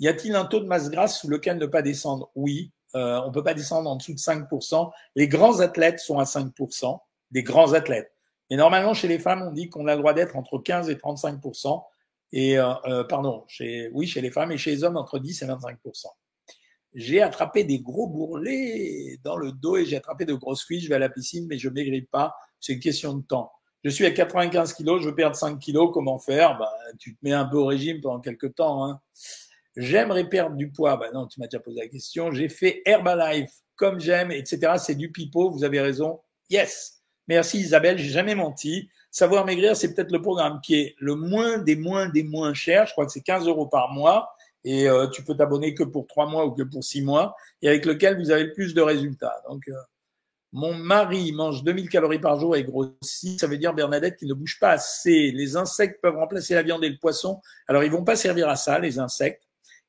Y 0.00 0.08
a-t-il 0.08 0.34
un 0.34 0.44
taux 0.44 0.60
de 0.60 0.66
masse 0.66 0.90
grasse 0.90 1.20
sous 1.20 1.28
lequel 1.28 1.58
ne 1.58 1.66
pas 1.66 1.82
descendre? 1.82 2.30
Oui. 2.34 2.72
Euh, 2.94 3.20
on 3.24 3.30
peut 3.30 3.42
pas 3.42 3.54
descendre 3.54 3.90
en 3.90 3.96
dessous 3.96 4.14
de 4.14 4.18
5%. 4.18 4.90
Les 5.14 5.28
grands 5.28 5.60
athlètes 5.60 6.00
sont 6.00 6.18
à 6.18 6.24
5%. 6.24 6.98
Des 7.30 7.42
grands 7.42 7.72
athlètes. 7.72 8.12
Et 8.50 8.56
normalement, 8.56 8.94
chez 8.94 9.08
les 9.08 9.18
femmes, 9.18 9.42
on 9.42 9.52
dit 9.52 9.68
qu'on 9.68 9.86
a 9.86 9.94
le 9.94 9.98
droit 9.98 10.12
d'être 10.12 10.36
entre 10.36 10.58
15 10.58 10.88
et 10.90 10.94
35%. 10.94 11.82
Et 12.32 12.58
euh, 12.58 12.72
euh, 12.86 13.04
pardon, 13.04 13.44
chez, 13.48 13.88
oui, 13.92 14.06
chez 14.06 14.20
les 14.20 14.30
femmes 14.30 14.52
et 14.52 14.58
chez 14.58 14.70
les 14.72 14.84
hommes 14.84 14.96
entre 14.96 15.18
10 15.18 15.42
et 15.42 15.46
25% 15.46 16.06
J'ai 16.94 17.22
attrapé 17.22 17.64
des 17.64 17.80
gros 17.80 18.08
bourrelets 18.08 19.18
dans 19.22 19.36
le 19.36 19.52
dos 19.52 19.76
et 19.76 19.84
j'ai 19.84 19.96
attrapé 19.96 20.24
de 20.24 20.34
grosses 20.34 20.64
cuisses. 20.64 20.84
Je 20.84 20.88
vais 20.88 20.96
à 20.96 21.00
la 21.00 21.08
piscine, 21.08 21.46
mais 21.48 21.58
je 21.58 21.68
maigris 21.68 22.02
pas. 22.02 22.34
C'est 22.60 22.74
une 22.74 22.80
question 22.80 23.14
de 23.14 23.22
temps. 23.22 23.52
Je 23.84 23.90
suis 23.90 24.04
à 24.04 24.10
95 24.10 24.74
kilos, 24.74 25.00
je 25.02 25.08
veux 25.08 25.14
perdre 25.14 25.36
5 25.36 25.58
kilos. 25.58 25.90
Comment 25.92 26.18
faire? 26.18 26.58
Bah, 26.58 26.72
Tu 26.98 27.14
te 27.14 27.18
mets 27.22 27.32
un 27.32 27.44
peu 27.44 27.56
au 27.56 27.66
régime 27.66 28.00
pendant 28.00 28.20
quelques 28.20 28.54
temps. 28.56 28.84
Hein. 28.84 29.00
J'aimerais 29.76 30.28
perdre 30.28 30.56
du 30.56 30.70
poids. 30.70 30.96
Bah 30.96 31.10
non, 31.12 31.26
tu 31.26 31.38
m'as 31.38 31.46
déjà 31.46 31.60
posé 31.60 31.80
la 31.80 31.88
question. 31.88 32.32
J'ai 32.32 32.48
fait 32.48 32.82
Herbalife 32.86 33.52
comme 33.76 34.00
j'aime, 34.00 34.32
etc. 34.32 34.72
C'est 34.78 34.94
du 34.94 35.12
pipeau. 35.12 35.50
Vous 35.50 35.64
avez 35.64 35.80
raison. 35.80 36.20
Yes. 36.50 37.02
Merci 37.28 37.58
Isabelle. 37.60 37.98
J'ai 37.98 38.08
jamais 38.08 38.34
menti. 38.34 38.88
Savoir 39.16 39.46
maigrir, 39.46 39.74
c'est 39.74 39.94
peut-être 39.94 40.12
le 40.12 40.20
programme 40.20 40.60
qui 40.60 40.74
est 40.74 40.94
le 40.98 41.14
moins 41.14 41.56
des 41.56 41.74
moins 41.74 42.06
des 42.06 42.22
moins 42.22 42.52
chers. 42.52 42.86
Je 42.86 42.92
crois 42.92 43.06
que 43.06 43.12
c'est 43.12 43.22
15 43.22 43.46
euros 43.46 43.64
par 43.64 43.90
mois 43.90 44.28
et 44.62 44.90
euh, 44.90 45.06
tu 45.06 45.24
peux 45.24 45.34
t'abonner 45.34 45.72
que 45.72 45.84
pour 45.84 46.06
trois 46.06 46.26
mois 46.26 46.44
ou 46.44 46.50
que 46.50 46.62
pour 46.62 46.84
six 46.84 47.00
mois 47.00 47.34
et 47.62 47.68
avec 47.70 47.86
lequel 47.86 48.18
vous 48.18 48.30
avez 48.30 48.44
le 48.44 48.52
plus 48.52 48.74
de 48.74 48.82
résultats. 48.82 49.42
Donc, 49.48 49.68
euh, 49.68 49.72
mon 50.52 50.74
mari 50.74 51.32
mange 51.32 51.64
2000 51.64 51.88
calories 51.88 52.18
par 52.18 52.38
jour 52.38 52.56
et 52.56 52.64
grossit. 52.64 53.40
Ça 53.40 53.46
veut 53.46 53.56
dire, 53.56 53.72
Bernadette, 53.72 54.16
qu'il 54.18 54.28
ne 54.28 54.34
bouge 54.34 54.58
pas 54.60 54.72
assez. 54.72 55.30
Les 55.30 55.56
insectes 55.56 56.02
peuvent 56.02 56.16
remplacer 56.16 56.52
la 56.52 56.62
viande 56.62 56.84
et 56.84 56.90
le 56.90 56.98
poisson. 56.98 57.40
Alors, 57.68 57.84
ils 57.84 57.90
vont 57.90 58.04
pas 58.04 58.16
servir 58.16 58.50
à 58.50 58.56
ça, 58.56 58.78
les 58.78 58.98
insectes. 58.98 59.44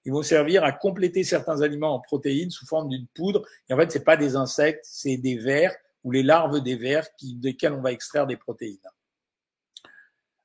Ils 0.06 0.13
vont 0.13 0.24
servir 0.24 0.63
à 0.63 0.72
compléter 0.72 1.26
certains 1.26 1.62
aliments 1.62 1.96
en 1.96 2.00
protéines 2.00 2.50
sous 2.50 2.66
forme 2.66 2.88
d'une 2.88 3.08
poudre. 3.08 3.44
Et 3.68 3.74
en 3.74 3.78
fait, 3.78 3.92
c'est 3.92 4.06
pas 4.06 4.16
des 4.16 4.38
insectes, 4.38 4.86
c'est 4.86 5.18
des 5.18 5.36
vers 5.36 5.76
ou 6.06 6.12
les 6.12 6.24
larves 6.24 6.62
des 6.62 6.78
vers 6.78 7.13
qui, 7.18 7.36
desquels 7.36 7.74
on 7.74 7.82
va 7.82 7.92
extraire 7.92 8.26
des 8.26 8.38
protéines. 8.38 8.78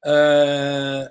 Euh, 0.06 1.06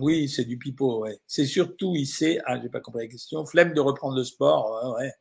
oui, 0.00 0.28
c'est 0.28 0.44
du 0.44 0.58
pipeau, 0.58 1.00
ouais. 1.00 1.20
C'est 1.26 1.46
surtout 1.46 1.94
ici, 1.94 2.38
ah, 2.46 2.60
j'ai 2.60 2.68
pas 2.68 2.80
compris 2.80 3.04
la 3.04 3.10
question, 3.10 3.44
flemme 3.46 3.74
de 3.74 3.80
reprendre 3.80 4.16
le 4.16 4.24
sport, 4.24 4.96
ouais, 4.98 5.12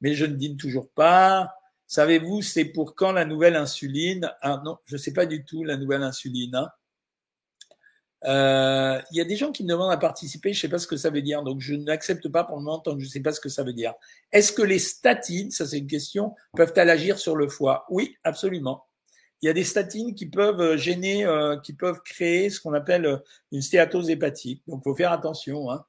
Mais 0.00 0.14
je 0.14 0.24
ne 0.26 0.34
dîne 0.34 0.56
toujours 0.56 0.88
pas. 0.90 1.52
Savez-vous, 1.86 2.42
c'est 2.42 2.66
pour 2.66 2.94
quand 2.94 3.12
la 3.12 3.24
nouvelle 3.24 3.56
insuline? 3.56 4.30
Ah 4.42 4.60
non, 4.64 4.76
je 4.84 4.96
sais 4.96 5.12
pas 5.12 5.26
du 5.26 5.44
tout 5.44 5.64
la 5.64 5.76
nouvelle 5.76 6.02
insuline. 6.02 6.54
Hein. 6.54 6.68
Euh, 8.24 9.00
il 9.12 9.16
y 9.16 9.20
a 9.20 9.24
des 9.24 9.36
gens 9.36 9.52
qui 9.52 9.62
me 9.62 9.68
demandent 9.68 9.92
à 9.92 9.96
participer, 9.96 10.52
je 10.52 10.60
sais 10.60 10.68
pas 10.68 10.78
ce 10.78 10.88
que 10.88 10.96
ça 10.96 11.08
veut 11.10 11.22
dire, 11.22 11.42
donc 11.44 11.60
je 11.60 11.74
n'accepte 11.74 12.28
pas 12.28 12.44
pour 12.44 12.56
le 12.56 12.64
moment 12.64 12.80
tant 12.80 12.96
que 12.96 13.02
je 13.02 13.08
sais 13.08 13.20
pas 13.20 13.32
ce 13.32 13.40
que 13.40 13.48
ça 13.48 13.62
veut 13.62 13.72
dire. 13.72 13.94
Est-ce 14.32 14.52
que 14.52 14.62
les 14.62 14.80
statines, 14.80 15.50
ça 15.52 15.66
c'est 15.66 15.78
une 15.78 15.86
question, 15.86 16.34
peuvent-elles 16.56 16.90
agir 16.90 17.18
sur 17.18 17.36
le 17.36 17.48
foie? 17.48 17.86
Oui, 17.90 18.16
absolument 18.24 18.87
il 19.40 19.46
y 19.46 19.48
a 19.48 19.52
des 19.52 19.64
statines 19.64 20.14
qui 20.14 20.26
peuvent 20.26 20.60
euh, 20.60 20.76
gêner, 20.76 21.24
euh, 21.24 21.56
qui 21.58 21.72
peuvent 21.72 22.02
créer 22.02 22.50
ce 22.50 22.60
qu'on 22.60 22.74
appelle 22.74 23.06
euh, 23.06 23.18
une 23.52 23.62
stéatose 23.62 24.10
hépatique. 24.10 24.62
Donc, 24.66 24.82
faut 24.82 24.94
faire 24.94 25.12
attention. 25.12 25.70
Hein. 25.70 25.84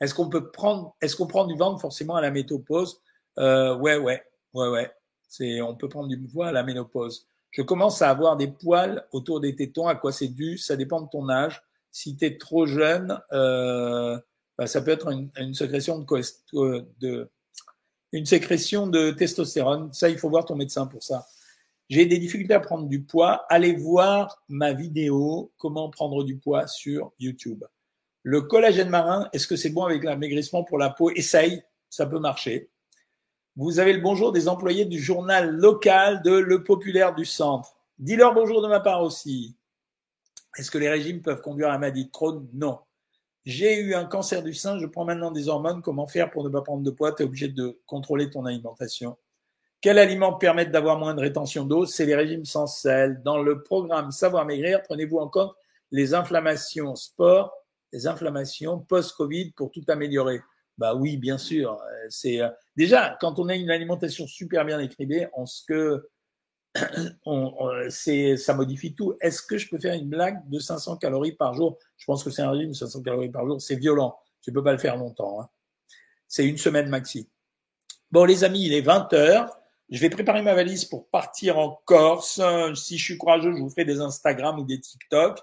Est-ce 0.00 0.14
qu'on 0.14 0.28
peut 0.28 0.50
prendre, 0.50 0.94
est-ce 1.00 1.16
qu'on 1.16 1.26
prend 1.26 1.46
du 1.46 1.56
ventre 1.56 1.80
forcément 1.80 2.16
à 2.16 2.20
la 2.20 2.30
ménopause? 2.30 3.00
Euh, 3.38 3.76
Ouais, 3.76 3.96
ouais, 3.96 4.22
ouais, 4.52 4.68
ouais. 4.68 4.92
C'est, 5.28 5.60
on 5.60 5.74
peut 5.74 5.88
prendre 5.88 6.08
du 6.08 6.18
poids 6.18 6.48
à 6.48 6.52
la 6.52 6.62
ménopause. 6.62 7.26
Je 7.50 7.62
commence 7.62 8.02
à 8.02 8.10
avoir 8.10 8.36
des 8.36 8.48
poils 8.48 9.06
autour 9.12 9.40
des 9.40 9.56
tétons. 9.56 9.88
À 9.88 9.94
quoi 9.96 10.12
c'est 10.12 10.28
dû? 10.28 10.58
Ça 10.58 10.76
dépend 10.76 11.00
de 11.00 11.08
ton 11.08 11.28
âge. 11.28 11.62
Si 11.90 12.16
tu 12.16 12.24
es 12.24 12.36
trop 12.36 12.66
jeune, 12.66 13.20
euh, 13.32 14.18
bah, 14.58 14.66
ça 14.66 14.80
peut 14.82 14.90
être 14.90 15.10
une, 15.10 15.30
une 15.36 15.54
sécrétion 15.54 15.98
de, 16.00 16.84
de, 17.00 17.30
une 18.12 18.26
sécrétion 18.26 18.86
de 18.86 19.10
testostérone. 19.10 19.92
Ça, 19.92 20.08
il 20.08 20.18
faut 20.18 20.28
voir 20.28 20.44
ton 20.44 20.56
médecin 20.56 20.86
pour 20.86 21.02
ça 21.02 21.26
j'ai 21.88 22.06
des 22.06 22.18
difficultés 22.18 22.54
à 22.54 22.60
prendre 22.60 22.86
du 22.88 23.02
poids, 23.02 23.44
allez 23.48 23.74
voir 23.74 24.42
ma 24.48 24.72
vidéo 24.72 25.52
comment 25.58 25.90
prendre 25.90 26.24
du 26.24 26.38
poids 26.38 26.66
sur 26.66 27.12
YouTube. 27.18 27.64
Le 28.22 28.40
collagène 28.40 28.88
marin, 28.88 29.28
est-ce 29.32 29.46
que 29.46 29.56
c'est 29.56 29.70
bon 29.70 29.84
avec 29.84 30.02
l'amaigrissement 30.02 30.64
pour 30.64 30.78
la 30.78 30.90
peau? 30.90 31.10
Essaye, 31.10 31.62
ça 31.90 32.06
peut 32.06 32.18
marcher. 32.18 32.70
Vous 33.56 33.78
avez 33.78 33.92
le 33.92 34.00
bonjour 34.00 34.32
des 34.32 34.48
employés 34.48 34.86
du 34.86 34.98
journal 34.98 35.50
local 35.50 36.22
de 36.22 36.32
Le 36.32 36.64
Populaire 36.64 37.14
du 37.14 37.24
Centre. 37.24 37.76
Dis-leur 37.98 38.34
bonjour 38.34 38.62
de 38.62 38.68
ma 38.68 38.80
part 38.80 39.02
aussi. 39.02 39.54
Est-ce 40.56 40.70
que 40.70 40.78
les 40.78 40.88
régimes 40.88 41.20
peuvent 41.20 41.42
conduire 41.42 41.68
à 41.68 41.72
la 41.72 41.78
maladie 41.78 42.06
de 42.06 42.10
Crohn 42.10 42.48
Non. 42.54 42.78
J'ai 43.44 43.78
eu 43.78 43.94
un 43.94 44.06
cancer 44.06 44.42
du 44.42 44.54
sein, 44.54 44.78
je 44.78 44.86
prends 44.86 45.04
maintenant 45.04 45.30
des 45.30 45.48
hormones. 45.48 45.82
Comment 45.82 46.06
faire 46.06 46.30
pour 46.30 46.44
ne 46.44 46.48
pas 46.48 46.62
prendre 46.62 46.82
de 46.82 46.90
poids? 46.90 47.12
Tu 47.12 47.22
es 47.22 47.26
obligé 47.26 47.48
de 47.48 47.78
contrôler 47.84 48.30
ton 48.30 48.46
alimentation. 48.46 49.18
Quels 49.84 49.98
aliments 49.98 50.32
permettent 50.32 50.70
d'avoir 50.70 50.98
moins 50.98 51.12
de 51.12 51.20
rétention 51.20 51.66
d'eau? 51.66 51.84
C'est 51.84 52.06
les 52.06 52.14
régimes 52.14 52.46
sans 52.46 52.66
sel. 52.66 53.20
Dans 53.22 53.42
le 53.42 53.62
programme 53.62 54.12
Savoir 54.12 54.46
Maigrir, 54.46 54.80
prenez-vous 54.80 55.18
en 55.18 55.28
compte 55.28 55.54
les 55.90 56.14
inflammations 56.14 56.96
sport, 56.96 57.52
les 57.92 58.06
inflammations 58.06 58.78
post-Covid 58.78 59.50
pour 59.50 59.70
tout 59.70 59.84
améliorer. 59.88 60.40
Bah 60.78 60.94
oui, 60.94 61.18
bien 61.18 61.36
sûr. 61.36 61.78
C'est 62.08 62.40
euh, 62.40 62.48
déjà 62.78 63.18
quand 63.20 63.38
on 63.38 63.50
a 63.50 63.56
une 63.56 63.70
alimentation 63.70 64.26
super 64.26 64.64
bien 64.64 64.80
écrivée, 64.80 65.28
on 65.34 65.44
ce 65.44 65.62
que 65.66 66.08
on, 67.26 67.68
ça 67.90 68.54
modifie 68.54 68.94
tout. 68.94 69.18
Est-ce 69.20 69.42
que 69.42 69.58
je 69.58 69.68
peux 69.68 69.78
faire 69.78 69.92
une 69.92 70.08
blague 70.08 70.48
de 70.48 70.60
500 70.60 70.96
calories 70.96 71.32
par 71.32 71.52
jour? 71.52 71.78
Je 71.98 72.06
pense 72.06 72.24
que 72.24 72.30
c'est 72.30 72.40
un 72.40 72.52
régime 72.52 72.70
de 72.70 72.74
500 72.74 73.02
calories 73.02 73.28
par 73.28 73.46
jour, 73.46 73.60
c'est 73.60 73.76
violent. 73.76 74.16
Tu 74.40 74.50
peux 74.50 74.64
pas 74.64 74.72
le 74.72 74.78
faire 74.78 74.96
longtemps. 74.96 75.42
Hein. 75.42 75.48
C'est 76.26 76.46
une 76.46 76.56
semaine 76.56 76.88
maxi. 76.88 77.28
Bon 78.10 78.24
les 78.24 78.44
amis, 78.44 78.64
il 78.64 78.72
est 78.72 78.80
20 78.80 79.12
heures. 79.12 79.60
Je 79.94 80.00
vais 80.00 80.10
préparer 80.10 80.42
ma 80.42 80.54
valise 80.54 80.84
pour 80.84 81.08
partir 81.08 81.56
en 81.56 81.80
Corse. 81.84 82.40
Si 82.74 82.98
je 82.98 83.04
suis 83.04 83.16
courageux, 83.16 83.52
je 83.52 83.60
vous 83.60 83.70
ferai 83.70 83.84
des 83.84 84.00
Instagram 84.00 84.58
ou 84.58 84.64
des 84.64 84.80
TikTok. 84.80 85.38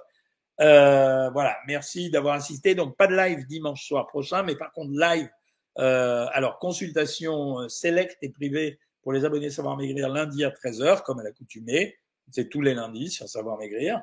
Euh, 0.60 1.30
voilà, 1.30 1.56
merci 1.68 2.10
d'avoir 2.10 2.36
assisté. 2.36 2.76
Donc 2.76 2.98
pas 2.98 3.08
de 3.08 3.16
live 3.16 3.46
dimanche 3.48 3.88
soir 3.88 4.08
prochain, 4.08 4.44
mais 4.44 4.58
par 4.58 4.74
contre 4.74 4.92
live. 4.92 5.30
Euh, 5.78 6.28
alors 6.34 6.60
consultation 6.60 7.62
euh, 7.62 7.70
select 7.70 8.18
et 8.22 8.28
privée 8.28 8.78
pour 9.04 9.14
les 9.14 9.24
abonnés 9.24 9.50
Savoir 9.50 9.78
Maigrir 9.78 10.10
lundi 10.10 10.44
à 10.44 10.50
13h, 10.50 11.04
comme 11.04 11.20
à 11.20 11.24
l'accoutumée. 11.24 11.96
C'est 12.30 12.50
tous 12.50 12.60
les 12.60 12.74
lundis 12.74 13.10
sur 13.10 13.30
Savoir 13.30 13.58
Maigrir. 13.58 14.02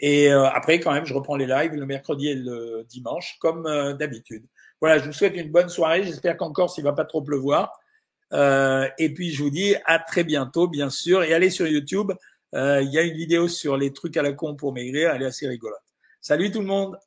Et 0.00 0.32
euh, 0.32 0.44
après, 0.46 0.80
quand 0.80 0.92
même, 0.92 1.06
je 1.06 1.14
reprends 1.14 1.36
les 1.36 1.46
lives 1.46 1.74
le 1.74 1.86
mercredi 1.86 2.30
et 2.30 2.34
le 2.34 2.84
dimanche, 2.88 3.38
comme 3.38 3.64
euh, 3.66 3.92
d'habitude. 3.92 4.44
Voilà, 4.80 4.98
je 4.98 5.06
vous 5.06 5.12
souhaite 5.12 5.36
une 5.36 5.52
bonne 5.52 5.68
soirée. 5.68 6.02
J'espère 6.02 6.36
qu'en 6.36 6.50
Corse, 6.50 6.78
il 6.78 6.82
va 6.82 6.94
pas 6.94 7.04
trop 7.04 7.22
pleuvoir. 7.22 7.78
Euh, 8.32 8.88
et 8.98 9.12
puis 9.12 9.32
je 9.32 9.42
vous 9.42 9.50
dis 9.50 9.74
à 9.84 9.98
très 9.98 10.24
bientôt, 10.24 10.68
bien 10.68 10.90
sûr. 10.90 11.22
Et 11.22 11.34
allez 11.34 11.50
sur 11.50 11.66
YouTube, 11.66 12.12
euh, 12.54 12.82
il 12.82 12.90
y 12.90 12.98
a 12.98 13.02
une 13.02 13.14
vidéo 13.14 13.48
sur 13.48 13.76
les 13.76 13.92
trucs 13.92 14.16
à 14.16 14.22
la 14.22 14.32
con 14.32 14.54
pour 14.54 14.72
maigrir, 14.72 15.10
elle 15.10 15.22
est 15.22 15.26
assez 15.26 15.46
rigolote. 15.46 15.78
Salut 16.20 16.50
tout 16.50 16.60
le 16.60 16.66
monde 16.66 16.98